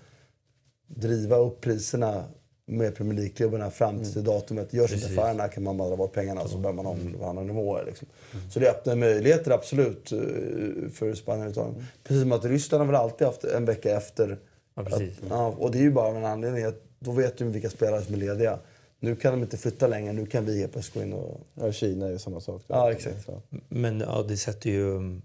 [0.87, 2.23] driva upp priserna
[2.65, 4.73] med Premier League-klubbarna fram till det datumet.
[4.73, 7.25] Görs inte affärerna kan man bara dra bort pengarna och så börjar man om på
[7.25, 7.85] andra nivåer.
[7.85, 8.07] Liksom.
[8.51, 10.19] Så det öppnar möjligheter absolut eh,
[10.93, 11.85] för Spanien och Italien.
[12.03, 14.37] Precis som att Ryssland har väl alltid haft en vecka efter.
[14.75, 14.81] Ja.
[14.81, 17.69] Att, ja, och det är ju bara av en anledning att då vet du vilka
[17.69, 18.59] spelare som är lediga.
[18.99, 21.41] Nu kan de inte flytta längre, nu kan vi helt plötsligt gå in och...
[21.53, 22.61] Ja, Kina är ju samma sak.
[22.67, 23.29] Ja, exakt.
[23.69, 25.19] Men ja, det sätter ju...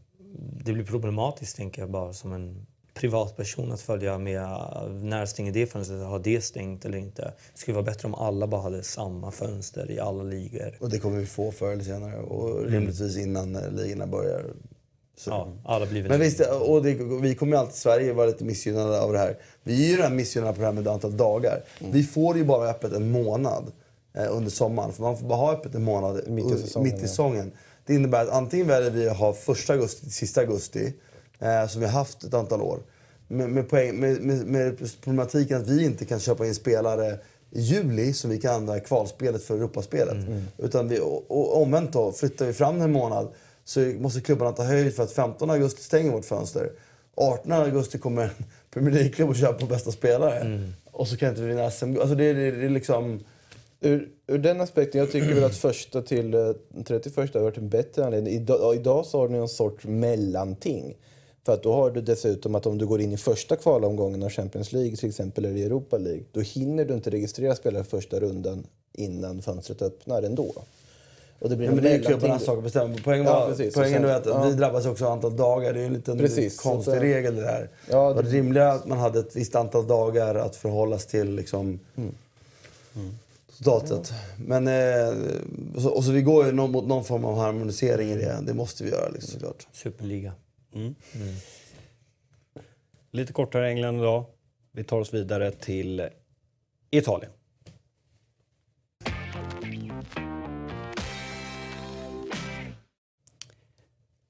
[0.64, 4.43] Det blir problematiskt, tänker jag, bara som en privatperson att följa med
[4.91, 7.22] när stänger det fönstret, har det stängt eller inte.
[7.22, 10.77] Det skulle vara bättre om alla bara hade samma fönster i alla ligor.
[10.81, 12.20] Och det kommer vi få förr eller senare.
[12.20, 14.45] Och rimligtvis innan eh, ligorna börjar.
[15.17, 15.31] Så.
[15.31, 16.09] Ja, alla blir.
[16.09, 19.19] Men visst, och det, vi kommer ju alltid i Sverige vara lite missgynnade av det
[19.19, 19.37] här.
[19.62, 21.62] Vi är ju redan missgynnade på det här med antal dagar.
[21.79, 23.73] Vi får ju bara öppet en månad
[24.15, 24.93] eh, under sommaren.
[24.93, 27.09] För man får bara ha öppet en månad Mitt i säsongen, mitt i ja.
[27.09, 27.53] säsongen.
[27.87, 30.93] Det innebär att antingen väljer vi att ha första augusti till sista augusti,
[31.39, 32.79] eh, som vi har haft ett antal år.
[33.29, 37.19] Med, med, poäng, med, med, problematiken att vi inte kan köpa in spelare
[37.51, 40.17] i juli som vi kan använda kvalspelet för Europaspelet.
[40.59, 43.29] Utan vi, och, och omvänt då, flyttar vi fram en månad
[43.65, 46.71] så måste klubbarna ta höjd för att 15 augusti stänger vårt fönster.
[47.15, 48.31] 18 augusti kommer en
[48.71, 50.61] Premier League-klubb och köper bästa spelare.
[50.91, 51.85] Och så kan inte vi vinna SM.
[51.85, 53.21] Alltså det, det, det är liksom...
[53.81, 56.51] Ur, ur den aspekten, jag tycker väl att första till eh,
[56.87, 58.35] 31 har varit en bättre anledning.
[58.35, 60.97] Idag, idag så har du en sorts mellanting.
[61.47, 64.31] För att då har du dessutom att om du går in i första kvalomgången av
[64.31, 68.67] Champions League till exempel eller Europa League, då hinner du inte registrera spelare första rundan
[68.93, 70.55] innan fönstret öppnar ändå.
[71.39, 72.97] Och det blir Ja, en men det är ju klubbarnas sak att bestämma.
[73.05, 73.74] Poängen, Ja, var, precis.
[73.74, 74.43] poängen är att ja.
[74.45, 75.72] vi drabbas också av antal dagar.
[75.72, 77.68] Det är ju en liten Precis, konstig så regel det där.
[77.91, 81.80] Ja, det var rimligare att man hade ett visst antal dagar att förhållas till liksom,
[82.97, 83.14] Mm.
[83.59, 84.12] totalt sett.
[84.39, 85.14] Men, eh,
[85.76, 88.39] och, så, och så vi går ju någon, mot någon form av harmonisering i det.
[88.47, 89.66] Det måste vi göra liksom, såklart.
[89.72, 90.32] Superliga.
[93.11, 94.24] Lite kortare England idag.
[94.72, 96.09] Vi tar oss vidare till
[96.91, 97.32] Italien.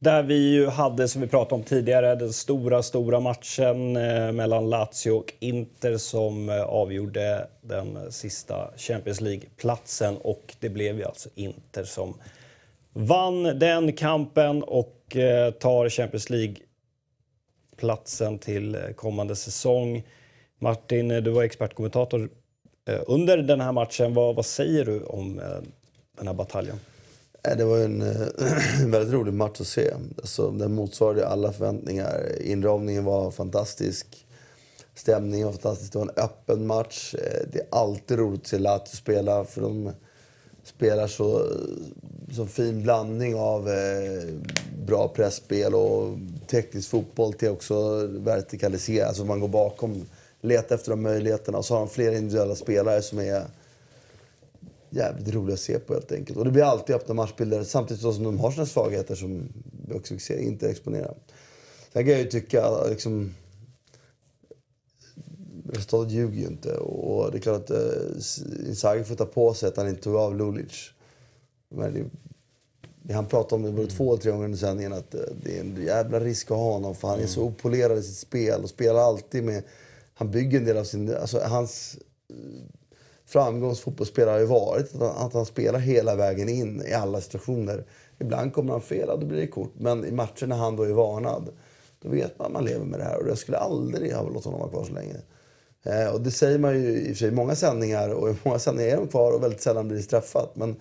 [0.05, 4.71] Där vi ju hade, som vi pratade om tidigare, den stora, stora matchen eh, mellan
[4.71, 10.17] Lazio och Inter som eh, avgjorde den sista Champions League-platsen.
[10.17, 12.15] Och det blev ju alltså Inter som
[12.93, 16.57] vann den kampen och eh, tar Champions League
[17.77, 20.03] platsen till kommande säsong.
[20.59, 22.31] Martin, du var expertkommentator
[23.07, 24.15] under den här matchen.
[24.15, 25.37] Vad, vad säger du om
[26.17, 26.79] den här bataljen?
[27.49, 28.27] Eh, det var en, en
[28.83, 29.95] eh, väldigt rolig match att se.
[30.19, 32.43] Alltså, den motsvarade alla förväntningar.
[32.43, 34.27] Inramningen var fantastisk.
[34.95, 35.93] Stämningen var fantastisk.
[35.93, 37.15] Det var en öppen match.
[37.15, 39.93] Eh, det är alltid roligt att se Lazio spela för de
[40.65, 41.47] spelar så,
[42.37, 44.25] så fin blandning av eh,
[44.87, 49.07] bra pressspel och teknisk fotboll till också vertikalisera.
[49.07, 50.07] Alltså man går bakom,
[50.41, 53.45] letar efter de möjligheterna och så har de flera individuella spelare som är
[54.95, 56.39] jävligt roliga att se på helt enkelt.
[56.39, 59.49] Och det blir alltid öppna matchbilder samtidigt som de har sina svagheter som
[59.89, 61.15] vi också fick se inte exponera.
[61.93, 63.35] Sen kan jag ju tycka liksom
[65.75, 66.77] resultatet ljuger ju inte.
[66.77, 70.17] Och det är klart att uh, Inzaghi får ta på sig att han inte tog
[70.17, 70.91] av Lulic.
[71.69, 72.11] Men
[73.03, 75.57] det, han pratade om det både två eller tre gånger under sändningen att uh, det
[75.57, 78.63] är en jävla risk att ha honom för han är så opolerad i sitt spel
[78.63, 79.63] och spelar alltid med...
[80.17, 81.17] Han bygger en del av sin...
[81.17, 81.99] Alltså hans
[83.35, 87.85] framgångsfotbollsspelare har ju varit att han, att han spelar hela vägen in i alla situationer.
[88.19, 89.73] Ibland kommer han fel, och då blir det kort.
[89.77, 91.49] Men i matcher när han då är varnad,
[92.03, 93.23] då vet man att man lever med det här.
[93.23, 95.17] Och jag skulle aldrig ha låtit honom vara kvar så länge.
[95.83, 98.35] Eh, och det säger man ju i och för sig i många sändningar och i
[98.45, 100.57] många sändningar är de kvar och väldigt sällan blir det straffat.
[100.57, 100.77] Men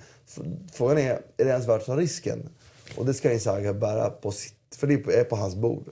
[0.73, 2.49] frågan är, är det ens värt att ta risken?
[2.97, 5.83] Och det ska Insaga bära på sitt, för det är på hans bord.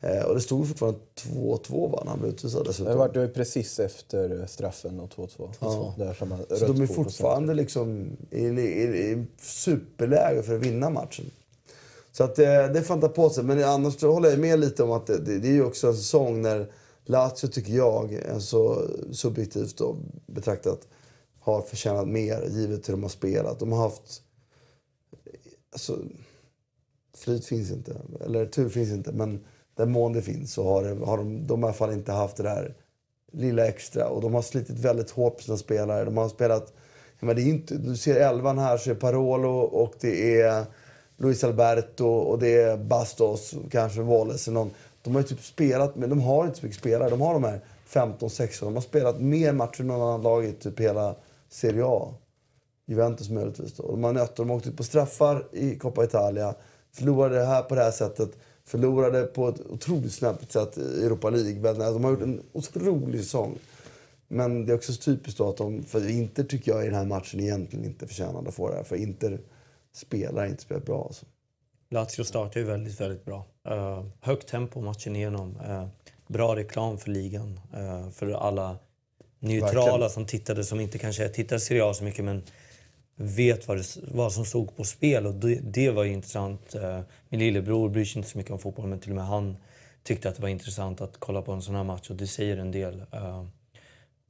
[0.00, 2.92] Eh, och det stod fortfarande 2-2 va, när han blev utvisad dessutom.
[2.92, 5.50] Det var det precis efter straffen och 2-2.
[5.60, 5.94] Ja.
[5.98, 10.90] Där som man, Så de är fortfarande liksom i, i, i superläge för att vinna
[10.90, 11.30] matchen.
[12.12, 13.44] Så att det, det får han på sig.
[13.44, 15.96] Men annars håller jag med lite om att det, det, det är ju också en
[15.96, 16.72] säsong när
[17.04, 19.96] Lazio, tycker jag, alltså subjektivt då,
[20.26, 20.88] betraktat,
[21.40, 23.58] har förtjänat mer givet hur de har spelat.
[23.58, 24.22] De har haft...
[25.72, 25.98] Alltså,
[27.16, 29.44] flyt finns inte, eller tur finns inte, men
[29.78, 32.36] den mån det finns så har, det, har de, de i alla fall inte haft
[32.36, 32.74] det där
[33.32, 34.08] lilla extra.
[34.08, 36.04] Och de har slitit väldigt hårt på sina spelare.
[36.04, 36.72] De har spelat...
[37.20, 40.64] Men det är inte, du ser elvan här så är Parolo och det är
[41.16, 44.50] Luis Alberto och det är Bastos, kanske Wallace.
[44.50, 44.70] Någon.
[45.02, 47.10] De har ju typ spelat, men de har inte så mycket spelare.
[47.10, 48.64] De har de här 15-16.
[48.64, 51.14] De har spelat mer matcher än någon annan lag i typ hela
[51.48, 52.14] Serie A.
[52.86, 53.90] Juventus möjligtvis då.
[53.90, 56.54] De har nött De åkte ut på straffar i Coppa Italia.
[56.92, 58.30] Förlorade här på det här sättet.
[58.68, 61.72] Förlorade på ett otroligt snabbt sätt i Europa League.
[61.72, 63.58] De har gjort en otrolig säsong.
[64.28, 67.04] Men det är också så typiskt att de, för Inter tycker jag i den här
[67.04, 68.82] matchen egentligen inte förtjänade att få det här.
[68.82, 69.40] För Inter
[69.92, 71.26] spelar inte spelat bra alltså.
[71.90, 73.46] Lazio startar ju väldigt, väldigt bra.
[73.70, 75.56] Uh, högt tempo matchen igenom.
[75.56, 75.86] Uh,
[76.26, 77.60] bra reklam för ligan.
[77.76, 78.76] Uh, för alla
[79.38, 80.10] neutrala Verkligen.
[80.10, 82.42] som tittade, som inte kanske tittar Serie A så mycket men
[83.20, 85.26] vet vad, det, vad som stod på spel.
[85.26, 86.74] Och det, det var ju intressant.
[86.74, 89.56] Uh, min lillebror bryr sig inte så mycket om fotboll men till och med han
[90.02, 92.56] tyckte att det var intressant att kolla på en sån här match och det säger
[92.56, 93.44] en del uh,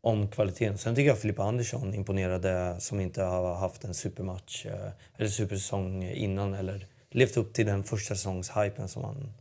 [0.01, 0.79] om kvaliteten.
[0.79, 4.73] Sen tycker jag Filippa Andersson imponerade som inte har haft en supermatch uh,
[5.17, 9.33] eller supersäsong innan eller levt upp till den första säsongshypen som han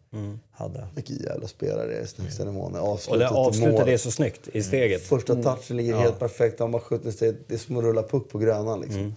[0.51, 0.87] hade.
[0.95, 2.75] Vilken jävla spelare det är, snyggaste nivån.
[2.75, 5.01] Och Avslutet det till avslutar det så snyggt i steget.
[5.01, 6.59] Första touchen ligger helt perfekt.
[6.59, 7.35] Han bara skjuter steg.
[7.47, 8.81] Det är som att rulla puck på grönan.
[8.81, 9.15] Liksom.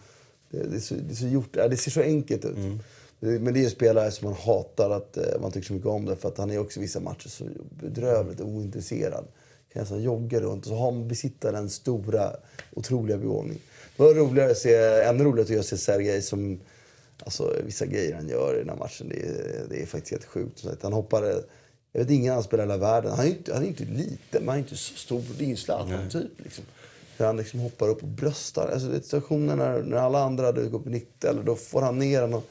[0.50, 2.56] Det, det, är så, det, är så gjort, det ser så enkelt ut.
[3.20, 5.88] Det, men det är ju spelare som man hatar att eh, man tycker så mycket
[5.88, 6.16] om det.
[6.16, 9.24] För att han är också i vissa matcher så bedrövligt ointresserad.
[9.72, 12.30] Kan nästan jogga runt och så har man besitter den stora,
[12.72, 13.58] otroliga begåvning.
[13.96, 16.60] Det var roligare att se, ännu roligare att se Sergej som...
[17.24, 20.24] Alltså vissa grejer han gör i den här matchen, det är, det är faktiskt helt
[20.24, 20.82] sjukt.
[20.82, 21.42] Han hoppade...
[21.92, 23.10] Jag vet ingen annan spelare i hela världen.
[23.10, 25.22] Han är inte, han är inte liten, men han är inte så stor.
[25.38, 26.30] Det är ju en Zlatan-typ.
[26.36, 26.64] Liksom.
[27.20, 28.68] Hur han liksom hoppar upp och bröstar.
[28.68, 31.82] Alltså, det är situationer när, när alla andra hade gått på 90 eller då får
[31.82, 32.34] han ner den.
[32.34, 32.44] Och,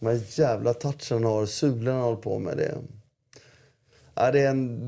[0.00, 2.56] de här jävla touchen han har, sulorna han håller på med.
[2.56, 2.74] Det,
[4.14, 4.78] ja, det är en...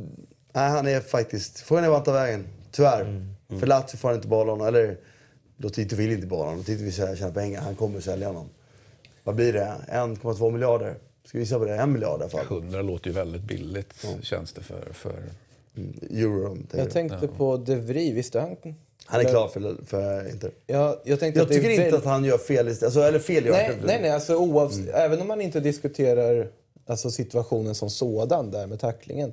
[0.53, 1.61] Nej, han är faktiskt...
[1.61, 2.47] Frågan är vart han vägen.
[2.71, 3.27] Tyvärr.
[3.61, 4.67] För Lazio får han inte behålla honom.
[4.67, 4.97] Eller,
[5.57, 6.59] Lotito vill inte behålla honom.
[6.59, 7.61] Lotito vill tjäna pengar.
[7.61, 8.49] Han kommer att sälja honom.
[9.25, 9.75] Vad blir det?
[9.89, 10.95] 1,2 miljarder?
[11.25, 11.77] Ska vi gissa på det?
[11.77, 12.47] En miljard i alla fall.
[12.47, 14.93] 100 låter ju väldigt billigt, känns det för...
[14.93, 15.23] för...
[16.11, 16.57] Euro.
[16.57, 18.57] tänker Jag tänkte på De Vries, visste han?
[19.13, 20.51] Han är klar för, för Inter.
[20.67, 22.69] Ja, jag tänkte Jag att tycker inte väl- att han gör fel.
[22.69, 24.95] Alltså, eller fel gör Nej, nej, nej alltså, oavs- Mm.
[24.95, 26.47] även om man inte diskuterar
[26.87, 29.33] alltså, situationen som sådan där med tacklingen.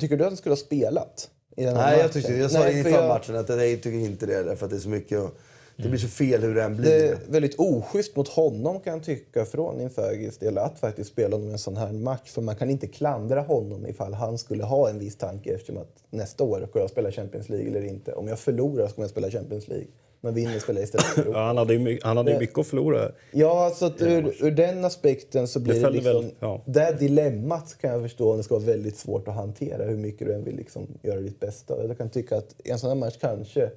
[0.00, 1.30] Tycker du att han skulle ha spelat?
[1.56, 3.90] I den Nej, jag, tyckte, jag sa Nej, för inför jag- matchen att jag tycker
[3.90, 4.42] inte det.
[4.42, 5.18] Därför att det är så mycket...
[5.18, 5.36] och-
[5.82, 7.12] Det blir så fel hur det än Det blir.
[7.12, 11.52] är väldigt oschysst mot honom kan jag tycka från Inzagis del att faktiskt spela honom
[11.52, 12.30] en sån här match.
[12.30, 15.94] För man kan inte klandra honom ifall han skulle ha en viss tanke eftersom att
[16.10, 18.12] nästa år kommer jag spela Champions League eller inte.
[18.12, 19.86] Om jag förlorar så kommer jag spela Champions League.
[20.22, 21.38] Men vinner spelar istället för Europa.
[21.38, 23.12] Ja, han hade ju han hade mycket att förlora.
[23.32, 26.22] Ja, så att ur, ur den aspekten så blir det, följde liksom...
[26.22, 26.62] väl, ja.
[26.66, 30.26] Det dilemmat kan jag förstå om det ska vara väldigt svårt att hantera hur mycket
[30.26, 31.86] du än vill liksom göra ditt bästa.
[31.86, 33.70] Jag kan tycka att en sån här match kanske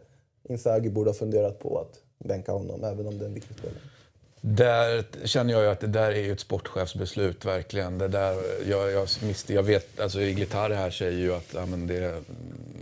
[0.50, 3.80] Inzaghi borde ha funderat på att bänka honom, även om det är en viktig spelare.
[4.46, 7.98] Där känner jag ju att det där är ett sportchefsbeslut, verkligen.
[7.98, 8.36] Det där,
[8.70, 12.22] jag, jag, misste, jag vet, alltså Iglitari här säger ju att ja, men det,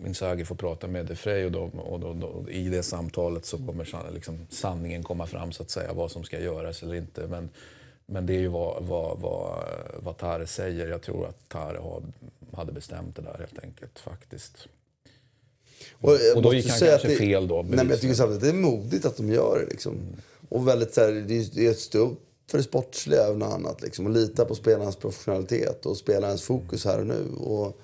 [0.05, 3.57] Inzaghi får prata med De Frey och, då, och då, då, i det samtalet så
[3.57, 7.27] kommer liksom, sanningen komma fram, så att säga, vad som ska göras eller inte.
[7.27, 7.49] Men,
[8.05, 9.63] men det är ju vad, vad, vad,
[9.99, 10.87] vad Tare säger.
[10.87, 11.79] Jag tror att Tare
[12.53, 14.67] hade bestämt det där helt enkelt, faktiskt.
[15.93, 18.43] Och, jag Och då gick han kanske det, fel då, Nej, men jag tycker samtidigt
[18.43, 19.71] att det är modigt att de gör det.
[19.71, 19.97] Liksom.
[20.49, 22.19] Och väldigt så här, det är, ett stå upp
[22.51, 23.81] för det sportsliga och något annat.
[23.81, 24.05] Liksom.
[24.05, 27.25] Och lita på spelarens professionalitet och spelarens fokus här och nu.
[27.37, 27.81] Och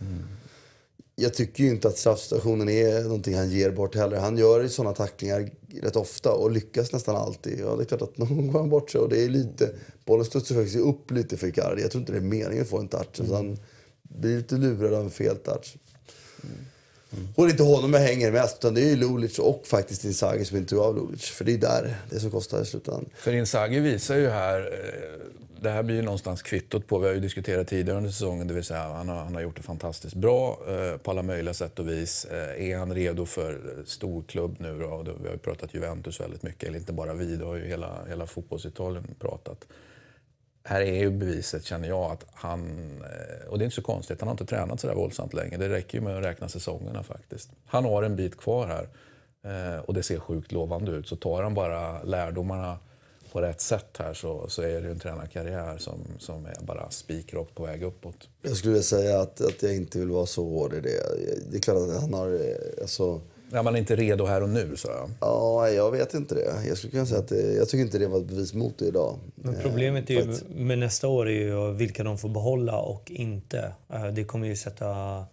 [1.15, 4.17] Jag tycker ju inte att straffstationen är någonting han ger bort heller.
[4.17, 5.49] Han gör ju sådana tacklingar
[5.81, 7.59] rätt ofta och lyckas nästan alltid.
[7.59, 9.69] Ja, det är klart att någon går han bort sig och det är lite...
[10.05, 11.81] Bollen studsar faktiskt upp lite för Icardi.
[11.81, 13.07] Jag tror inte det är meningen att få en touch.
[13.13, 13.57] Så han
[14.01, 15.77] blir lite lurad av en fel touch.
[17.35, 20.05] Och det är inte honom jag hänger mest, utan det är ju Lulic och faktiskt
[20.05, 21.25] Inzaghi som inte tog av Lulic.
[21.25, 23.05] För det är där det som kostar i slutändan.
[23.15, 25.27] För Inzaghi visar ju här, eh,
[25.61, 28.53] det här blir ju någonstans kvittot på, vi har ju diskuterat tidigare under säsongen, det
[28.53, 31.79] vill säga han har, han har gjort det fantastiskt bra eh, på alla möjliga sätt
[31.79, 32.25] och vis.
[32.25, 35.03] Eh, är han redo för storklubb nu då?
[35.03, 35.11] Då?
[35.21, 38.05] Vi har ju pratat Juventus väldigt mycket, eller inte bara vi, det har ju hela,
[38.09, 39.65] hela fotbollsitalien pratat.
[40.69, 42.61] Här är ju beviset, känner jag, att han...
[43.01, 45.57] Eh, och det är inte så konstigt, han har inte tränat så där våldsamt länge.
[45.57, 47.49] Det räcker ju med att räkna säsongerna faktiskt.
[47.65, 48.89] Han har en bit kvar här
[49.51, 51.07] eh, och det ser sjukt lovande ut.
[51.07, 52.77] Så tar han bara lärdomarna
[53.31, 56.89] på rätt sätt här så, så är det ju en tränarkarriär som, som är bara
[56.89, 58.29] spikrakt på väg uppåt.
[58.41, 61.01] Jag skulle vilja säga att, att jag inte vill vara så hård i det.
[61.51, 62.27] Det är klart att han har...
[62.33, 63.21] Eh, alltså,
[63.53, 65.09] är man inte redo här och nu, så jag.
[65.21, 66.67] ja, jag vet inte det.
[66.67, 68.85] Jag skulle kunna säga att det, jag tycker inte det var ett bevis mot det
[68.85, 69.15] idag.
[69.35, 73.11] Men Eh, problemet är ju, med nästa år är ju vilka de får behålla och
[73.11, 73.71] inte.
[73.93, 75.25] Eh, Det kommer ju sätta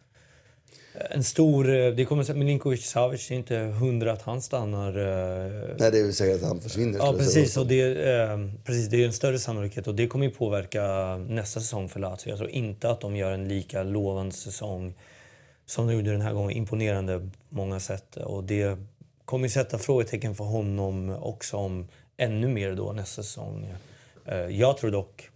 [1.11, 1.75] en stor...
[1.75, 4.89] eh, Det kommer sätta Milinkovic Savic, det är inte hundra att han stannar.
[4.89, 6.99] eh, Nej, det är väl säkert att han försvinner.
[6.99, 7.57] Ja, precis.
[7.57, 7.81] Och det,
[8.17, 8.89] eh, precis.
[8.89, 12.17] Det är en större sannolikhet och det kommer ju påverka nästa säsong för Lazio.
[12.29, 14.95] Jag tror inte att de gör en lika lovande säsong
[15.67, 16.51] som de gjorde den här gången.
[16.51, 18.17] Imponerande på många sätt.
[18.17, 18.79] Och det
[19.25, 23.75] kommer ju sätta frågetecken för honom också om ännu mer då nästa säsong.
[24.25, 25.31] Eh, jag tror dock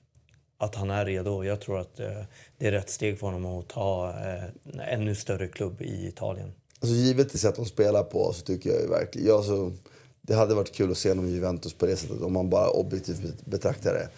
[0.59, 1.45] att han är redo.
[1.45, 2.23] Jag tror att eh,
[2.59, 6.53] det är rätt steg för honom att ta en ännu större klubb i Italien.
[6.81, 9.29] Alltså, givet det sätt de spelar på så tycker jag ju verkligen...
[9.29, 9.73] Jag, så,
[10.21, 12.71] det hade varit kul att se honom i Juventus på det sättet om man bara
[12.71, 14.09] objektivt betraktar det.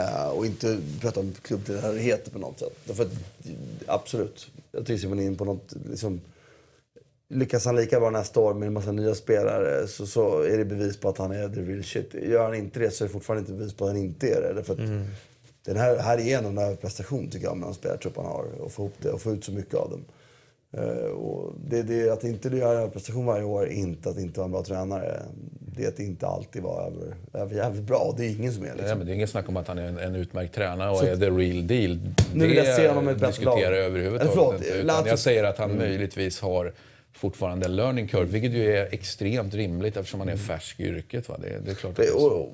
[0.00, 2.72] Uh, och inte prata om klubbtillhörigheter på något sätt.
[2.84, 3.12] Därför att,
[3.86, 5.74] absolut, jag tycker man in på något...
[5.90, 6.20] Liksom,
[7.28, 10.64] lyckas han lika bra nästa år med en massa nya spelare så, så är det
[10.64, 12.14] bevis på att han är the real shit.
[12.14, 14.42] Gör han inte det så är det fortfarande inte bevis på att han inte är
[14.42, 14.52] det.
[14.54, 14.90] Därför att
[15.64, 18.44] den här, här är en överprestation tycker jag med de spelartrupp han har.
[18.60, 20.04] Och få ihop det och få ut så mycket av dem.
[20.72, 24.44] Eh, och det, det, att inte göra en prestation varje år inte att inte vara
[24.44, 25.22] en bra tränare.
[25.76, 28.14] Det är att inte alltid vara över, över jävligt bra.
[28.16, 28.98] Det är ingen som är Nej, liksom.
[28.98, 31.16] men det är inget snack om att han är en, en utmärkt tränare och är
[31.16, 31.98] the real deal.
[32.34, 33.60] Nu vill jag se honom ett det bättre lag.
[33.60, 34.68] överhuvudtaget förlåt, inte.
[34.68, 36.72] Utan jag säger att han möjligtvis har
[37.12, 41.28] fortfarande en learning curve, vilket ju är extremt rimligt eftersom han är färsk i yrket.
[41.28, 41.36] Va?
[41.42, 42.48] Det, det är klart att det är så.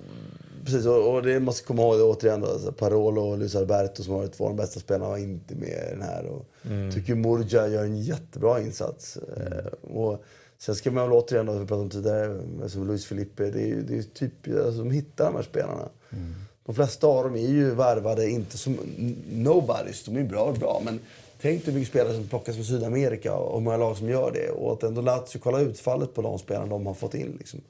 [0.67, 2.41] Precis, och, och det måste komma ihåg återigen.
[2.41, 5.17] Då, alltså, Parolo och Luis Alberto som har varit två av de bästa spelarna var
[5.19, 6.27] inte med i den här.
[6.27, 6.47] Och
[6.95, 9.17] tycker Murgia gör en jättebra insats.
[9.17, 9.67] Eh,
[9.97, 10.23] och
[10.59, 13.67] sen ska man väl återigen, då, vi pratade om tidigare, som Luis Felipe, det är,
[13.67, 15.89] ju- det är typ, alltså, de hittar de här spelarna.
[16.67, 18.77] De flesta av dem är ju värvade, inte som
[19.33, 20.05] nobodies.
[20.05, 21.01] De är bra och bra, men
[21.41, 24.51] tänk dig hur mycket spelare som plockas från Sydamerika och många lag som gör det.
[24.51, 27.37] Och att ändå Lazio kolla utfallet på de spelarna de har fått in.
[27.39, 27.61] Liksom.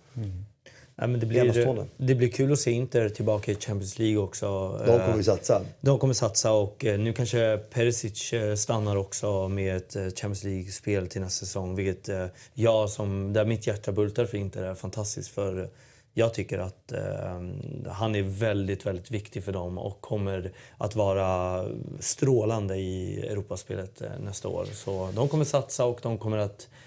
[0.98, 4.78] Ja, men det, blir, det blir kul att se Inter tillbaka i Champions League också.
[4.86, 5.62] De Eh, kommer ju satsa.
[5.80, 10.44] De kommer satsa och eh, nu kanske Perisic eh, stannar också med ett eh, Champions
[10.44, 11.74] League-spel till nästa säsong.
[11.74, 15.28] Vilket eh, jag, som, där mitt hjärta bultar för Inter, är fantastiskt.
[15.28, 15.68] För
[16.14, 21.64] jag tycker att eh, han är väldigt, väldigt viktig för dem och kommer att vara
[22.00, 24.64] strålande i Europaspelet eh, nästa år.
[24.64, 26.85] Så de kommer satsa och de kommer att eh,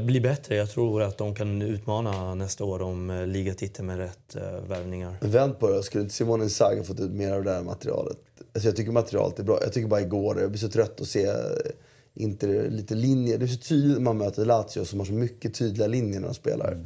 [0.00, 0.56] bli bättre.
[0.56, 5.16] Jag tror att de kan utmana nästa år om eh, ligatiteln med rätt eh, värvningar.
[5.20, 5.82] Vänd på det.
[5.82, 8.16] Skulle inte Simone Inzaghi fått ut mer av det här materialet?
[8.54, 9.58] Alltså jag tycker materialet är bra.
[9.62, 11.34] Jag tycker bara igår, jag blir så trött att se eh,
[12.14, 13.38] inte lite linjer.
[13.38, 16.28] Det är så tydligt när man möter Lazio som har så mycket tydliga linjer när
[16.28, 16.78] de spelar.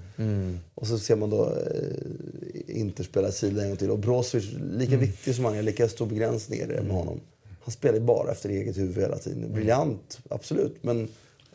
[0.74, 3.90] Och så ser man då eh, Inter spela sidled en gång till.
[3.90, 7.20] Och Brozovic, lika viktig som han är, lika stor begränsning är det med honom.
[7.64, 9.52] Han spelar ju bara efter eget huvud hela tiden.
[9.52, 10.76] Briljant, absolut.
[10.80, 11.08] Men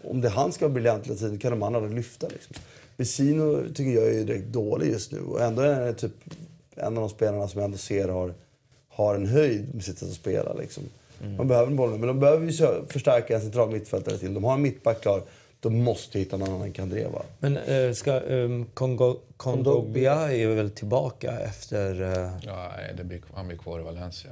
[0.03, 2.27] om det han ska vara briljant hela tiden kan de andra aldrig lyfta.
[2.27, 2.55] Liksom.
[2.97, 5.19] Vesino tycker jag är direkt dålig just nu.
[5.19, 6.11] Och ändå är han typ
[6.75, 8.33] en av de spelarna som jag ändå ser har,
[8.89, 10.53] har en höjd med sitt sätt att spela.
[10.53, 10.83] Liksom.
[11.37, 14.33] De behöver bollen, men de behöver ju förstärka en central mittfältare till.
[14.33, 15.23] De har en mittback klar.
[15.59, 17.21] De måste hitta någon annan Kandreva.
[17.39, 22.01] Men äh, ska, um, Kongo, Kondogbia är väl tillbaka efter...
[22.01, 24.31] eh, Ja, nej, det blir, han blir kvar i Valencia.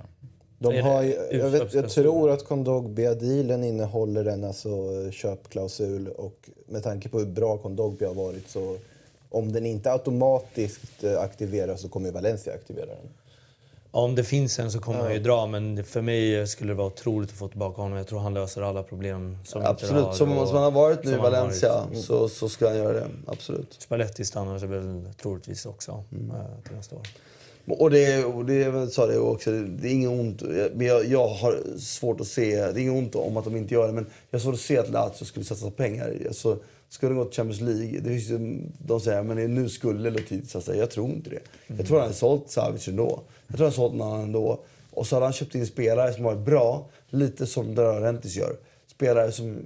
[0.59, 4.69] De har, ju- jag, vet, jag tror att Kondogbia-dealen innehåller en alltså
[5.11, 8.77] köpklausul och med tanke på hur bra Kondogbia har varit så
[9.29, 13.09] om den inte automatiskt eh, aktiveras så kommer Valencia aktivera den.
[13.91, 16.87] Om det finns en så kommer han ju dra, men för mig skulle det vara
[16.87, 17.97] otroligt att få tillbaka honom.
[17.97, 21.11] Jag tror han löser alla problem som Absolut, har som, som han har varit nu
[21.13, 22.03] i Valencia varit.
[22.05, 23.07] så, så ska han göra det.
[23.27, 23.75] Absolut.
[23.79, 26.31] Spalletti stannar sig väl troligtvis också Mm.
[26.35, 27.01] eh, till nästa år.
[27.69, 30.41] Och det, och det jag sa det också, det är inget ont.
[30.73, 33.73] Men jag, jag har svårt att se, det är inget ont om att de inte
[33.73, 36.15] gör det, men jag har svårt att se att Lazio skulle satsa pengar.
[36.27, 36.59] Alltså,
[36.89, 40.47] skulle de gå till Champions League, det finns ju, de säger men nu skulle Lotito
[40.47, 40.75] satsa.
[40.75, 41.39] Jag tror inte det.
[41.77, 43.21] Jag tror han hade sålt Savic ändå.
[43.47, 44.59] Jag tror han hade sålt någon annan ändå.
[44.91, 48.55] Och så hade han köpt in spelare som varit bra, lite som Dörrentis gör.
[48.87, 49.65] Spelare som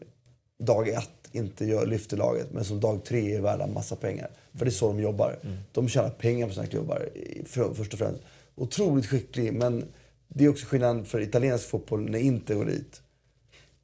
[0.59, 4.29] dag ett inte gör, lyfter laget, men som dag tre är värda massa pengar.
[4.57, 5.39] För det är så de jobbar.
[5.71, 7.09] De tjänar pengar på sina klubbar,
[7.45, 8.21] för, först och främst.
[8.55, 9.85] Otroligt skicklig, men
[10.27, 13.01] det är också skillnad för italiensk fotboll när inte går dit.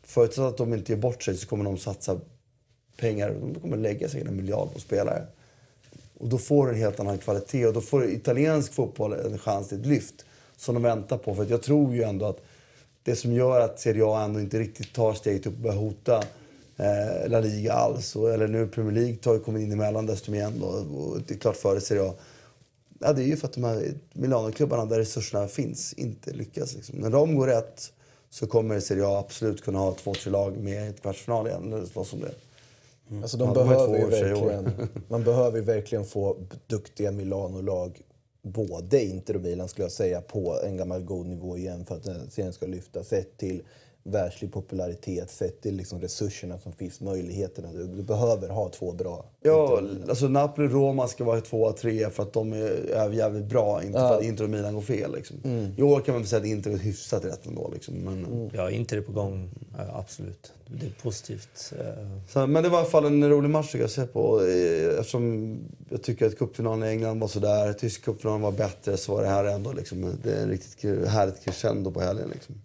[0.04, 2.20] Förutsatt att de inte gör bort sig så kommer de satsa
[2.98, 3.36] pengar.
[3.41, 5.26] De kommer lägga sig en miljard på spelare.
[6.18, 9.68] Och då får du en helt annan kvalitet och då får italiensk fotboll en chans
[9.68, 10.26] till ett lyft
[10.58, 11.36] som de väntar på.
[11.36, 12.41] För jag tror ju ändå att
[13.04, 16.24] det som gör att Serie A ändå inte riktigt tar steget upp och börjar hota
[16.80, 20.34] eh, La Liga alls, och, eller nu Premier League tar ju kommit in emellan dessutom
[20.34, 22.14] igen då, och det är klart före Serie A.
[22.99, 26.76] Ja, det är ju för att de här Milano-klubbarna där resurserna finns inte lyckas.
[26.76, 26.99] Liksom.
[26.99, 27.93] När de går rätt
[28.30, 31.85] så kommer Serie A absolut kunna ha två, tre lag med i kvartsfinal igen eller
[31.85, 32.31] slåss om det.
[33.22, 36.38] Alltså de Ja, de har behöver ju verkligen, man behöver ju verkligen få
[36.68, 38.01] duktiga Milano-lag,
[38.41, 42.03] både Inter och Milan skulle jag säga, på en gammal god nivå igen för att
[42.03, 43.03] den serien ska lyfta.
[43.03, 43.61] Sett till
[44.11, 47.72] världslig popularitet, sett till liksom resurserna som finns, möjligheterna.
[47.73, 49.26] Du, du behöver ha två bra.
[49.41, 53.84] Ja, alltså Napoli-Roma ska vara tvåa, trea för att de är, är jävligt bra.
[53.84, 55.11] Inte för att Inter och Milan går fel.
[55.15, 55.38] Liksom.
[55.77, 57.69] I år kan man säga att Inter är hyfsat rätt ändå.
[57.73, 57.94] Liksom.
[57.95, 59.49] Men, Ja, inte det på gång.
[59.80, 60.53] eh, absolut.
[60.80, 61.73] Det är positivt.
[61.80, 61.86] eh,
[62.30, 64.41] så, men det var i alla fall en rolig match att se på.
[64.41, 65.57] Eh, Eftersom
[65.90, 67.73] jag tycker att cupfinalen i England var sådär.
[67.73, 71.06] Tysk cupfinalen var bättre så var det här ändå liksom, det är en riktigt kul-
[71.07, 72.30] härligt crescendo på helgen.
[72.34, 72.61] Liksom.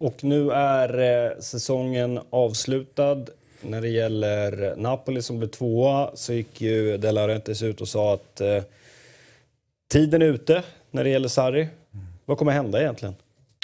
[0.00, 3.24] Och nu är eh, säsongen avslutad.
[3.62, 8.14] När det gäller Napoli som blev tvåa så gick ju De Laurentiis ut och sa
[8.14, 8.62] att eh,
[9.90, 11.68] tiden är ute när det gäller Sarri.
[12.24, 13.14] Vad kommer hända egentligen?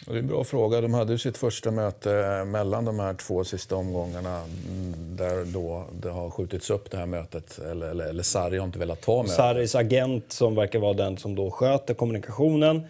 [0.07, 0.81] Det är en bra fråga.
[0.81, 5.85] De hade ju sitt första möte mellan de här två sista omgångarna mm, där då
[6.01, 7.59] det har skjutits upp det här mötet.
[7.59, 9.37] Eller, eller, eller Sarri har inte velat ta mötet.
[9.37, 12.83] Sarris agent som verkar vara den som då sköter kommunikationen.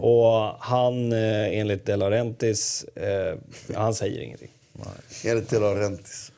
[0.00, 3.36] Och han, eh, enligt De Laurentiis, eh,
[3.74, 4.50] han säger ingenting.
[5.24, 6.32] Enligt De Laurentiis.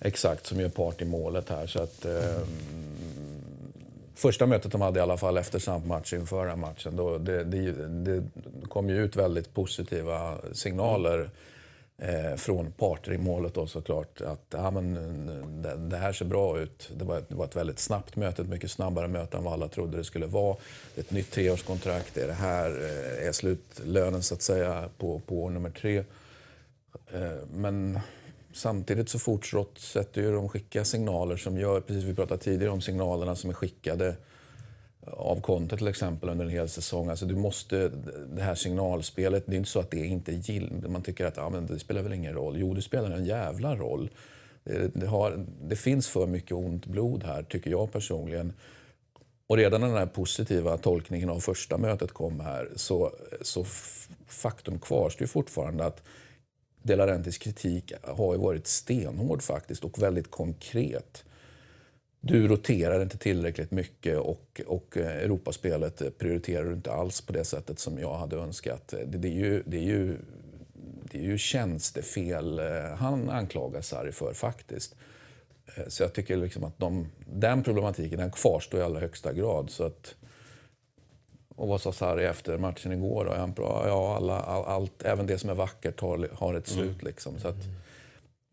[0.00, 1.66] Exakt, som är part i målet här.
[1.66, 2.40] Så att, eh,
[4.14, 8.22] första mötet de hade i alla fall efter samt inför matchen, då, det, det, det
[8.68, 11.30] kom ju ut väldigt positiva signaler
[11.98, 14.20] eh, från parter i målet då såklart.
[14.20, 14.94] Att ja, men,
[15.62, 16.90] det, det här ser bra ut.
[16.96, 19.68] Det var, det var ett väldigt snabbt möte, ett mycket snabbare möte än vad alla
[19.68, 20.56] trodde det skulle vara.
[20.96, 25.50] Ett nytt treårskontrakt, är det här eh, är slutlönen så att säga på, på år
[25.50, 26.04] nummer tre.
[27.12, 27.98] Eh, Men
[28.52, 33.36] samtidigt så fortsätter ju de skicka signaler som gör, precis vi pratade tidigare om signalerna
[33.36, 34.16] som är skickade
[35.06, 37.08] av kontot till exempel under en hel säsong.
[37.08, 37.88] Alltså du måste,
[38.34, 40.88] det här signalspelet, det är inte så att det inte gillar.
[40.88, 42.58] Man tycker att ja, men det spelar väl ingen roll.
[42.58, 44.10] Jo, det spelar en jävla roll.
[44.64, 48.52] Det, det, har, det finns för mycket ont blod här, tycker jag personligen.
[49.46, 53.12] Och redan när den här positiva tolkningen av första mötet kom här så,
[53.42, 53.64] så
[54.26, 56.02] faktum kvarstår fortfarande att
[56.82, 61.24] Delarentis kritik har ju varit stenhård faktiskt och väldigt konkret.
[62.24, 67.44] Du roterar inte tillräckligt mycket och, och eh, Europaspelet prioriterar du inte alls på det
[67.44, 68.88] sättet som jag hade önskat.
[68.88, 70.16] Det, det, är, ju, det, är, ju,
[71.02, 72.64] det är ju tjänstefel eh,
[72.96, 74.94] han anklagar Sarri för faktiskt.
[75.76, 79.70] Eh, Så jag tycker liksom att de, den problematiken den kvarstår i allra högsta grad.
[79.70, 80.14] Så att,
[81.56, 83.24] och vad sa Sarri efter matchen igår?
[83.24, 83.62] Då?
[83.86, 87.02] Ja, alla, all, allt, även det som är vackert har, har ett slut.
[87.02, 87.38] Liksom.
[87.38, 87.64] Så att,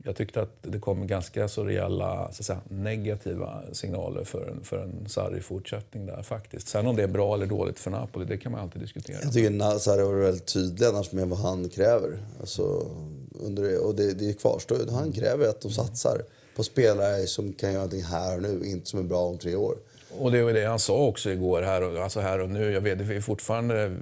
[0.03, 4.63] jag tyckte att det kom ganska så rejäla så att säga, negativa signaler för en,
[4.63, 6.67] för en Sarri-fortsättning där faktiskt.
[6.67, 9.17] Sen om det är bra eller dåligt för Napoli, det kan man alltid diskutera.
[9.23, 12.19] Jag tycker Sarri var väldigt tydlig annars med vad han kräver.
[12.39, 12.88] Alltså,
[13.31, 14.91] under och det, det kvarstår ju.
[14.91, 16.21] Han kräver att de satsar
[16.55, 19.55] på spelare som kan göra någonting här och nu, inte som är bra om tre
[19.55, 19.77] år.
[20.18, 22.72] Och det var det han sa också igår, här och, alltså här och nu.
[22.72, 23.95] Jag vet, vi fortfarande,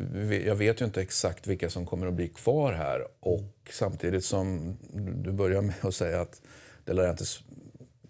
[0.45, 3.07] jag vet ju inte exakt vilka som kommer att bli kvar här.
[3.19, 4.77] Och samtidigt som
[5.23, 6.41] du börjar med att säga att
[6.85, 7.39] De Laurentiis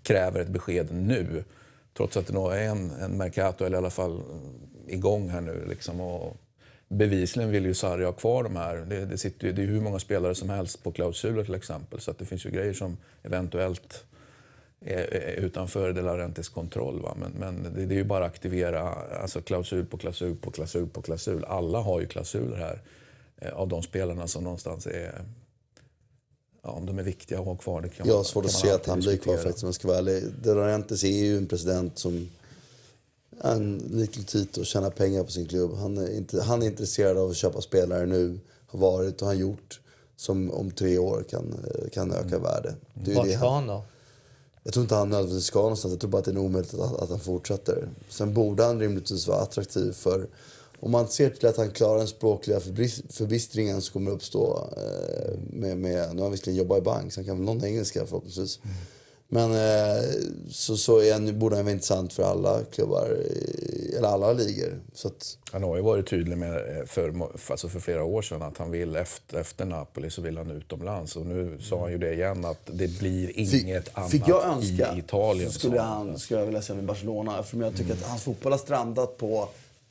[0.03, 1.43] kräver ett besked nu.
[1.97, 4.21] Trots att det nog är en, en Mercato, eller i alla fall
[4.87, 5.65] igång här nu.
[5.69, 6.37] Liksom, och
[6.87, 8.75] bevisligen vill ju Sarri ha kvar de här.
[8.75, 11.99] Det, det, sitter det är hur många spelare som helst på klausuler till exempel.
[11.99, 14.16] Så att det finns ju grejer som eventuellt är,
[15.37, 17.01] utanför De Laurentiis kontroll.
[17.01, 17.15] Va?
[17.19, 18.81] Men, men det, det är ju bara att aktivera
[19.21, 21.45] alltså klausul på klausul på klausul på klausul.
[21.45, 22.81] Alla har ju klausuler här
[23.37, 25.21] eh, av de spelarna som någonstans är
[26.63, 27.81] Ja, om de är viktiga att ha kvar.
[27.81, 29.75] Det kan Jag har svårt kan att se att han blir kvar faktiskt om jag
[29.75, 30.23] ska vara ärlig.
[30.43, 32.29] De Laurentiis är ju en president som
[33.43, 35.75] en lik Tito tjänar pengar på sin klubb.
[35.77, 39.33] Han är, inte, han är intresserad av att köpa spelare nu, har varit och har
[39.33, 39.79] gjort
[40.15, 41.55] som om tre år kan,
[41.93, 42.43] kan öka Mm.
[42.43, 42.75] värde.
[42.93, 43.83] Det är ju Vart ska han då?
[44.67, 45.91] Jag tror inte han nödvändigtvis ska någonstans.
[45.91, 47.89] Jag tror bara att det är omöjligt att, att han fortsätter.
[48.09, 50.27] Sen borde han rimligtvis vara attraktiv för
[50.79, 52.59] om man ser till att han klarar den språkliga
[53.09, 57.19] förbistringen som kommer uppstå eh, med, med, nu har han visserligen jobbat i bank så
[57.19, 58.59] han kan väl någon engelska förhoppningsvis.
[58.63, 58.75] Mm.
[59.29, 60.03] Men eh,
[60.51, 63.17] så, så är han, borde han vara intressant för alla klubbar,
[63.97, 64.79] eller alla ligor.
[64.93, 67.13] Så att, Han har ju varit tydlig med eh, för,
[67.51, 71.15] alltså för flera år sedan att han vill efter, efter Napoli så vill han utomlands.
[71.15, 74.43] Och nu sa han ju det igen att det blir Fick- inget annat fick jag
[74.45, 75.51] önska i Italien.
[75.51, 77.43] så skulle, han, skulle jag vilja se i Barcelona.
[77.43, 79.49] För jag tycker att hans fotboll har strandat på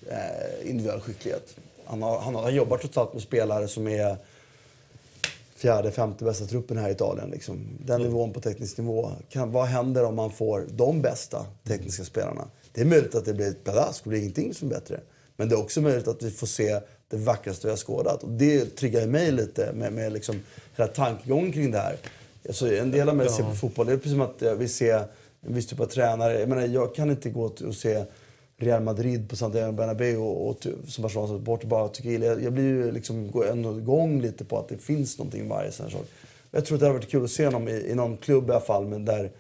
[0.09, 1.55] eh, individuell skicklighet.
[1.85, 4.17] Han har, han har jobbat trots allt med spelare som är
[5.57, 7.31] fjärde, femte bästa truppen här i Italien.
[7.31, 7.79] Liksom.
[7.81, 9.11] Den nivån på teknisk nivå.
[9.29, 12.49] Kan, vad händer om man får de bästa tekniska spelarna?
[12.73, 15.01] Det är möjligt att det blir ett pladask och är ingenting som är bättre.
[15.37, 18.23] Men det är också möjligt att vi får se det vackraste vi har skådat.
[18.23, 20.41] Och det triggar mig lite med, med liksom
[20.77, 21.97] hela tankegången kring det här.
[22.47, 24.75] Alltså, en del av mig ser på fotboll, det är precis som att jag vill
[24.75, 26.41] se en viss typ av tränare.
[26.41, 28.05] Jag, menar, jag kan inte gå och se
[28.59, 32.27] Real Madrid på Santiago Bernabéu och, och, som Barcelona supporter bara tycker illa.
[32.27, 35.73] Jag, jag blir ju liksom, ändå igång lite på att det finns någonting i varje
[35.73, 36.05] sån sak.
[36.51, 38.53] Jag tror att det hade varit kul att se honom i, i någon klubb i
[38.53, 39.31] alla fall, men där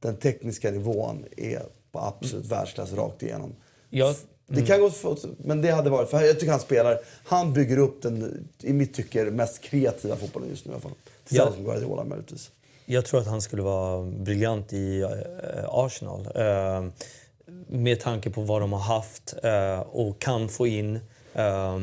[0.00, 1.62] den tekniska nivån är
[1.92, 3.54] på absolut världsklass rakt igenom.
[3.90, 4.14] Jag,
[4.46, 7.78] Det kan gå, för- men det hade varit, för jag tycker han spelar, han bygger
[7.78, 10.92] upp den, i mitt tycke, mest kreativa fotbollen just nu i alla fall.
[11.28, 11.62] Tillsammans Ja.
[11.62, 12.50] med Guardiola möjligtvis.
[12.86, 15.08] Jag tror att han skulle vara briljant i eh,
[15.68, 16.28] Arsenal.
[17.68, 21.00] Med tanke på vad de har haft eh, och kan få in.
[21.34, 21.78] eh,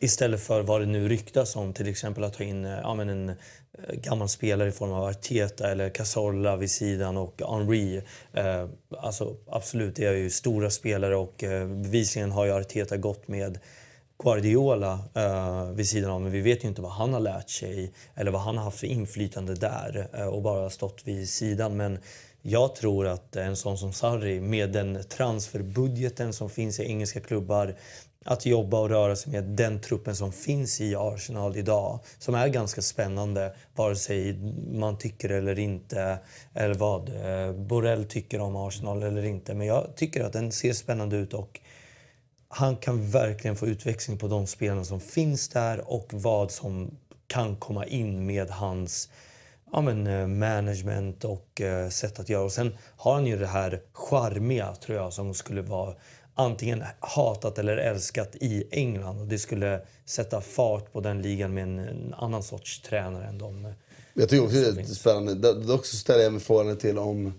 [0.00, 3.08] istället för vad det nu ryktas om, till exempel att ta in eh, ja, men
[3.08, 3.34] en eh,
[3.94, 8.00] gammal spelare i form av Arteta eller Cazorla vid sidan och Henry.
[8.32, 8.66] Eh,
[8.98, 13.58] alltså, absolut, det är ju stora spelare och eh, bevisligen har ju Arteta gått med
[14.22, 17.92] Guardiola eh, vid sidan av, men vi vet ju inte vad han har lärt sig
[18.14, 21.76] eller vad han har haft för inflytande där eh, och bara stått vid sidan.
[21.76, 21.98] Men
[22.42, 27.74] jag tror att en sån som Sarri med den transferbudgeten som finns i engelska klubbar
[28.24, 32.48] att jobba och röra sig med den truppen som finns i Arsenal idag som är
[32.48, 34.38] ganska spännande vare sig
[34.72, 36.18] man tycker eller inte
[36.54, 39.54] eller vad eh, Borrell tycker om Arsenal eller inte.
[39.54, 41.60] Men jag tycker att den ser spännande ut och
[42.48, 46.90] han kan verkligen få utväxling på de spelarna som finns där och vad som
[47.26, 49.08] kan komma in med hans
[49.72, 52.44] ja, men, eh, management och eh, sätt att göra.
[52.44, 55.94] Och sen har han ju det här charmiga, tror jag, som skulle vara
[56.34, 59.20] antingen hatat eller älskat i England.
[59.20, 63.38] Och det skulle sätta fart på den ligan med en, en annan sorts tränare än
[63.38, 63.70] de eh,
[64.14, 64.98] Jag tycker också det är finns.
[64.98, 65.54] spännande.
[65.54, 67.32] Dock så ställer jag mig frågan till om...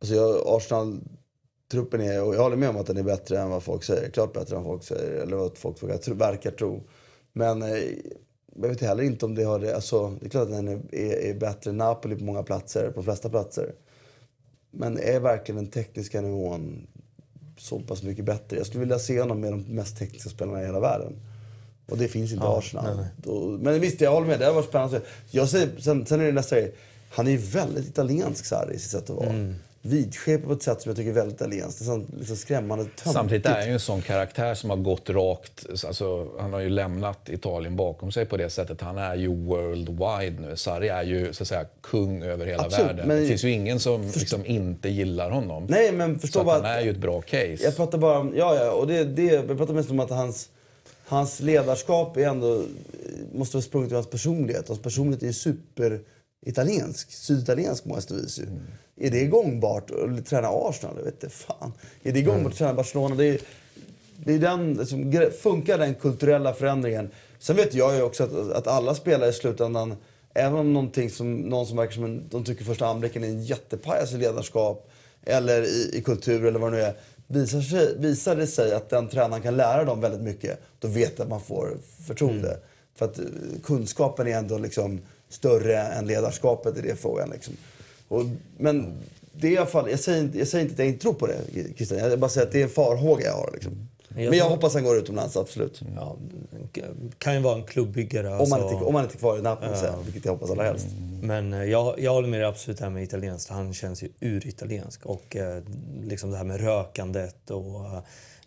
[0.00, 3.62] Alltså jag, Arsenal-truppen är, och jag håller med om att den är bättre än vad
[3.62, 4.10] folk säger.
[4.10, 6.82] Klart bättre än vad folk säger, eller vad folk verkar, tro- verkar tro.
[7.32, 7.68] Men eh,
[8.62, 9.74] jag vet heller inte om det har det.
[9.74, 12.90] Alltså, det är klart att den är, är, är bättre än Napoli på många platser,
[12.90, 13.72] på de flesta platser.
[14.70, 16.86] Men är verkligen den tekniska nivån
[17.58, 18.56] så pass mycket bättre?
[18.56, 21.12] Jag skulle vilja se honom med de mest tekniska spelarna i hela världen.
[21.88, 23.06] Och det finns inte i Arsenal.
[23.16, 24.38] Då, men visst, jag håller med.
[24.38, 25.00] Det har varit spännande.
[25.30, 26.74] Jag säger, sen, sen är det nästa grej.
[27.10, 29.28] Han är ju väldigt italiensk, Sarri, i sitt sätt att vara.
[29.28, 29.54] Mm.
[29.86, 31.80] Vidskeplig på ett sätt som jag tycker är väldigt italienskt.
[31.80, 33.12] Liksom skrämmande töntigt.
[33.12, 35.66] Samtidigt är han ju en sån karaktär som har gått rakt...
[35.86, 38.80] Alltså, han har ju lämnat Italien bakom sig på det sättet.
[38.80, 40.56] Han är ju worldwide nu.
[40.56, 43.08] Sarri är ju så att säga kung över hela Absolut, världen.
[43.08, 45.66] men- Det finns ju ingen som liksom inte gillar honom.
[45.68, 47.56] Nej, men förstå så bara han är ju ett bra case.
[47.60, 50.48] Jag pratar bara om, ja, ja, och det, det, jag pratar mest om att hans,
[51.06, 52.62] hans ledarskap är ändå,
[53.34, 54.68] måste vara sprunget ur hans personlighet.
[54.68, 58.46] Hans personlighet är ju superitaliensk, syditaliensk på många vis ju.
[58.96, 60.94] Är det gångbart att träna Arsenal?
[60.96, 61.72] Jag vet inte fan.
[62.02, 63.14] Är det gångbart att träna Barcelona?
[63.14, 63.40] Det är,
[64.16, 67.10] det är den, liksom, funkar den kulturella förändringen?
[67.38, 69.96] Sen vet jag ju också att, att alla spelare i slutändan,
[70.34, 73.42] även om någonting som, någon som verkar som en, de tycker första anblicken är en
[73.42, 74.90] jättepajas i ledarskap
[75.22, 76.94] eller i, i kultur eller vad det nu är.
[77.26, 81.12] Visar, sig, visar det sig att den tränaren kan lära dem väldigt mycket, då vet
[81.16, 82.58] jag att man får förtroende.
[82.94, 83.24] För att eh,
[83.64, 87.30] kunskapen är ändå liksom större än ledarskapet i det frågan.
[87.30, 87.54] Liksom.
[88.08, 88.24] Och,
[88.58, 88.92] men
[89.32, 91.14] det är i alla fall, jag säger, inte- jag säger inte att jag inte tror
[91.14, 91.40] på det,
[91.76, 91.98] Christian.
[91.98, 93.50] Jag bara säger att det är en farhåga jag har.
[93.54, 93.88] Liksom.
[94.08, 95.80] Men jag hoppas han går utomlands, absolut.
[95.96, 96.16] Ja,
[97.18, 98.26] kan ju vara en klubbyggare.
[98.28, 98.74] Om han, alltså.
[98.74, 99.94] inte, om han inte är kvar i Napoli, ja.
[100.04, 100.86] vilket jag hoppas allra helst.
[101.22, 103.50] Men eh, jag, jag håller med dig absolut här med italienskt.
[103.50, 105.06] Han känns ju uritaliensk.
[105.06, 105.62] Och eh,
[106.04, 107.86] liksom det här med rökandet och...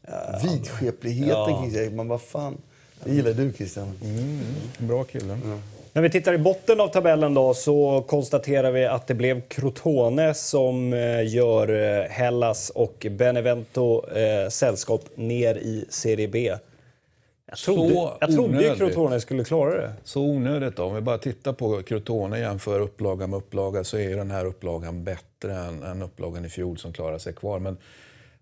[0.04, 1.90] Eh, Vidskepligheten ja.
[1.92, 2.58] Men vad fan.
[3.04, 3.94] Det gillar du Christian.
[4.04, 4.40] Mm,
[4.78, 5.40] bra kille.
[5.46, 5.58] Ja.
[6.00, 10.34] När vi tittar i botten av tabellen då så konstaterar vi att det blev Crotone
[10.34, 16.56] som eh, gör eh, Hellas och Benevento eh, sällskap ner i Serie B.
[17.46, 19.94] Jag trodde, så jag trodde ju Crotone skulle klara det.
[20.04, 20.84] Så onödigt då.
[20.84, 25.04] Om vi bara tittar på Crotone jämför upplaga med upplaga så är den här upplagan
[25.04, 27.60] bättre än, än upplagan i fjol som klarar sig kvar.
[27.60, 27.78] Men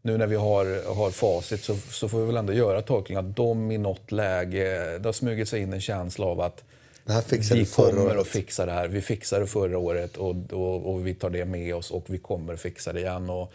[0.02, 3.36] nu när vi har, har facit så, så får vi väl ändå göra tolkningen att
[3.36, 6.64] de i något läge, det har smugit sig in en känsla av att
[7.08, 8.20] det här fixade vi kommer året.
[8.20, 8.88] att fixa det här.
[8.88, 12.18] Vi fixade det förra året och, och, och, vi tar det med oss och vi
[12.18, 13.30] kommer att fixa det igen.
[13.30, 13.54] Och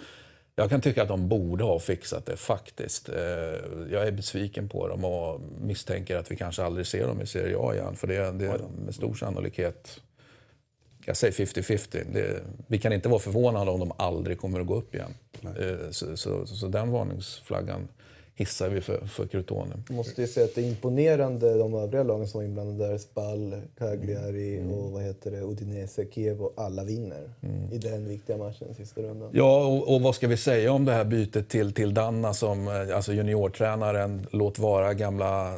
[0.56, 3.08] jag kan tycka att de borde ha fixat det faktiskt.
[3.08, 3.16] Eh,
[3.90, 7.56] jag är besviken på dem och misstänker att vi kanske aldrig ser dem i Serie
[7.58, 7.96] A igen.
[7.96, 8.32] För det, är
[8.84, 10.00] med stor sannolikhet,
[11.04, 12.40] jag säger 50-50.
[12.66, 15.14] Vi kan inte vara förvånade om de aldrig kommer att gå upp igen.
[15.42, 17.88] Eh, så, så, så den varningsflaggan
[18.42, 19.74] hissar vi för, för Crotone.
[19.88, 22.98] Måste ju säga att det är imponerande de övriga lagen som var inblandade där.
[22.98, 24.72] Spal, Cagliari mm.
[24.72, 27.72] och vad heter det, Udinese, Kiev och alla vinner mm.
[27.72, 29.30] i den viktiga matchen sista rundan.
[29.32, 32.68] Ja, och, och, vad ska vi säga om det här bytet till, till Danna som
[32.68, 35.56] eh, alltså juniortränaren, låt vara gamla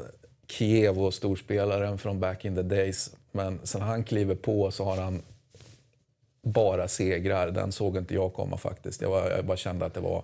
[0.48, 3.11] Kiev och storspelaren från back in the days.
[3.32, 5.23] Men sen han kliver på så har han
[6.43, 7.51] bara segrar.
[7.51, 9.02] Den såg inte jag komma faktiskt.
[9.02, 10.23] Jag, var, jag bara kände att det var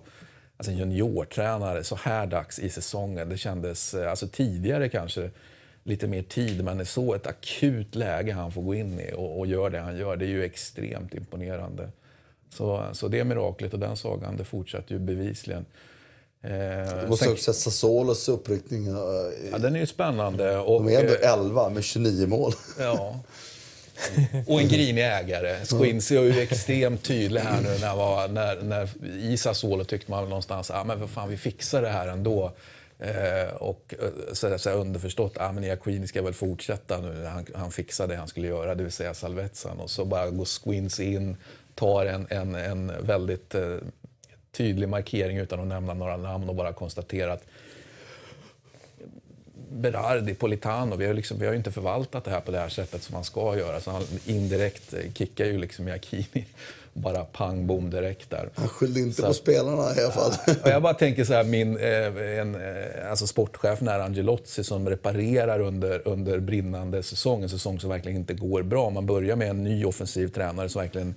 [0.61, 3.29] alltså juniortränare så här dags i säsongen.
[3.29, 5.29] Det kändes, eh, alltså tidigare kanske,
[5.83, 9.47] lite mer tid, men så ett akut läge han får gå in i och, och
[9.47, 11.89] gör det han gör, det är ju extremt imponerande.
[12.49, 15.65] Så, så det miraklet och den sagan, det fortsätter ju bevisligen.
[16.41, 16.51] Eh,
[17.01, 18.87] du måste sen, också Sassuolos uppryckning.
[19.51, 20.57] Ja, den är ju spännande.
[20.57, 22.53] Och, de är ändå 11 med 29 mål.
[22.79, 23.19] Ja,
[24.47, 25.65] Och en grinig ägare.
[25.65, 27.77] Squincy är ju extremt tydlig här nu.
[27.81, 28.89] När, var, när, när
[29.19, 32.51] I Sassuolo tyckte man någonstans att ah, fan, vi fixar det här ändå.
[32.99, 37.25] Eh, och eh, så, så underförstått, ah, men Iaquini ska väl fortsätta nu.
[37.25, 39.79] Han, han fixar det han skulle göra, det vill säga Salvetsan.
[39.79, 41.37] Och så bara går Squincy in,
[41.75, 43.77] tar en, en, en väldigt eh,
[44.51, 47.43] tydlig markering utan att nämna några namn och bara konstaterar att
[49.73, 53.03] Berardi, Politano, vi har, liksom, vi har inte förvaltat det här på det här sättet
[53.03, 53.79] som man ska göra.
[53.79, 56.45] Så han indirekt eh, kickar ju liksom Iacchini.
[56.93, 58.49] Bara pang bom direkt där.
[58.55, 60.33] Han skyllde inte så på spelarna i alla fall.
[60.45, 64.89] Ja, jag bara tänker så här, min eh, en, eh, alltså sportchef nära Angelozzi som
[64.89, 67.43] reparerar under, under brinnande säsong.
[67.43, 68.89] En säsong som verkligen inte går bra.
[68.89, 71.15] Man börjar med en ny offensiv tränare som verkligen,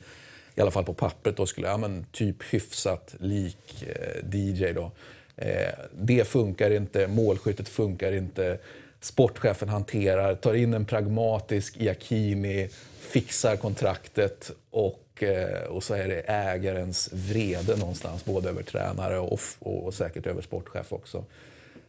[0.55, 4.91] i alla fall på pappret, då skulle, ja men typ hyfsat lik eh, DJ då.
[5.37, 8.59] Eh, det funkar inte, målskyttet funkar inte.
[9.01, 16.21] Sportchefen hanterar, tar in en pragmatisk Iacchini, fixar kontraktet och, eh, och så är det
[16.21, 21.25] ägarens vrede någonstans, både över tränare och, och, och säkert över sportchef också.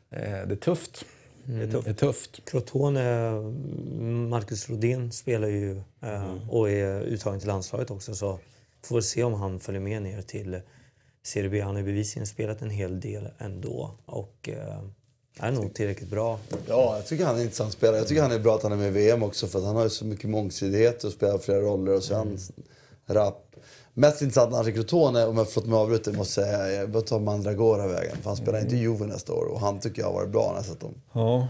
[0.10, 1.06] Eh, det är tufft.
[1.48, 1.60] Mm.
[1.60, 1.86] Det är tufft.
[1.86, 2.42] Det är tufft.
[2.46, 3.32] Crotone,
[4.30, 6.50] Marcus Rodin spelar ju mm.
[6.50, 8.40] och är uttagen till landslaget också så
[8.82, 10.62] får vi se om han följer med ner till
[11.64, 14.84] Han har bevisligen spelat en hel del ändå och eh,
[15.40, 16.40] är nog tillräckligt bra.
[16.68, 17.98] Ja, jag tycker han är en intressant spelare.
[17.98, 19.84] Jag tycker han är bra att han är med i VM också för han har
[19.84, 22.38] ju så mycket mångsidighet och spelar flera roller och så är han
[23.06, 23.56] rapp.
[23.94, 27.20] Mest intressant annars i Crotone, om jag fått mig avbruta, måste jag säga, jag tar
[27.20, 28.18] Mandragora vägen.
[28.22, 30.48] För han spelar inte i Juve nästa år och han tycker jag har varit bra
[30.50, 30.94] när jag sett dem.
[31.14, 31.48] Ja,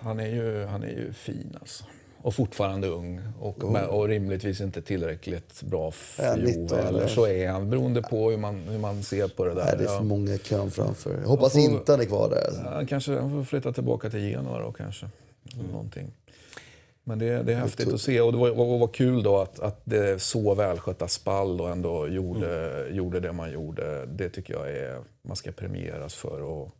[0.00, 1.84] han är ju, han är ju fin alltså
[2.22, 3.84] och fortfarande ung och, oh.
[3.84, 6.76] och rimligtvis inte tillräckligt bra för Juve.
[6.76, 9.64] Eller så är han, beroende på hur man, hur man ser på det där.
[9.64, 11.20] Nej, det är för många kön framför.
[11.20, 12.62] Jag hoppas får, inte han är kvar där.
[12.64, 15.06] Ja, kanske han får flytta tillbaka till Genoa då kanske.
[15.54, 15.66] Mm.
[15.66, 16.10] Någonting.
[17.04, 19.60] Men det, det är häftigt att se och det var, var, var kul då att,
[19.60, 22.96] att det så välskötta Spall då ändå gjorde, mm.
[22.96, 24.06] gjorde det man gjorde.
[24.06, 26.42] Det tycker jag är, man ska premieras för.
[26.42, 26.74] Och,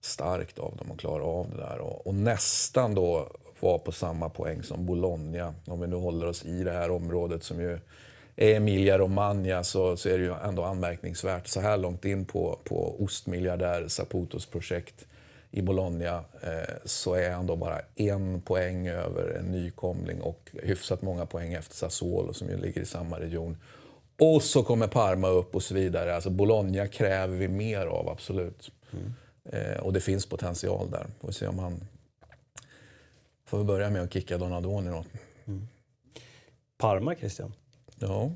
[0.00, 1.78] starkt av dem att klara av det där.
[1.78, 3.30] Och, och nästan då
[3.62, 5.54] var på samma poäng som Bologna.
[5.66, 7.78] Om vi nu håller oss i det här området som ju
[8.36, 12.58] är Emilia Romagna så, så är det ju ändå anmärkningsvärt så här långt in på,
[12.64, 15.06] på ostmiljardär Saputos projekt
[15.50, 21.02] i Bologna eh, så är han då bara en poäng över en nykomling och hyfsat
[21.02, 23.56] många poäng efter Sassuolo som ju ligger i samma region.
[24.18, 26.14] Och så kommer Parma upp och så vidare.
[26.14, 28.70] Alltså Bologna kräver vi mer av, absolut.
[28.92, 29.12] Mm.
[29.44, 31.06] Eh, och det finns potential där.
[31.20, 31.80] Får se om han
[33.50, 35.04] Får vi börja med att kicka Donadoni då.
[35.46, 35.68] Mm.
[36.78, 37.52] Parma, Christian?
[37.98, 38.30] Ja.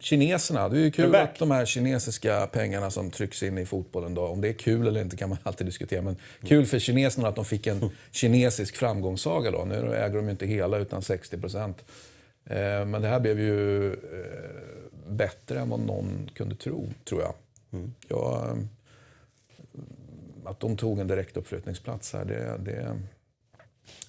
[0.00, 0.68] kineserna.
[0.68, 4.26] Det är ju kul att de här kinesiska pengarna som trycks in i fotbollen då,
[4.26, 6.02] om det är kul eller inte kan man alltid diskutera.
[6.02, 9.64] Men kul för kineserna att de fick en kinesisk framgångssaga då.
[9.64, 11.84] Nu äger de ju inte hela utan 60 procent.
[12.44, 13.98] Eh, men det här blev ju eh,
[15.08, 17.34] bättre än vad någon kunde tro, tror jag.
[18.08, 18.56] jag eh,
[20.44, 22.96] att de tog en direktuppflyttningsplats här, det, det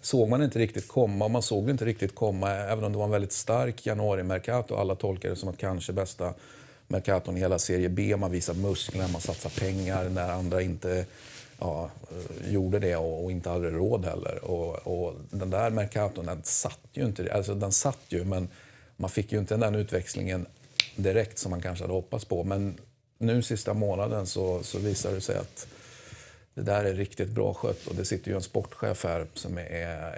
[0.02, 1.26] såg man inte riktigt komma.
[1.26, 4.76] Och man såg det inte riktigt komma, även om det var en väldigt stark januari-mercato.
[4.76, 6.34] Alla tolkade det som att kanske bästa
[6.88, 8.16] mercaton i hela Serie B.
[8.18, 11.06] Man visar muskler, man satsar pengar när andra inte
[11.60, 14.44] ja, eh, gjorde det och, och inte hade råd heller.
[14.44, 17.34] Och, och den där mercaton, den satt ju inte.
[17.34, 18.48] Alltså den satt ju, men
[18.98, 20.46] man fick ju inte den utväxlingen
[20.96, 22.44] direkt som man kanske hade hoppats på.
[22.44, 22.78] Men
[23.18, 25.68] nu sista månaden så, så visar det sig att
[26.60, 29.64] det där är riktigt bra skött och det sitter ju en sportchef här som är,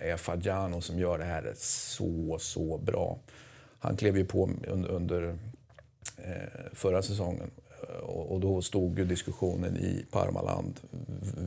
[0.01, 3.19] är Fagiano som gör det här så, så bra.
[3.79, 5.37] Han klev ju på under, under
[6.17, 7.51] eh, förra säsongen
[7.89, 10.79] eh, och, och då stod ju diskussionen i Parmaland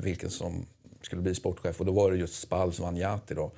[0.03, 0.67] vilken som
[1.03, 3.51] skulle bli sportchef och då var det just Spals Vanjati då,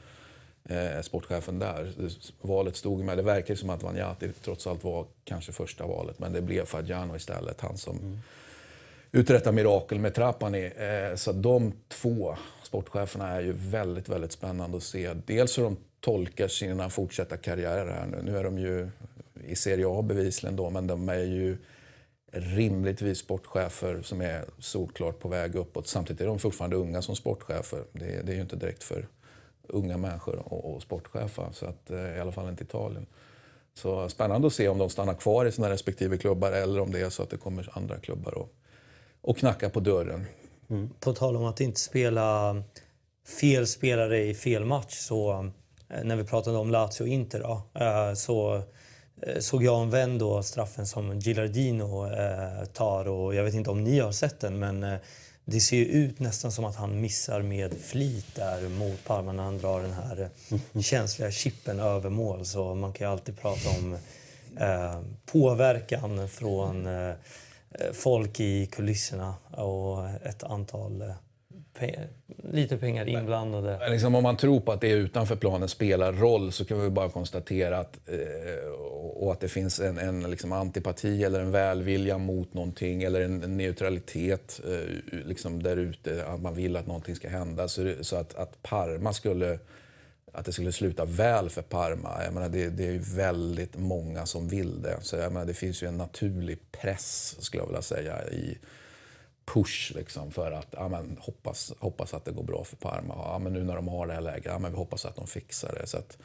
[0.65, 1.93] eh, sportchefen där.
[2.41, 3.19] Valet stod med.
[3.19, 7.17] Det verkar som att Vanjati trots allt var kanske första valet men det blev Fagiano
[7.17, 7.61] istället.
[7.61, 8.19] Han som mm
[9.17, 10.65] uträtta mirakel med Trapani.
[10.65, 15.15] Eh, så de två sportcheferna är ju väldigt, väldigt spännande att se.
[15.27, 18.23] Dels hur de tolkar sina fortsatta karriärer här nu.
[18.23, 18.89] Nu är de ju
[19.45, 21.57] i Serie A bevisligen då, men de är ju
[22.33, 25.87] rimligtvis sportchefer som är solklart på väg uppåt.
[25.87, 27.85] Samtidigt är de fortfarande unga som sportchefer.
[27.93, 29.07] Det, det är ju inte direkt för
[29.69, 33.07] unga människor och, och sportchefer, så att, eh, i alla fall inte Italien.
[33.75, 37.01] Så spännande att se om de stannar kvar i sina respektive klubbar eller om det
[37.01, 38.53] är så att det kommer andra klubbar och,
[39.27, 40.27] och knackar på dörren.
[41.01, 42.63] På tal om att inte spela
[43.41, 45.51] fel spelare i fel match så
[45.89, 48.63] eh, när vi pratade om Lazio och Inter då, eh, så
[49.23, 52.09] eh, såg jag en vän då straffen som Gilardino
[52.73, 54.99] tar och jag vet inte om ni har sett den men
[55.45, 59.43] det ser ju ut nästan som att han missar med flit där mot Parma när
[59.43, 60.31] han drar den här
[60.83, 63.99] känsliga chippen över mål så man kan ju alltid prata om
[64.61, 65.01] eh,
[65.33, 67.15] påverkan från eh,
[67.93, 71.09] folk i kulisserna och ett antal eh,
[71.79, 72.07] pe-
[72.53, 73.77] lite pengar inblandade.
[73.81, 76.91] Men Liksom om man tror på att det utanför planen spelar roll så kan vi
[76.91, 78.71] bara konstatera att, eh,
[79.15, 83.43] och att det finns en, en liksom antipati eller en välvilja mot någonting eller en,
[83.43, 87.69] en neutralitet eh, liksom där ute, att man vill att någonting ska hända.
[87.69, 89.59] Så, så att, att Parma skulle
[90.37, 92.25] att det skulle sluta väl för Parma.
[92.25, 94.99] Jag menar, det, det är ju väldigt många som vill det.
[95.03, 98.59] Så jag menar, det finns ju en naturlig press, skulle jag vilja säga, i
[99.45, 103.15] push liksom, för att ja, men, hoppas, hoppas att det går bra för Parma.
[103.17, 105.27] Ja, men nu när de har det här läget, ja, men vi hoppas att de
[105.27, 105.87] fixar det.
[105.87, 106.19] Så att,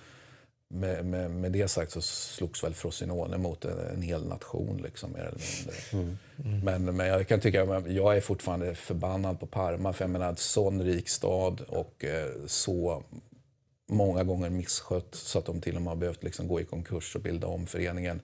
[0.68, 4.78] med, med, med det sagt så slogs väl Frosinone mot en, en hel nation.
[4.78, 6.18] Liksom, mer eller mindre.
[6.64, 9.94] Men, men jag kan tycka att jag är fortfarande förbannad på Parma.
[9.94, 13.04] För jag menar, en sån rik stad och eh, så
[13.92, 17.16] många gånger misskött så att de till och med har behövt liksom gå i konkurs
[17.16, 18.22] och bilda om föreningen.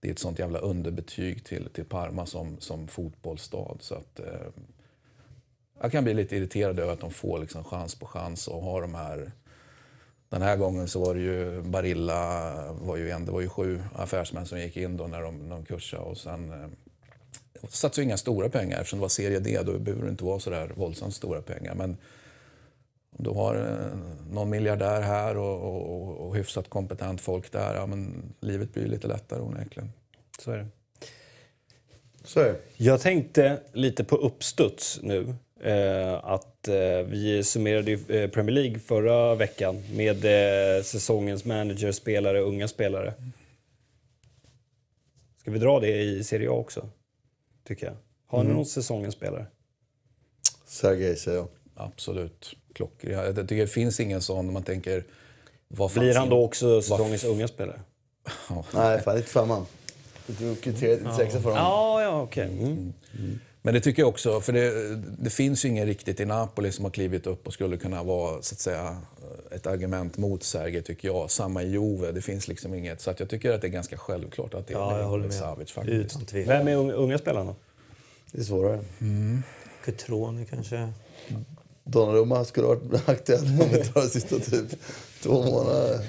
[0.00, 3.76] Det är ett sånt jävla underbetyg till, till Parma som, som fotbollsstad.
[3.80, 4.48] Så att, eh,
[5.80, 8.82] jag kan bli lite irriterad över att de får liksom chans på chans och har
[8.82, 9.32] de här...
[10.28, 13.82] Den här gången så var det ju Barilla, var ju en, det var ju sju
[13.94, 16.68] affärsmän som gick in då när de, de kursade och sen eh,
[17.68, 19.60] satsade ju inga stora pengar eftersom det var serie D.
[19.62, 21.74] Då behöver det inte vara så där våldsamt stora pengar.
[21.74, 21.96] Men
[23.18, 23.98] du har eh,
[24.30, 29.08] någon miljardär här och, och, och hyfsat kompetent folk där, ja, men livet blir lite
[29.08, 29.92] lättare onekligen.
[30.38, 30.66] Så är det.
[32.24, 32.58] Så är det.
[32.76, 35.34] Jag tänkte lite på uppstuds nu.
[35.62, 41.92] Eh, att eh, vi summerade ju eh, Premier League förra veckan med eh, säsongens manager,
[41.92, 43.14] spelare, unga spelare.
[45.40, 46.88] Ska vi dra det i Serie A också?
[47.64, 47.96] Tycker jag.
[48.26, 49.46] Har ni någon säsongens spelare?
[50.66, 51.48] Sergej säger jag.
[51.74, 52.56] Absolut.
[52.74, 53.18] Klockren.
[53.18, 55.04] Jag tycker det finns ingen sån man tänker...
[55.68, 57.80] Vad Blir han in- då också säsongens unga spelare?
[58.74, 59.48] Nej, fan 95
[60.26, 61.56] Du drog kriteriet 96 för honom.
[61.56, 62.44] Ja, ja, okej.
[62.44, 62.92] Mm.
[63.62, 66.84] Men det tycker jag också, för det, det finns ju ingen riktigt i Napoli som
[66.84, 69.00] har klivit upp och skulle kunna vara så att säga,
[69.50, 71.30] ett argument mot Sergej, tycker jag.
[71.30, 73.00] Samma i Juve, det finns liksom inget.
[73.00, 75.28] Så att jag tycker att det är ganska självklart att det Ja, jag är håller
[75.28, 75.68] Milinkovic med.
[75.74, 76.48] Savic faktiskt.
[76.48, 77.54] Vem är unga, spelarna?
[78.32, 78.80] Det är svårare.
[79.84, 80.92] Cutrone kanske.
[81.84, 84.66] Donnarumma skulle ha varit aktuell om vi tar de sista typ
[85.22, 86.00] två månader.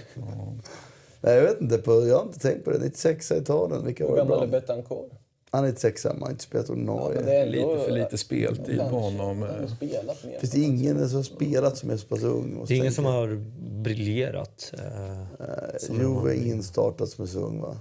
[1.21, 1.77] Nej, jag vet inte.
[1.77, 2.79] På, jag har inte tänkt på det.
[2.79, 3.85] 96 i Italien.
[3.85, 4.59] Vilka Hur var det gammal är bra?
[4.59, 5.11] Betancourt?
[5.53, 7.15] Han är 96 man har inte spelat ordinarie.
[7.15, 9.41] men det är Lite för lite speltid på honom.
[9.41, 10.39] Har mer.
[10.39, 12.65] Finns det ingen som har spelat som är så pass ung?
[12.67, 13.43] Det är ingen som har
[13.83, 14.73] briljerat.
[14.77, 17.77] Eh, Eh, Juve är ingen startat som är så ung va?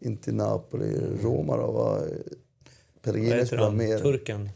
[0.00, 1.00] Inte Napoli.
[1.22, 1.66] Roma då?
[1.66, 2.02] Var Vad
[3.02, 3.76] Pellegrini han?
[3.76, 3.98] mer.
[3.98, 4.50] Turken.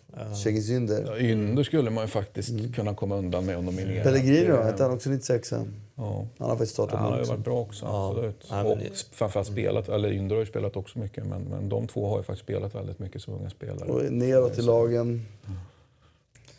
[0.44, 1.05] Cengiz Ynder.
[1.06, 4.02] Ja, Ynder skulle man ju faktiskt kunna komma undan med att nominera.
[4.02, 4.56] Pellegrini då?
[4.56, 5.52] Det- Hette han också 96?
[5.52, 5.62] Ja.
[5.94, 8.09] Han har faktiskt startat Han har ju varit bra också, Ja.
[8.10, 8.47] absolut.
[8.51, 8.78] Ja, men och
[9.12, 12.23] framförallt spelat, eller Ynder har ju spelat också mycket, men, men de två har ju
[12.23, 13.89] faktiskt spelat väldigt mycket som unga spelare.
[13.90, 15.27] Och neråt i lagen.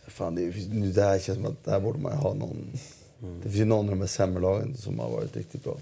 [0.08, 2.72] Fan, det, är- nu, det här känns som att där borde man ha någon...
[3.20, 5.78] Det finns ju någon av de här sämre lagen som har varit riktigt bra.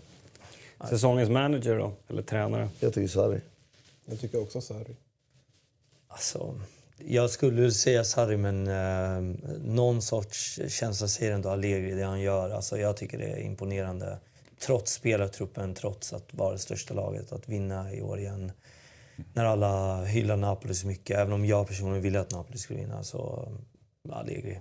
[0.90, 1.92] Säsongens manager då?
[2.10, 2.70] Eller tränare?
[2.80, 3.40] Jag tycker Sarri.
[4.06, 4.96] Jag tycker också Sarri.
[6.22, 6.60] Alltså,
[6.98, 12.50] jag skulle säga Sarri, men eh, någon sorts känsla säger ändå Allegri det han gör.
[12.50, 14.20] Alltså, jag tycker det är imponerande.
[14.60, 18.52] Trots spelartruppen, trots att vara det största laget, att vinna i år igen.
[19.34, 23.04] När alla hyllar Napoli så mycket, även om jag personligen ville att Napoli skulle vinna,
[23.04, 23.50] så
[24.10, 24.60] eh, Allegri.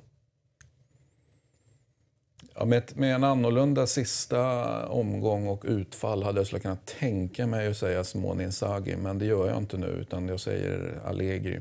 [2.55, 7.47] Ja, med, ett, med en annorlunda sista omgång och utfall hade jag skulle kunna tänka
[7.47, 11.61] mig att säga Simone Inzaghi, men det gör jag inte nu utan jag säger Allegri.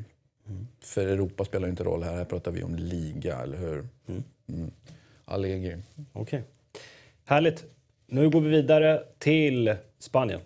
[0.82, 3.88] För Europa spelar ju inte roll här, här pratar vi om liga, eller hur?
[4.08, 4.72] Mm.
[5.26, 5.78] Allegri.
[6.14, 6.44] Okej.
[7.26, 7.66] Härligt.
[8.08, 10.40] Nu går vi vidare till Spanien.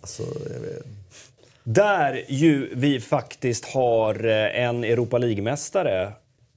[0.00, 0.22] Alltså,
[0.52, 0.86] jag vet.
[1.70, 6.12] Där ju vi faktiskt har eh, en Europa League-mästare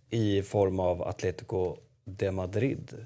[0.09, 3.05] i form av Atletico de Madrid.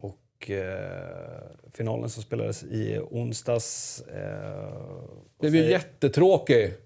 [0.00, 1.42] Och eh,
[1.72, 4.00] finalen som spelades i onsdags...
[4.00, 4.74] Eh,
[5.40, 6.80] Det blev ju jättetråkigt.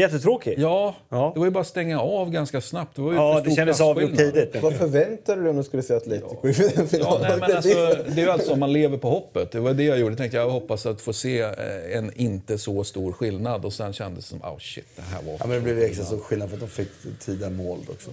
[0.00, 0.54] Jättetråkig.
[0.58, 1.30] Ja, Ja.
[1.34, 2.96] det var ju bara att stänga av ganska snabbt.
[2.96, 4.62] Det, var ju Ja, det kändes avgjort tidigt.
[4.62, 7.22] Vad förväntade du dig om du skulle se Atletico i den Ja, finalen?
[7.28, 7.74] nej, men alltså,
[8.14, 9.52] det är ju alltså om man lever på hoppet.
[9.52, 10.10] Det var det jag gjorde.
[10.12, 11.50] Jag tänkte jag hoppas att få se eh,
[11.96, 13.64] en inte så stor skillnad.
[13.64, 15.84] Och sen kändes det som, oh shit, det här var Ja, men det blev ju
[15.84, 16.88] extra stor skillnad för att de fick
[17.20, 18.10] tidiga mål också.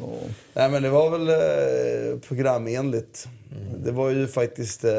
[0.54, 3.28] Nej, men det var väl eh, programenligt.
[3.84, 4.84] Det var ju faktiskt...
[4.86, 4.92] Eh,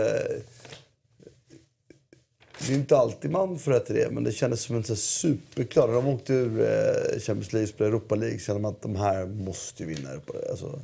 [2.66, 5.86] det är inte alltid man får rätt i det, men det kändes som en superklar...
[5.86, 9.26] När de åkte ur eh, Champions League och Europa League kände man att de här
[9.26, 10.32] måste vinna Europa.
[10.50, 10.78] Alltså,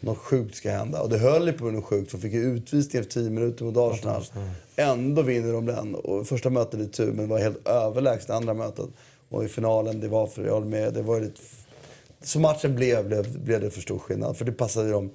[0.00, 1.02] något sjukt ska hända.
[1.02, 2.12] Och det höll ju på något sjukt.
[2.12, 4.24] De fick ju utvisning efter 10 minuter mot Arsenal.
[4.76, 5.94] Ändå vinner de den.
[5.94, 8.86] Och första mötet är tur, men var helt överlägset andra mötet.
[9.28, 11.40] Och i finalen, det var för jag håller med, det var lite...
[12.22, 14.36] Så matchen blev, blev, blev det för stor skillnad.
[14.36, 15.06] För det passade dem.
[15.06, 15.14] De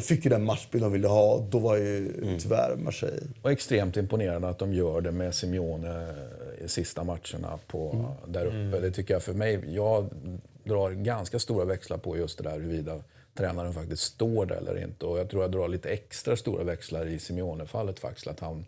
[0.00, 1.46] fick ju den matchbild de ville ha.
[1.50, 3.22] Då var ju tyvärr Marseille...
[3.42, 6.14] Och extremt imponerande att de gör det med Simeone
[6.64, 8.80] i sista matcherna på, där uppe.
[8.80, 10.08] Det tycker jag för mig, jag
[10.64, 13.00] drar ganska stora växlar på just det där huruvida
[13.34, 15.06] tränaren faktiskt står där eller inte.
[15.06, 18.26] Och jag tror jag drar lite extra stora växlar i Simeone-fallet faktiskt.
[18.26, 18.66] Att han,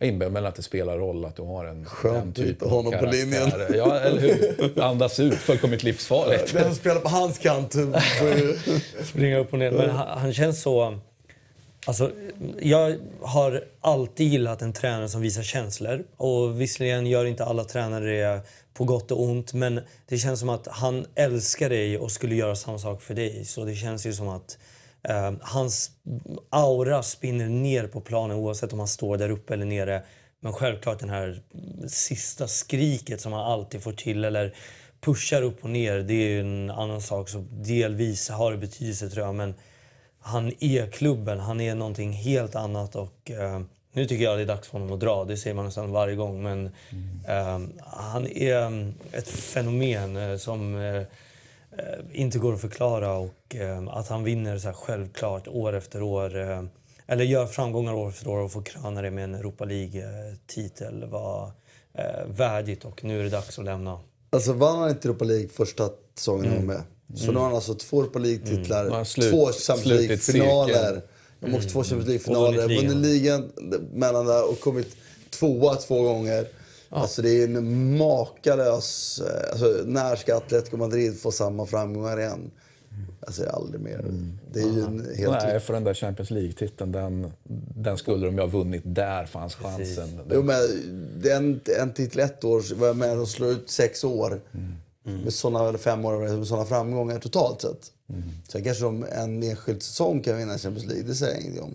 [0.00, 2.64] jag inbillar mig att det spelar roll att du har en Skönt den att hitta
[2.64, 3.18] av honom på karaktär.
[3.18, 3.50] linjen.
[3.74, 4.82] Ja, eller hur?
[4.82, 6.52] Andas ut, fullkomligt livsfarligt.
[6.52, 7.72] Den spelar på hans kant
[9.04, 9.70] springa upp och ner.
[9.70, 10.98] Men han, han känns så...
[11.86, 12.10] Alltså,
[12.60, 16.04] jag har alltid gillat en tränare som visar känslor.
[16.16, 18.40] Och visserligen gör inte alla tränare det
[18.74, 22.56] på gott och ont, men det känns som att han älskar dig och skulle göra
[22.56, 23.44] samma sak för dig.
[23.44, 24.58] Så det känns ju som att
[25.02, 25.90] eh, hans
[26.50, 30.02] aura spinner ner på planen oavsett om han står där uppe eller nere.
[30.40, 31.42] Men självklart den här
[31.88, 34.54] sista skriket som han alltid får till eller
[35.00, 37.28] pushar upp och ner, det är en annan sak.
[37.28, 39.54] Så delvis har det betydelse tror jag, men
[40.20, 41.40] han är klubben.
[41.40, 43.60] Han är någonting helt annat och eh,
[43.92, 45.24] nu tycker jag det är dags för honom att dra.
[45.24, 46.42] Det säger man nästan varje gång.
[46.42, 46.66] Men
[47.28, 51.02] eh, han är mm, ett fenomen eh, som eh, eh,
[52.12, 56.38] inte går att förklara och eh, att han vinner så här självklart år efter år.
[56.50, 56.62] Eh,
[57.06, 61.50] eller gör framgångar år efter år och får kröna det med en Europa League-titel var
[61.94, 64.00] eh, värdigt och nu är det dags att lämna.
[64.30, 66.82] Alltså vann han inte Europa League första säsongen han var med.
[67.14, 71.02] Så nu har han alltså två Europa League-titlar, slut- två Champions League-finaler.
[71.40, 73.52] De har också två Champions Och League-finaler, vunnit ligan
[73.92, 74.96] mellan där och kommit
[75.30, 76.46] tvåa två gånger.
[76.90, 79.20] Alltså det är en makalös...
[79.20, 82.50] eh, Alltså när ska Atletico Madrid få samma framgångar igen?
[83.26, 84.04] Alltså aldrig mer.
[84.52, 85.32] Det är ju en helt...
[85.44, 87.32] Nej, för den där Champions League-titeln, den,
[87.76, 88.82] den skulle de ju ha vunnit.
[88.84, 90.20] Där fanns chansen.
[90.30, 90.56] Jo, men
[91.20, 94.40] det är en, en titel ett år, var jag med och slår ut sex år.
[95.02, 97.92] Med såna, eller fem år med sådana framgångar totalt sett.
[98.48, 101.74] Sen kanske de en enskild säsong kan vinna Champions League, det säger jag ingenting om.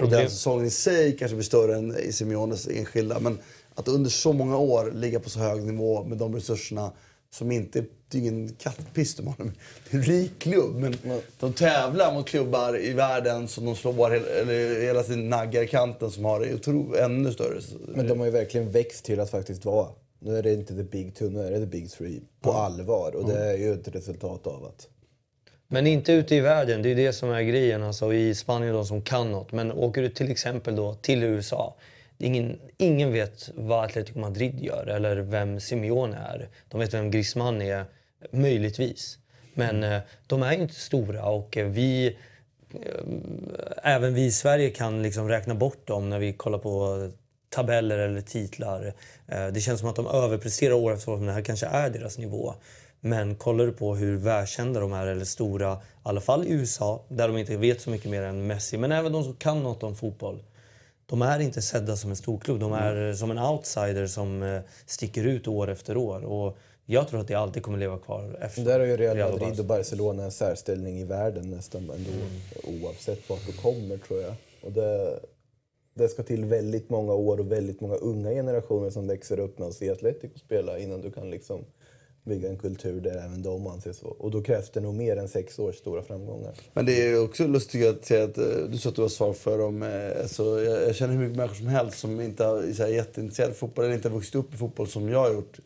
[0.00, 3.20] Och den säsongen i sig kanske blir större än i Simeones enskilda.
[3.20, 3.38] Men
[3.76, 6.92] att under så många år ligga på så hög nivå med de resurserna
[7.30, 7.84] som inte...
[8.08, 9.34] Det är ingen kattpiss de har.
[9.38, 10.94] Det är en rik klubb, men
[11.40, 15.66] de tävlar mot klubbar i världen som de slår hela, eller hela sin naggar i
[15.66, 17.60] kanten som har det ännu större.
[17.88, 19.88] Men de har ju verkligen växt till att faktiskt vara...
[20.18, 22.20] Nu är det inte the big two, nu är det the big three.
[22.40, 23.16] På allvar.
[23.16, 24.88] Och det är ju ett resultat av att
[25.68, 27.82] Men inte ute i världen, det är det som är grejen.
[27.82, 29.52] Alltså, I Spanien de som kan något.
[29.52, 31.76] Men åker du till exempel då till USA.
[32.18, 36.48] Ingen, ingen vet vad Atletico Madrid gör eller vem Simeone är.
[36.68, 37.84] De vet vem Griezmann är,
[38.30, 39.18] möjligtvis.
[39.54, 42.06] Men eh, de är inte stora och eh, vi...
[42.70, 42.80] eh,
[43.82, 47.10] Även vi i Sverige kan liksom räkna bort dem när vi kollar på
[47.48, 48.92] tabeller eller titlar.
[49.52, 52.18] Det känns som att de överpresterar år efter år, men det här kanske är deras
[52.18, 52.54] nivå.
[53.00, 57.04] Men kollar du på hur välkända de är, eller stora, i alla fall i USA,
[57.08, 59.82] där de inte vet så mycket mer än Messi, men även de som kan något
[59.82, 60.42] om fotboll.
[61.06, 65.24] De är inte sedda som en storklubb, de är som en outsider som eh, sticker
[65.24, 66.24] ut år efter år.
[66.24, 69.60] Och jag tror att det alltid kommer leva kvar efter Där har ju Real Madrid
[69.60, 72.10] och Barcelona en särställning i världen nästan ändå,
[72.64, 74.34] oavsett vart du kommer tror jag.
[74.62, 75.20] Och det,
[75.94, 79.68] det ska till väldigt många år och väldigt många unga generationer som växer upp med
[79.68, 81.64] att se Atletico spela innan du kan liksom
[82.26, 84.06] bygga en kultur där även de anses så.
[84.08, 86.52] Och då krävs det nog mer än sex års stora framgångar.
[86.72, 89.32] Men det är också lustigt att se att eh, du sa att du har svar
[89.32, 89.82] för dem.
[89.82, 92.82] eh, Alltså, jag, jag känner hur mycket människor som helst som inte har- är så
[92.82, 95.58] här jätteintresserade av fotboll eller inte har vuxit upp i fotboll som jag har gjort.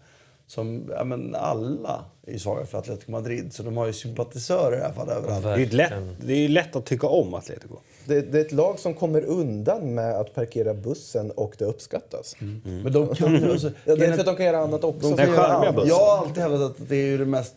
[0.46, 4.78] Som, ja, men alla är ju svaga för Atletico Madrid, så de har ju sympatisörer
[4.78, 5.42] i alla fall överallt.
[5.44, 5.92] Det är ju lätt,
[6.26, 7.74] det är lätt att tycka om Atletico.
[8.04, 12.36] Det, det är ett lag som kommer undan med att parkera bussen och det uppskattas.
[12.64, 13.50] Men de kan ju...
[13.52, 15.08] Alltså, Ja, det är för att de kan göra annat också.
[15.10, 15.88] de kan göra bussen.
[15.88, 17.54] Jag har alltid hävdat att det är ju det mest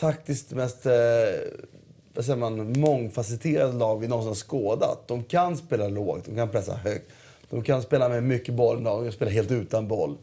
[0.00, 0.92] taktiskt mest eh,
[2.14, 5.08] vad säger man, mångfacetterade lag vi någonsin skådat.
[5.08, 7.10] De kan spela lågt, de kan pressa högt.
[7.50, 10.16] De kan spela med mycket boll, de kan spela helt utan boll.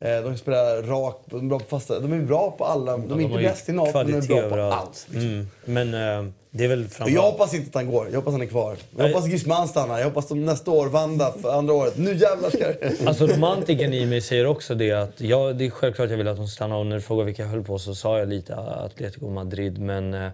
[0.00, 2.00] Eh, De kan spela rakt, de är bra på fasta...
[2.00, 2.92] De är bra på alla.
[2.92, 5.06] De är De inte bäst i något, men de är bra på allt.
[5.10, 5.30] Liksom.
[5.30, 5.46] Mm.
[5.64, 5.94] Men
[6.26, 7.14] eh, det är väl framförallt...
[7.14, 8.08] Jag hoppas inte att han går.
[8.08, 8.76] Jag hoppas han är kvar.
[8.96, 9.98] Jag hoppas Griezmann stannar.
[9.98, 11.96] Jag hoppas de nästa år, Vanda för andra året.
[11.96, 13.06] Nu jävlar ska det...
[13.06, 16.36] Alltså romantiken i mig säger också det att jag, det är självklart jag vill att
[16.36, 19.30] de stannar och när du frågar vilka jag höll på så sa jag lite Atletico
[19.30, 20.30] Madrid men eh,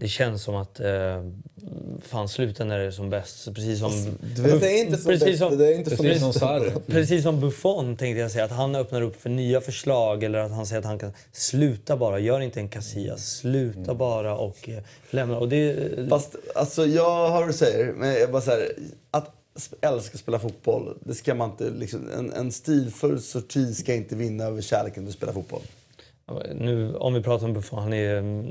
[0.00, 1.24] det känns som att eh,
[2.02, 3.54] fan sluta när det är som bäst.
[3.54, 3.90] Precis som...
[4.20, 6.38] vet, det är inte som bäst, det är inte som precis.
[6.38, 6.72] Sarri.
[6.86, 10.52] precis som Buffon tänkte jag säga, att han öppnar upp för nya förslag eller att
[10.52, 14.82] han säger att han kan sluta bara, gör inte en Casillas, sluta bara och eh,
[15.10, 15.38] lämna.
[15.38, 18.72] Och det, Fast alltså, jag vad du säger, men jag bara så här,
[19.10, 19.30] att
[19.80, 21.70] älska att spela fotboll, det ska man inte...
[21.70, 25.62] Liksom, en, en stilfull sorti ska inte vinna över kärleken till att spela fotboll.
[26.54, 28.46] Nu, om vi pratar om Buffon, han är mm,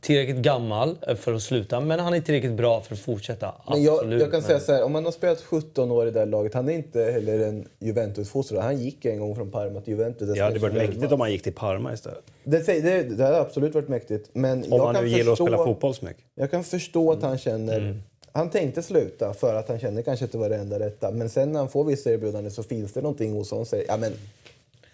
[0.00, 3.54] tillräckligt gammal eh, för att sluta, men han är tillräckligt bra för att fortsätta.
[3.68, 6.08] Men jag, Absolut, jag kan men- säga så här, om man har spelat 17 år
[6.08, 8.62] i det här laget, han är inte heller en Juventus-fostrad.
[8.62, 10.34] Han gick en gång från Parma till Juventus.
[10.34, 12.24] Det hade varit mäktigt om man gick till Parma istället.
[12.44, 14.30] Det, det, det hade absolut varit mäktigt.
[14.32, 16.24] Men Om kan nu gillar att spela fotboll så mycket.
[16.34, 18.00] Jag kan förstå att han känner...
[18.36, 21.10] Han tänkte sluta för att han kände kanske att det var det enda rätta.
[21.10, 23.86] Men sen när han får vissa erbjudanden så finns det någonting hos honom som säger
[23.88, 24.12] ja men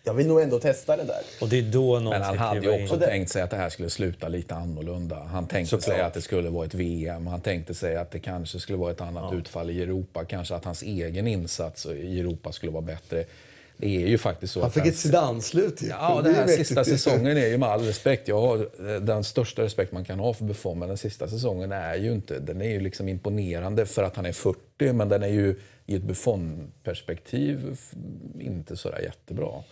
[0.05, 1.21] jag vill nog ändå testa det där.
[1.41, 3.01] Och det är då någon Men han hade ju också in.
[3.01, 5.17] tänkt sig att det här skulle sluta lite annorlunda.
[5.17, 7.27] Han tänkte sig att det skulle vara ett VM.
[7.27, 10.25] Han tänkte sig att det kanske skulle vara ett annat utfall i Europa.
[10.25, 13.25] Kanske att hans egen insats i Europa skulle vara bättre.
[13.77, 15.83] Det är ju faktiskt så Han att fick den- ett Zidane-slut.
[15.91, 18.29] Ja, den är här sista säsongen är ju med all respekt.
[18.29, 21.73] Jag har eh, den största respekt man kan ha för Buffon, men den sista säsongen
[21.73, 22.39] är ju inte...
[22.39, 25.57] Den är ju liksom imponerande för att han är 40, men den är ju
[25.87, 27.79] i ett Buffon-perspektiv
[28.41, 29.63] inte sådär jättebra.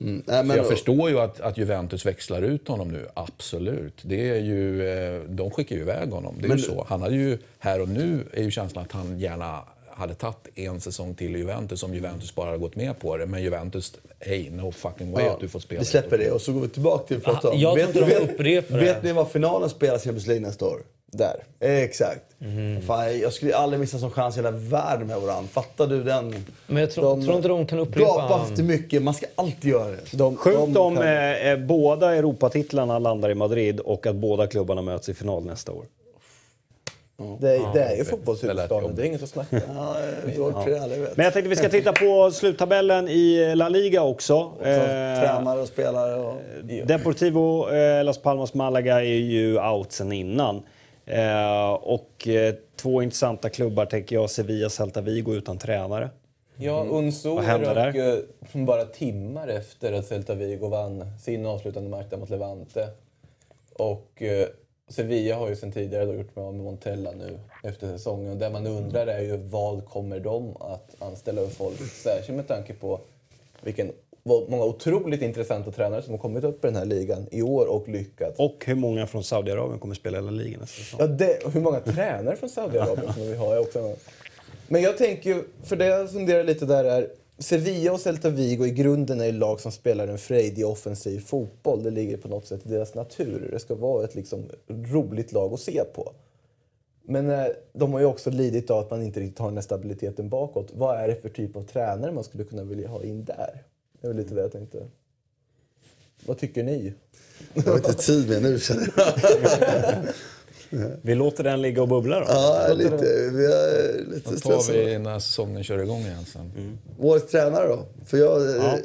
[0.00, 3.94] Mm, nej, Så men, jag förstår ju att, att Juventus växlar ut honom nu, absolut.
[4.02, 6.86] Det är ju, eh, de skickar ju iväg honom, det är Men- ju så.
[6.88, 9.60] Han hade ju, här och nu är ju känslan att han gärna
[9.96, 13.26] hade tagit en säsong till i Juventus om Juventus bara hade gått med på det.
[13.26, 15.78] Men Juventus, hey, no fucking way ja, att du får spela.
[15.80, 17.76] vi släpper det och så går vi tillbaka till att prata Ah, om.
[17.76, 17.96] vet,
[18.38, 20.80] vet, vet ni vad finalen spelas i Champions League nästa år?
[21.18, 21.36] Där.
[21.60, 22.20] Exakt.
[22.38, 22.82] Mhm.
[22.82, 25.48] Fan, jag skulle aldrig missa som chans i hela världen med varandra.
[25.52, 26.34] Fattar du den?
[26.66, 28.06] Men jag tror, De- tror inte de kan upprepa...
[28.06, 29.02] Gapa för mycket.
[29.02, 30.16] Man ska alltid göra det.
[30.16, 34.46] De, Sjukt de om kan- eh, eh, båda Europatitlarna landar i Madrid och att båda
[34.46, 35.84] klubbarna möts i final nästa år.
[37.40, 39.60] det, det är ju fotbollshuvudstaden, det är inget att snacka.
[39.74, 39.96] Ja,
[40.88, 41.16] vet.
[41.16, 44.52] Men jag tänkte vi ska titta på sluttabellen i La Liga också.
[44.58, 44.74] Så, Eh,
[45.20, 46.34] Tränare och spelare och...
[46.86, 50.62] Deportivo eh, Las Palmas Malaga är ju out sen innan.
[51.06, 56.10] Eh, och eh, två intressanta klubbar tänker jag, Sevilla Celta Vigo utan tränare.
[56.56, 56.84] Ja,
[57.40, 58.26] hände rök ju
[58.64, 62.88] bara timmar efter att Celta Vigo vann sin avslutande match där mot Levante.
[63.72, 64.48] Och eh,
[64.88, 68.32] Sevilla har ju sedan tidigare då gjort med av med Montella nu efter säsongen.
[68.32, 71.78] Och det man undrar är ju vad kommer de att anställa för folk?
[71.92, 73.00] Särskilt med tanke på
[73.60, 73.92] vilken,
[74.24, 77.88] många otroligt intressanta tränare som har kommit upp i den här ligan i år och
[77.88, 78.38] lyckats.
[78.38, 81.00] Och hur många från Saudiarabien kommer spela i La Liga nästa säsong.
[81.00, 83.96] Ja, det, hur många tränare från Saudiarabien som vi har är också en-
[84.68, 88.66] Men jag tänker ju, för det jag funderar lite där är, Sevilla och Celta Vigo
[88.66, 91.82] i grunden är lag som spelar en frejdig offensiv fotboll.
[91.82, 93.48] Det ligger på något sätt i deras natur.
[93.52, 96.12] Det ska vara ett liksom roligt lag att se på.
[97.06, 99.62] Men eh, de har ju också lidit av att man inte riktigt har den här
[99.62, 100.68] stabiliteten bakåt.
[100.74, 103.62] Vad är det för typ av tränare man skulle kunna vilja ha in där?
[104.04, 104.86] Det är väl lite det jag tänkte.
[106.26, 106.94] Vad tycker ni?
[107.54, 110.94] Jag har inte tid med nu känner jag.
[111.02, 112.26] Vi låter den ligga och bubbla då.
[112.28, 114.84] Ja, lite, vi är lite Då tar stressade.
[114.84, 116.78] vi när säsongen kör igång igen sen.
[116.98, 117.86] Årets tränare då?
[118.06, 118.42] För jag,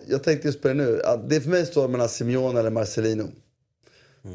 [0.07, 1.01] jag tänkte just på det nu.
[1.27, 3.27] Det för mig står mellan Simeone eller Marcelino.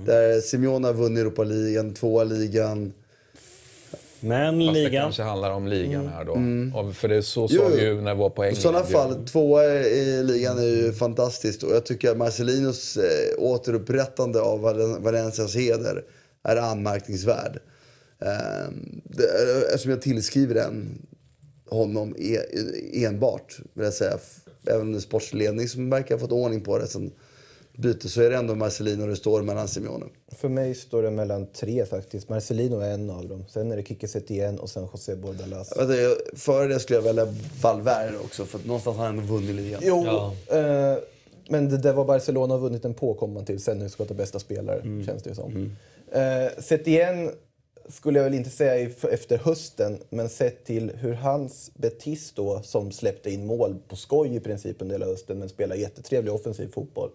[0.06, 2.92] Där Simeone har vunnit Europa ligan, tvåa ligan.
[4.24, 5.02] Men Fast det ligan.
[5.02, 6.32] kanske handlar om ligan här då.
[6.80, 7.94] Och För det är så såg vi jo.
[7.94, 11.62] ju när det var på I sådana fall, tvåa i ligan är ju fantastiskt.
[11.62, 16.02] Och jag tycker att Marcelinos eh, återupprättande av Valen- Valencias heder
[16.44, 17.58] är anmärkningsvärd.
[18.22, 18.72] Eh,
[19.04, 19.24] det,
[19.74, 21.02] eftersom jag tillskriver den
[21.70, 22.38] honom e,
[23.06, 24.18] enbart, vill jag säga.
[24.66, 27.12] Även det är sportsledning som verkar ha fått ordning på det sen
[27.76, 30.06] bytet så är det ändå Marcelino det står mellan Simeone.
[30.28, 32.28] För mig står det mellan tre faktiskt.
[32.28, 33.44] Marcelino är en av dem.
[33.48, 35.72] Sen är det Kike Setien och sen José Bordalas.
[36.36, 37.26] Före det skulle jag välja
[37.62, 39.80] Valverde också för att någonstans har han ändå vunnit ligan.
[39.84, 40.34] Jo, Ja.
[40.58, 40.98] eh,
[41.48, 44.04] men det där var Barcelona har vunnit en på kommer man till sen nu ska
[44.04, 45.76] ta bästa spelare, känns det ju som.
[46.12, 47.30] Eh, sett igen
[47.88, 52.92] skulle jag väl inte säga efter hösten, men sett till hur hans Betis då, som
[52.92, 57.10] släppte in mål på skoj i princip under hela hösten, men spelar jättetrevlig offensiv fotboll,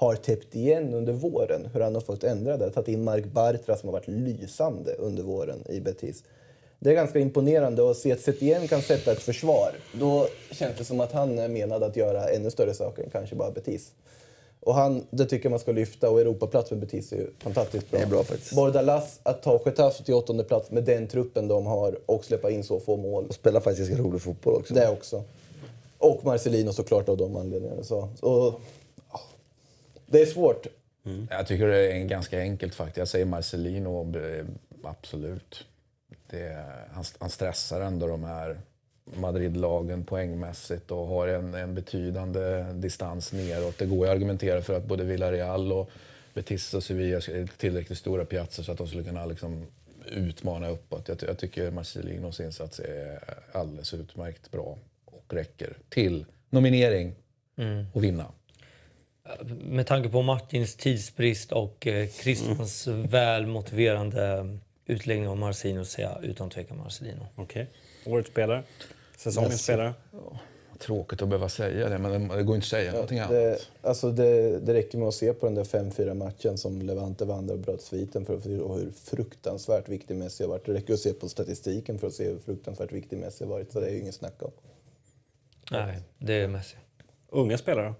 [0.00, 1.68] har täppt igen under våren.
[1.72, 2.70] Hur han har fått ändra det.
[2.70, 6.24] Tagit in Mark Bartra som har varit lysande under våren i Betis.
[6.78, 9.72] Det är ganska imponerande att se att Setien kan sätta ett försvar.
[9.92, 13.36] Då känns det som att han är menad att göra ännu större saker än kanske
[13.36, 13.92] bara Betis.
[14.60, 17.90] Och han, det tycker jag man ska lyfta och Europaplats med Betis är ju fantastiskt
[17.90, 18.00] bra.
[18.00, 18.54] Det är bra faktiskt.
[18.54, 22.64] Bordalas, att ta Getafe till åttonde plats med den truppen de har och släppa in
[22.64, 23.26] så få mål.
[23.28, 24.74] Och spelar faktiskt rolig fotboll också.
[24.74, 25.22] Det också.
[25.98, 27.82] Och Marcelino såklart av de anledningarna.
[27.82, 28.08] Så.
[28.20, 28.60] Och,
[30.10, 30.66] det är svårt.
[31.30, 32.96] Jag tycker det är en ganska enkelt faktiskt.
[32.96, 34.44] Jag säger Marcelino, eh,
[34.82, 35.66] absolut.
[36.30, 38.60] Det, han, han stressar ändå de här
[39.04, 43.78] Madrid-lagen poängmässigt och har en, en betydande distans neråt.
[43.78, 45.90] Det går ju att argumentera för att både Villarreal och
[46.34, 49.66] Betis och Sevilla är tillräckligt stora piazzer så att de skulle kunna liksom
[50.06, 51.08] utmana uppåt.
[51.08, 53.20] Jag, jag tycker Marcelinos insats är
[53.52, 57.14] alldeles utmärkt bra och räcker till nominering
[57.92, 58.26] och vinna.
[59.60, 66.24] Med tanke på Martins tidsbrist och eh, Christians väl motiverande utläggning av Marcelino säger jag
[66.24, 67.26] utan tvekan Marcelino.
[67.36, 67.66] Okej.
[68.06, 68.62] Årets spelare.
[69.16, 69.94] Säsongens spelare.
[70.78, 73.30] Tråkigt att behöva säga det, men det går inte att säga någonting annat.
[73.30, 77.24] Det, alltså det, det räcker med att se på den där 5-4 matchen som Levante
[77.24, 80.66] vann och bröt sviten för att se hur fruktansvärt viktig Messi har varit.
[80.66, 83.72] Det räcker att se på statistiken för att se hur fruktansvärt viktig Messi har varit.
[83.72, 84.50] Så det är ju inget snack om.
[85.70, 86.76] Nej, det är Messi.
[87.28, 87.94] Unga spelare.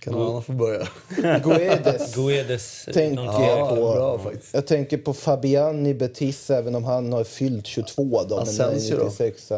[0.00, 0.88] Kan någon annan få börja?
[1.44, 2.14] Guedes.
[2.14, 3.74] Guedes Tänker jag Ja, på.
[3.76, 4.54] bra faktiskt.
[4.54, 8.36] Jag tänker på Fabian i Betis, även om han har fyllt 22 då.
[8.36, 9.04] men Asensio är då?
[9.04, 9.52] 96.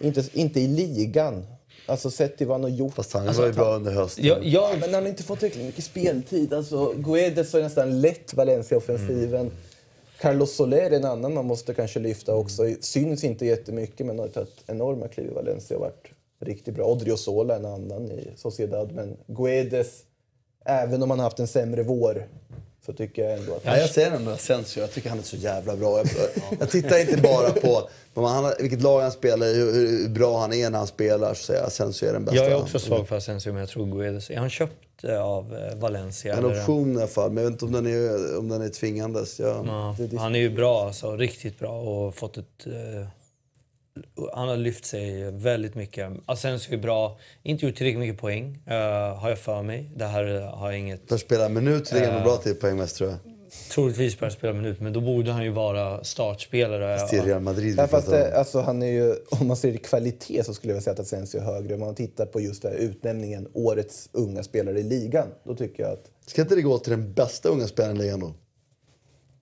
[0.00, 1.46] Inte, inte i ligan.
[1.86, 2.94] Alltså sett till vad han har gjort.
[2.94, 4.24] Fast han alltså, var ju bra under hösten.
[4.24, 6.52] Jag, jag, Men han har inte fått tillräckligt mycket speltid.
[6.52, 9.50] Alltså, Guedes har nästan lett Valencia-offensiven.
[10.20, 12.62] Carlos Soler är en annan man måste kanske lyfta också.
[12.80, 16.06] Syns inte jättemycket men har tagit enorma kliv i Valencia och varit
[16.40, 16.84] riktigt bra.
[16.84, 18.92] Odriozola är en annan i Sociedad.
[18.92, 20.02] Men Guedes,
[20.64, 22.26] även om han har haft en sämre vår,
[22.86, 23.64] så tycker jag ändå att...
[23.64, 24.80] Ja, jag säger ändå Asensio.
[24.80, 25.98] Jag tycker han är så jävla bra.
[25.98, 26.06] Jag,
[26.60, 30.40] jag tittar inte bara på på han, vilket lag han spelar i, hur, hur bra
[30.40, 31.34] han är när han spelar.
[31.34, 32.42] Så säger jag Asensio är den bästa.
[32.42, 34.30] jag är också svag för Asensio, men jag tror Guedes.
[34.30, 36.32] Är han köpt eh, av eh, Valencia?
[36.32, 36.60] En eller?
[36.60, 39.40] option i alla fall, men jag vet inte om den är, om den är tvingandes.
[39.40, 42.66] Jag, Ja, han är ju bra, alltså, riktigt bra och fått ett...
[42.66, 43.08] Eh,
[44.34, 46.12] han har lyft sig väldigt mycket.
[46.26, 47.18] Asensio är bra.
[47.42, 48.74] Inte gjort tillräckligt mycket poäng, eh,
[49.18, 49.90] har jag för mig.
[49.96, 51.08] Det här eh, har jag inget...
[51.08, 53.18] För att spela minut ligger han bra till poängmässigt tror jag.
[53.74, 56.98] Troligtvis börja spela minut, men då borde han ju vara startspelare.
[56.98, 58.30] Fast det är Real Madrid vi Ja, fast pratar om.
[58.30, 61.00] det, alltså, han är ju, om man ser i kvalitet så skulle jag säga att
[61.00, 61.74] Asensio är högre.
[61.74, 65.82] Om man tittar på just det här utnämningen Årets unga spelare i ligan, då tycker
[65.82, 68.34] jag att Ska inte det gå till den bästa unga spelaren i ligan då?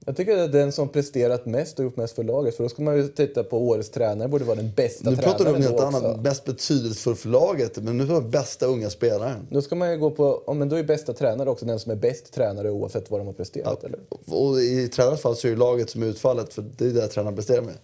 [0.07, 2.57] Jag tycker att den som presterat mest och gjort mest för laget.
[2.57, 5.45] För då ska man ju titta på årets tränare, borde vara den bästa Nu pratar
[5.45, 6.23] du om tränaren något annat, också.
[6.23, 7.77] mest betydelsefullt för laget.
[7.77, 9.47] Men nu pratar vi bästa unga spelaren.
[9.51, 11.93] Då ska man ju gå på, ja, men då är bästa tränare också den som
[11.93, 13.85] är bäst tränare oavsett vad de har presterat.
[13.85, 13.99] Eller?
[14.27, 17.09] Och i tränarens fall så är det laget som är utfallet, för det är det
[17.09, 17.75] tränaren presterar med.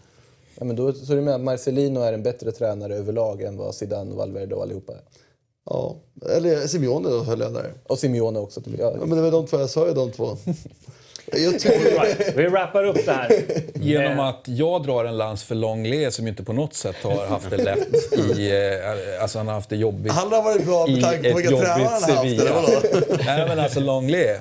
[0.59, 3.75] Ja, men då, så det med att Marcelino är en bättre tränare överlag än vad
[3.75, 5.01] Zidane, Valverde och allihopa är.
[5.65, 5.97] Ja,
[6.31, 7.73] eller Simeone då höll jag där.
[7.87, 8.61] Och Simeone också.
[8.61, 8.93] tycker jag.
[8.93, 10.37] Ja, men det var de två, jag sa ju de två.
[11.33, 12.37] Jag tycker, Right.
[12.37, 13.43] Vi wrappar upp det här.
[13.75, 17.51] Genom att jag drar en lans för Longley som inte på något sätt har haft
[17.51, 18.51] det lätt i...
[18.51, 21.39] eh, Alltså han har haft det jobbigt han har varit bra i med tanke på
[21.39, 23.09] ett vilka tränare jobbigt han har haft.
[23.27, 24.37] Nej men alltså Longley,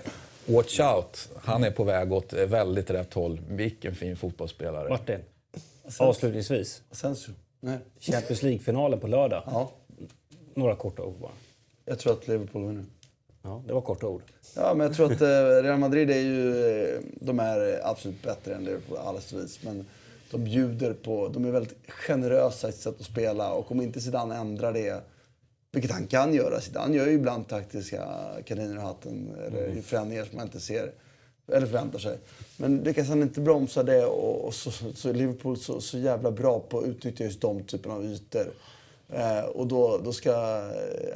[0.45, 1.29] watch out.
[1.43, 3.41] Han är på väg åt väldigt rätt håll.
[3.49, 4.89] Vilken fin fotbollsspelare.
[4.89, 5.19] Martin,
[5.99, 6.81] avslutningsvis.
[6.91, 7.31] Asensio?
[7.61, 7.77] Nej.
[7.99, 9.43] Champions League-finalen på lördag.
[9.45, 9.71] Ja,
[10.53, 11.31] Några korta ord bara.
[11.85, 12.85] jag tror att Liverpool vinner.
[13.41, 14.21] Ja, det var korta ord.
[14.55, 16.65] Ja, men jag tror att eh, Real Madrid är ju...
[16.95, 19.59] eh, De är absolut bättre än Liverpool på alla vis.
[19.63, 19.85] Men
[20.31, 21.27] de bjuder på...
[21.27, 23.51] De är väldigt generösa i sitt sätt att spela.
[23.53, 25.01] Och om inte Zidane ändrar det,
[25.71, 26.61] vilket han kan göra.
[26.61, 28.03] Zidane gör ju ibland taktiska
[28.45, 29.35] kaniner i hatten.
[29.47, 30.91] Eller förändringar som man inte ser.
[31.47, 32.17] Eller förväntar sig.
[32.57, 36.31] Men lyckas han inte bromsa det och, och så, så är Liverpool så, så jävla
[36.31, 38.47] bra på att utnyttja just de typerna av ytor.
[39.13, 40.29] Eh, och då, då ska...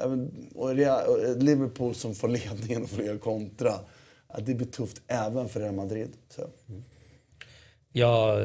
[0.04, 0.12] Eh,
[0.56, 3.74] och eh, Liverpool som får ledningen och får göra kontra.
[4.38, 6.10] Det blir tufft även för Real Madrid.
[6.30, 6.42] Så.
[6.42, 6.84] Mm.
[7.92, 8.38] Ja,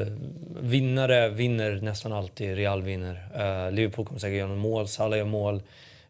[0.61, 2.55] vinnare vinner nästan alltid.
[2.55, 3.29] Real vinner.
[3.35, 5.61] Eh, Liverpool kommer säkert göra mål, Salah gör mål.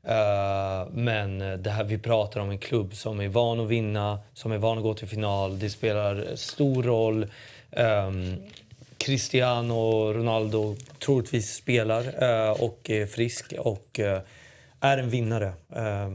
[0.06, 4.52] Uh, men det här vi pratar om en klubb som är van att vinna, som
[4.52, 5.60] är van att gå till final.
[5.60, 7.28] Det spelar stor roll.
[7.72, 8.38] Um,
[9.10, 10.76] Cristiano Ronaldo
[11.06, 14.22] troligtvis spelar eh, och är frisk och eh,
[14.80, 15.54] är en vinnare.
[15.76, 16.14] Eh,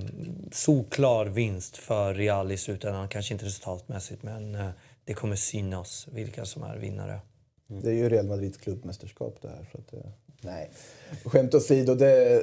[0.52, 3.08] solklar vinst för Real i slutändan.
[3.08, 4.68] Kanske inte resultatmässigt, men eh,
[5.04, 7.20] det kommer synas vilka som är vinnare.
[7.66, 9.66] Det är ju Real Madrids klubbmästerskap det här.
[9.72, 10.04] Så att,
[10.40, 10.70] nej.
[11.24, 12.42] Skämt åsido, det,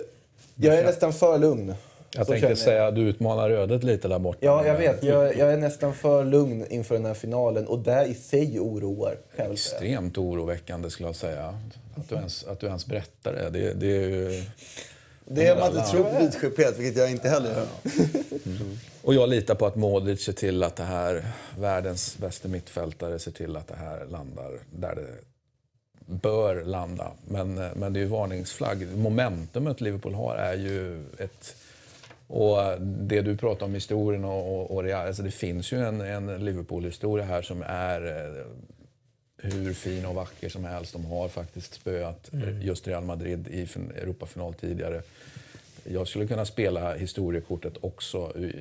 [0.56, 1.76] jag är nästan för lugn.
[2.16, 4.40] Jag Så tänkte säga att du utmanar ödet lite där borta.
[4.42, 5.04] Ja, jag vet.
[5.04, 9.18] Jag, jag är nästan för lugn inför den här finalen och det i sig oroar.
[9.36, 11.60] Extremt oroväckande skulle jag säga.
[11.96, 13.50] Att du ens, att du ens berättar det.
[13.50, 14.44] Det, det är ju...
[15.26, 17.68] Det är man inte tror på vidskeplighet, vilket jag inte heller gör.
[19.02, 21.26] Och jag litar på att Modric ser till att det här,
[21.58, 25.08] världens bästa mittfältare, ser till att det här landar där det
[26.06, 27.12] bör landa.
[27.28, 28.88] Men, eh, men det är ju varningsflagg.
[28.98, 31.56] Momentumet Liverpool har är ju ett...
[32.34, 36.02] Och det du pratar om historien och, och, och Real, alltså det finns ju en,
[36.02, 38.44] en Liverpool-historia här som är eh,
[39.52, 40.94] hur fin och vacker som helst.
[40.94, 42.32] De har faktiskt spöat
[42.62, 45.02] just Real Madrid i fin- Europafinal tidigare.
[45.84, 48.52] Jag skulle kunna spela historiekortet också i,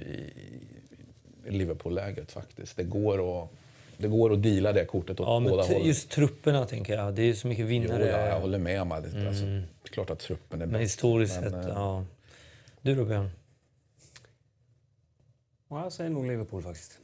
[1.48, 2.76] Liverpool-läget faktiskt.
[2.76, 3.48] Det går att,
[3.96, 5.86] det går att deala det kortet åt Ja, men båda hållen.
[5.86, 7.14] just trupperna tänker jag.
[7.14, 8.06] Det är så mycket Jo, vinnare.
[8.06, 8.94] ja, jag håller med om det.
[9.28, 9.50] Alltså, det
[9.84, 10.82] är klart att truppen är Men bäst.
[10.94, 12.04] historiskt Men, sett, eh, ja.
[12.82, 13.30] Du då Björn?
[15.72, 16.98] Ja, jag säger nog Liverpool faktiskt.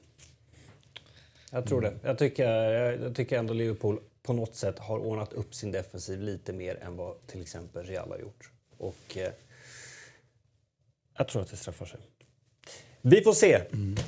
[1.51, 1.98] Jag tror det.
[2.02, 2.48] Jag tycker,
[3.02, 6.97] jag tycker ändå Liverpool på något sätt har ordnat upp sin defensiv lite mer än
[6.97, 8.51] vad till exempel Real har gjort.
[8.78, 9.32] Och eh,
[11.16, 12.01] jag tror att det straffar sig.
[13.08, 13.60] Vi får se.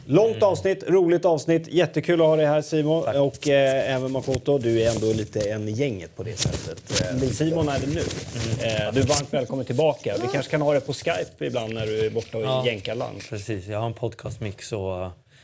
[0.06, 1.68] Långt avsnitt, roligt avsnitt.
[1.68, 3.04] Jättekul att ha dig här Simon.
[3.20, 7.02] Och eh, även Makoto, du är ändå lite en i gänget på det sättet.
[7.22, 8.00] Eh, Simon är det nu.
[8.00, 10.14] Eh, du är varmt välkommen tillbaka.
[10.22, 12.64] Vi kanske kan ha det på Skype ibland när du är borta och Ja.
[12.64, 13.18] i jänkarland.
[13.30, 14.78] Precis, jag har en podcastmix uh,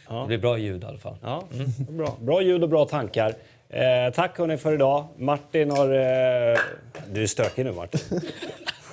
[0.08, 1.16] det blir bra ljud i alla fall.
[1.22, 1.44] Ja,
[1.88, 2.16] bra.
[2.20, 3.34] bra ljud och bra tankar.
[3.74, 5.06] Eh, tack hörni för idag.
[5.16, 5.88] Martin har...
[5.88, 6.58] Eh...
[7.12, 8.00] Du är stökig nu Martin.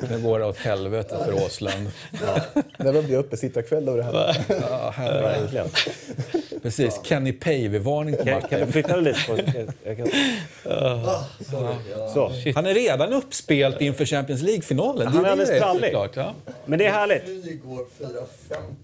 [0.09, 1.91] Nu går det åt helvete för Åslund.
[2.77, 4.35] Det blir uppesittarkväll av det här.
[4.49, 4.93] Ja.
[4.97, 5.67] Verkligen.
[6.61, 8.71] Precis, Kenny Pavey-varning på Kan, kan du Martin.
[8.71, 9.19] flytta dig lite?
[9.27, 9.37] På...
[9.83, 10.07] Jag kan...
[12.13, 12.31] Så.
[12.55, 15.07] Han är redan uppspelt inför Champions League-finalen.
[15.07, 15.95] Han är Det alldeles sprallig.
[16.15, 16.33] Ja.
[16.65, 17.23] Men det är härligt.
[17.23, 17.85] Flyg går 4.50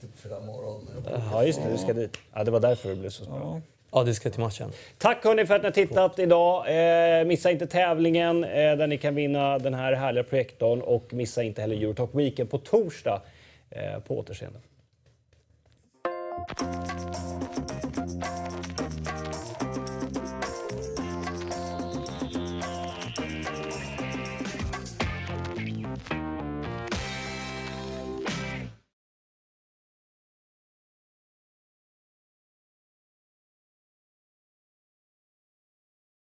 [0.02, 0.88] på fredag morgon.
[1.32, 1.72] Ja, just det.
[1.72, 2.18] Du ska dit.
[2.34, 3.62] Ja, det var därför det blev så bra.
[3.92, 4.72] Ja, du ska till matchen.
[4.98, 6.66] Tack hörni för att ni har tittat idag.
[7.20, 11.44] Eh, missa inte tävlingen eh, där ni kan vinna den här härliga projektorn och missa
[11.44, 13.22] inte heller Eurotalk Weekend på torsdag.
[13.70, 14.60] Eh, på återseende.